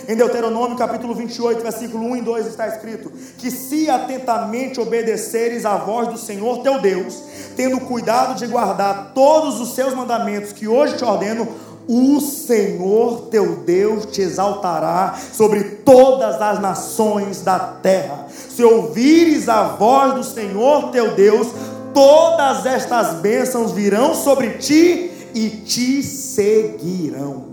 Em 0.06 0.16
Deuteronômio 0.16 0.76
capítulo 0.76 1.14
28, 1.14 1.62
versículo 1.62 2.04
1 2.04 2.16
e 2.16 2.22
2 2.22 2.46
está 2.46 2.68
escrito: 2.68 3.10
Que 3.38 3.50
se 3.50 3.90
atentamente 3.90 4.80
obedeceres 4.80 5.64
à 5.64 5.76
voz 5.76 6.08
do 6.08 6.18
Senhor 6.18 6.62
teu 6.62 6.80
Deus, 6.80 7.22
tendo 7.56 7.80
cuidado 7.80 8.34
de 8.34 8.46
guardar 8.46 9.12
todos 9.14 9.60
os 9.60 9.74
seus 9.74 9.94
mandamentos 9.94 10.52
que 10.52 10.68
hoje 10.68 10.96
te 10.96 11.04
ordeno, 11.04 11.48
o 11.88 12.20
Senhor 12.20 13.28
teu 13.30 13.56
Deus 13.64 14.04
te 14.06 14.20
exaltará 14.20 15.18
sobre 15.32 15.64
todas 15.64 16.40
as 16.40 16.60
nações 16.60 17.40
da 17.40 17.58
terra. 17.58 18.26
Se 18.28 18.62
ouvires 18.62 19.48
a 19.48 19.64
voz 19.68 20.14
do 20.14 20.22
Senhor 20.22 20.90
teu 20.90 21.14
Deus, 21.14 21.48
todas 21.94 22.66
estas 22.66 23.14
bênçãos 23.14 23.72
virão 23.72 24.14
sobre 24.14 24.58
ti 24.58 25.10
e 25.34 25.48
te 25.48 26.02
seguirão. 26.02 27.46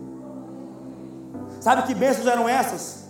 Sabe 1.61 1.83
que 1.83 1.95
bênçãos 1.95 2.27
eram 2.27 2.47
essas? 2.49 3.04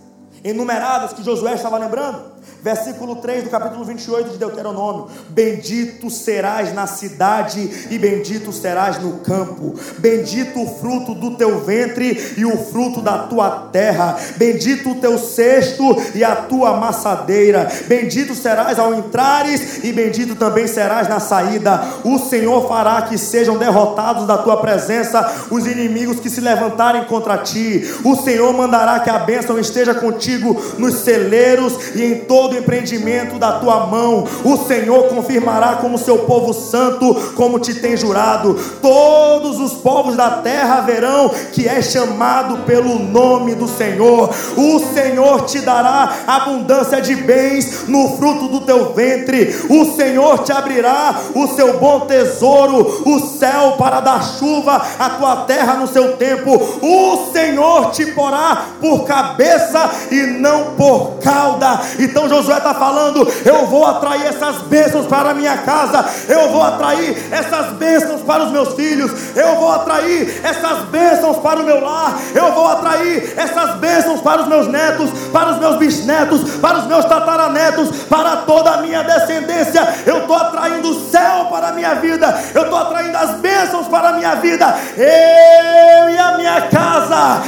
Enumeradas 0.46 1.12
que 1.12 1.24
Josué 1.24 1.54
estava 1.54 1.76
lembrando? 1.76 2.36
Versículo 2.62 3.16
3 3.16 3.44
do 3.44 3.50
capítulo 3.50 3.84
28 3.84 4.30
de 4.30 4.38
Deuteronômio: 4.38 5.08
Bendito 5.28 6.08
serás 6.08 6.72
na 6.72 6.86
cidade 6.86 7.88
e 7.90 7.98
bendito 7.98 8.52
serás 8.52 9.00
no 9.00 9.18
campo. 9.18 9.74
Bendito 9.98 10.62
o 10.62 10.78
fruto 10.78 11.14
do 11.14 11.36
teu 11.36 11.60
ventre 11.60 12.34
e 12.36 12.44
o 12.44 12.56
fruto 12.66 13.00
da 13.00 13.18
tua 13.18 13.68
terra. 13.72 14.16
Bendito 14.36 14.90
o 14.90 14.94
teu 14.96 15.18
cesto 15.18 15.84
e 16.14 16.22
a 16.22 16.34
tua 16.34 16.70
amassadeira. 16.70 17.68
Bendito 17.86 18.34
serás 18.34 18.78
ao 18.78 18.94
entrares 18.94 19.82
e 19.82 19.92
bendito 19.92 20.36
também 20.36 20.66
serás 20.66 21.08
na 21.08 21.18
saída. 21.18 21.82
O 22.04 22.18
Senhor 22.18 22.68
fará 22.68 23.02
que 23.02 23.18
sejam 23.18 23.58
derrotados 23.58 24.26
da 24.26 24.38
tua 24.38 24.56
presença 24.58 25.46
os 25.50 25.66
inimigos 25.66 26.20
que 26.20 26.30
se 26.30 26.40
levantarem 26.40 27.04
contra 27.04 27.38
ti. 27.38 27.82
O 28.04 28.16
Senhor 28.16 28.52
mandará 28.52 29.00
que 29.00 29.10
a 29.10 29.18
bênção 29.18 29.58
esteja 29.58 29.94
contigo 29.94 30.35
nos 30.78 30.94
celeiros 30.96 31.94
e 31.94 32.02
em 32.02 32.20
todo 32.20 32.46
todo 32.46 32.56
empreendimento 32.56 33.38
da 33.38 33.52
tua 33.52 33.86
mão. 33.86 34.24
O 34.44 34.56
Senhor 34.56 35.08
confirmará 35.08 35.76
como 35.76 35.98
seu 35.98 36.18
povo 36.20 36.52
santo, 36.52 37.32
como 37.34 37.58
te 37.58 37.74
tem 37.74 37.96
jurado. 37.96 38.54
Todos 38.80 39.58
os 39.58 39.72
povos 39.72 40.14
da 40.16 40.30
terra 40.42 40.82
verão 40.82 41.30
que 41.52 41.66
é 41.66 41.82
chamado 41.82 42.58
pelo 42.58 42.98
nome 42.98 43.54
do 43.54 43.66
Senhor. 43.66 44.30
O 44.56 44.78
Senhor 44.94 45.46
te 45.46 45.60
dará 45.60 46.12
abundância 46.26 47.00
de 47.00 47.16
bens 47.16 47.88
no 47.88 48.16
fruto 48.16 48.48
do 48.48 48.60
teu 48.60 48.92
ventre. 48.92 49.56
O 49.68 49.96
Senhor 49.96 50.44
te 50.44 50.52
abrirá 50.52 51.18
o 51.34 51.48
seu 51.48 51.78
bom 51.78 52.00
tesouro, 52.00 53.02
o 53.06 53.18
céu 53.38 53.76
para 53.78 54.00
dar 54.00 54.22
chuva 54.22 54.80
à 54.98 55.10
tua 55.10 55.36
terra 55.46 55.74
no 55.74 55.88
seu 55.88 56.16
tempo. 56.16 56.54
O 56.54 57.32
Senhor 57.32 57.90
te 57.90 58.06
porá 58.12 58.66
por 58.80 59.04
cabeça 59.04 59.90
e 60.10 60.15
não 60.24 60.76
por 60.76 61.18
cauda. 61.22 61.80
Então 61.98 62.28
Josué 62.28 62.58
está 62.58 62.74
falando: 62.74 63.26
eu 63.44 63.66
vou 63.66 63.84
atrair 63.86 64.26
essas 64.26 64.58
bênçãos 64.62 65.06
para 65.06 65.30
a 65.30 65.34
minha 65.34 65.56
casa, 65.58 66.04
eu 66.28 66.50
vou 66.50 66.62
atrair 66.62 67.16
essas 67.30 67.72
bênçãos 67.74 68.22
para 68.22 68.44
os 68.44 68.52
meus 68.52 68.74
filhos, 68.74 69.10
eu 69.36 69.56
vou 69.56 69.72
atrair 69.72 70.40
essas 70.44 70.78
bênçãos 70.88 71.38
para 71.38 71.60
o 71.60 71.64
meu 71.64 71.80
lar, 71.80 72.18
eu 72.34 72.52
vou 72.52 72.68
atrair 72.68 73.34
essas 73.36 73.76
bênçãos 73.76 74.20
para 74.20 74.42
os 74.42 74.48
meus 74.48 74.68
netos, 74.68 75.10
para 75.32 75.50
os 75.50 75.58
meus 75.58 75.76
bisnetos, 75.76 76.56
para 76.60 76.78
os 76.78 76.86
meus 76.86 77.04
tataranetos, 77.04 78.04
para 78.04 78.36
toda 78.38 78.70
a 78.70 78.76
minha 78.78 79.02
descendência. 79.02 79.86
Eu 80.06 80.18
estou 80.18 80.36
atraindo 80.36 80.90
o 80.90 81.10
céu 81.10 81.46
para 81.50 81.68
a 81.68 81.72
minha 81.72 81.94
vida, 81.94 82.38
eu 82.54 82.62
estou 82.62 82.78
atraindo 82.78 83.16
as 83.16 83.30
bênçãos 83.36 83.88
para 83.88 84.10
a 84.10 84.12
minha 84.12 84.34
vida. 84.36 84.76
Eu 84.96 86.10
e 86.10 86.18
a 86.18 86.36
minha 86.36 86.62
casa 86.62 87.42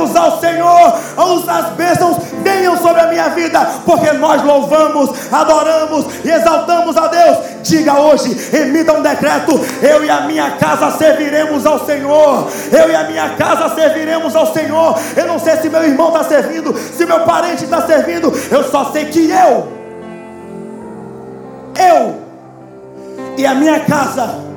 serviremos 0.00 0.16
ao 0.16 0.40
Senhor, 0.40 0.98
as 1.48 1.70
bênçãos 1.70 2.16
venham 2.42 2.76
sobre 2.78 3.00
a 3.00 3.06
minha 3.06 3.28
vida, 3.30 3.60
porque 3.84 4.12
nós 4.12 4.42
louvamos, 4.42 5.10
adoramos 5.30 6.06
e 6.24 6.30
exaltamos 6.30 6.96
a 6.96 7.08
Deus. 7.08 7.38
Diga 7.62 7.98
hoje, 8.00 8.36
emita 8.52 8.92
um 8.92 9.02
decreto: 9.02 9.52
eu 9.82 10.04
e 10.04 10.10
a 10.10 10.22
minha 10.22 10.52
casa 10.52 10.96
serviremos 10.96 11.66
ao 11.66 11.84
Senhor. 11.84 12.48
Eu 12.72 12.90
e 12.90 12.94
a 12.94 13.04
minha 13.04 13.30
casa 13.30 13.74
serviremos 13.74 14.34
ao 14.34 14.52
Senhor. 14.52 14.98
Eu 15.16 15.26
não 15.26 15.38
sei 15.38 15.56
se 15.56 15.68
meu 15.68 15.82
irmão 15.84 16.08
está 16.08 16.24
servindo, 16.24 16.74
se 16.76 17.04
meu 17.04 17.20
parente 17.20 17.64
está 17.64 17.86
servindo, 17.86 18.32
eu 18.50 18.64
só 18.64 18.90
sei 18.92 19.06
que 19.06 19.30
eu, 19.30 19.68
eu 21.78 22.20
e 23.36 23.46
a 23.46 23.54
minha 23.54 23.80
casa 23.80 24.49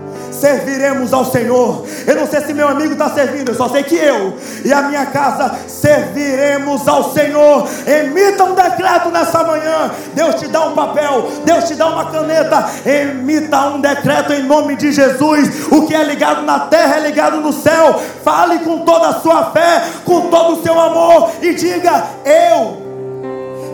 serviremos 0.43 1.13
ao 1.13 1.23
Senhor. 1.23 1.85
Eu 2.05 2.17
não 2.17 2.27
sei 2.27 2.41
se 2.41 2.53
meu 2.53 2.67
amigo 2.67 2.91
está 2.91 3.09
servindo, 3.11 3.51
eu 3.51 3.55
só 3.55 3.69
sei 3.69 3.81
que 3.81 3.95
eu 3.95 4.37
e 4.65 4.73
a 4.73 4.81
minha 4.81 5.05
casa 5.05 5.55
serviremos 5.69 6.85
ao 6.85 7.13
Senhor. 7.13 7.65
Emita 7.87 8.43
um 8.43 8.53
decreto 8.53 9.09
nessa 9.09 9.41
manhã. 9.41 9.89
Deus 10.13 10.35
te 10.35 10.47
dá 10.47 10.65
um 10.65 10.73
papel, 10.73 11.31
Deus 11.45 11.63
te 11.63 11.75
dá 11.75 11.87
uma 11.87 12.11
caneta. 12.11 12.69
Emita 12.85 13.67
um 13.67 13.79
decreto 13.79 14.33
em 14.33 14.43
nome 14.43 14.75
de 14.75 14.91
Jesus. 14.91 15.71
O 15.71 15.87
que 15.87 15.95
é 15.95 16.03
ligado 16.03 16.41
na 16.41 16.59
terra 16.59 16.97
é 16.97 16.99
ligado 16.99 17.37
no 17.37 17.53
céu. 17.53 18.01
Fale 18.21 18.59
com 18.59 18.79
toda 18.79 19.07
a 19.07 19.21
sua 19.21 19.45
fé, 19.51 19.81
com 20.03 20.29
todo 20.29 20.59
o 20.59 20.61
seu 20.61 20.77
amor 20.77 21.31
e 21.41 21.53
diga: 21.53 22.03
Eu 22.25 22.83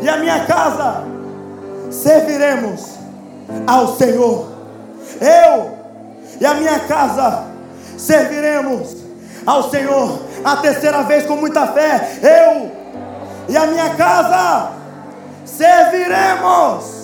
e 0.03 0.07
a 0.07 0.17
minha 0.17 0.45
casa 0.45 1.03
serviremos 1.89 2.91
ao 3.65 3.97
Senhor. 3.97 4.49
Eu 5.19 5.78
e 6.39 6.45
a 6.45 6.53
minha 6.53 6.79
casa 6.81 7.45
serviremos 7.97 8.97
ao 9.45 9.69
Senhor. 9.69 10.19
A 10.43 10.57
terceira 10.57 11.03
vez 11.03 11.25
com 11.25 11.35
muita 11.35 11.67
fé, 11.67 12.19
eu 12.21 12.71
e 13.49 13.57
a 13.57 13.67
minha 13.67 13.89
casa 13.95 14.71
serviremos 15.45 16.98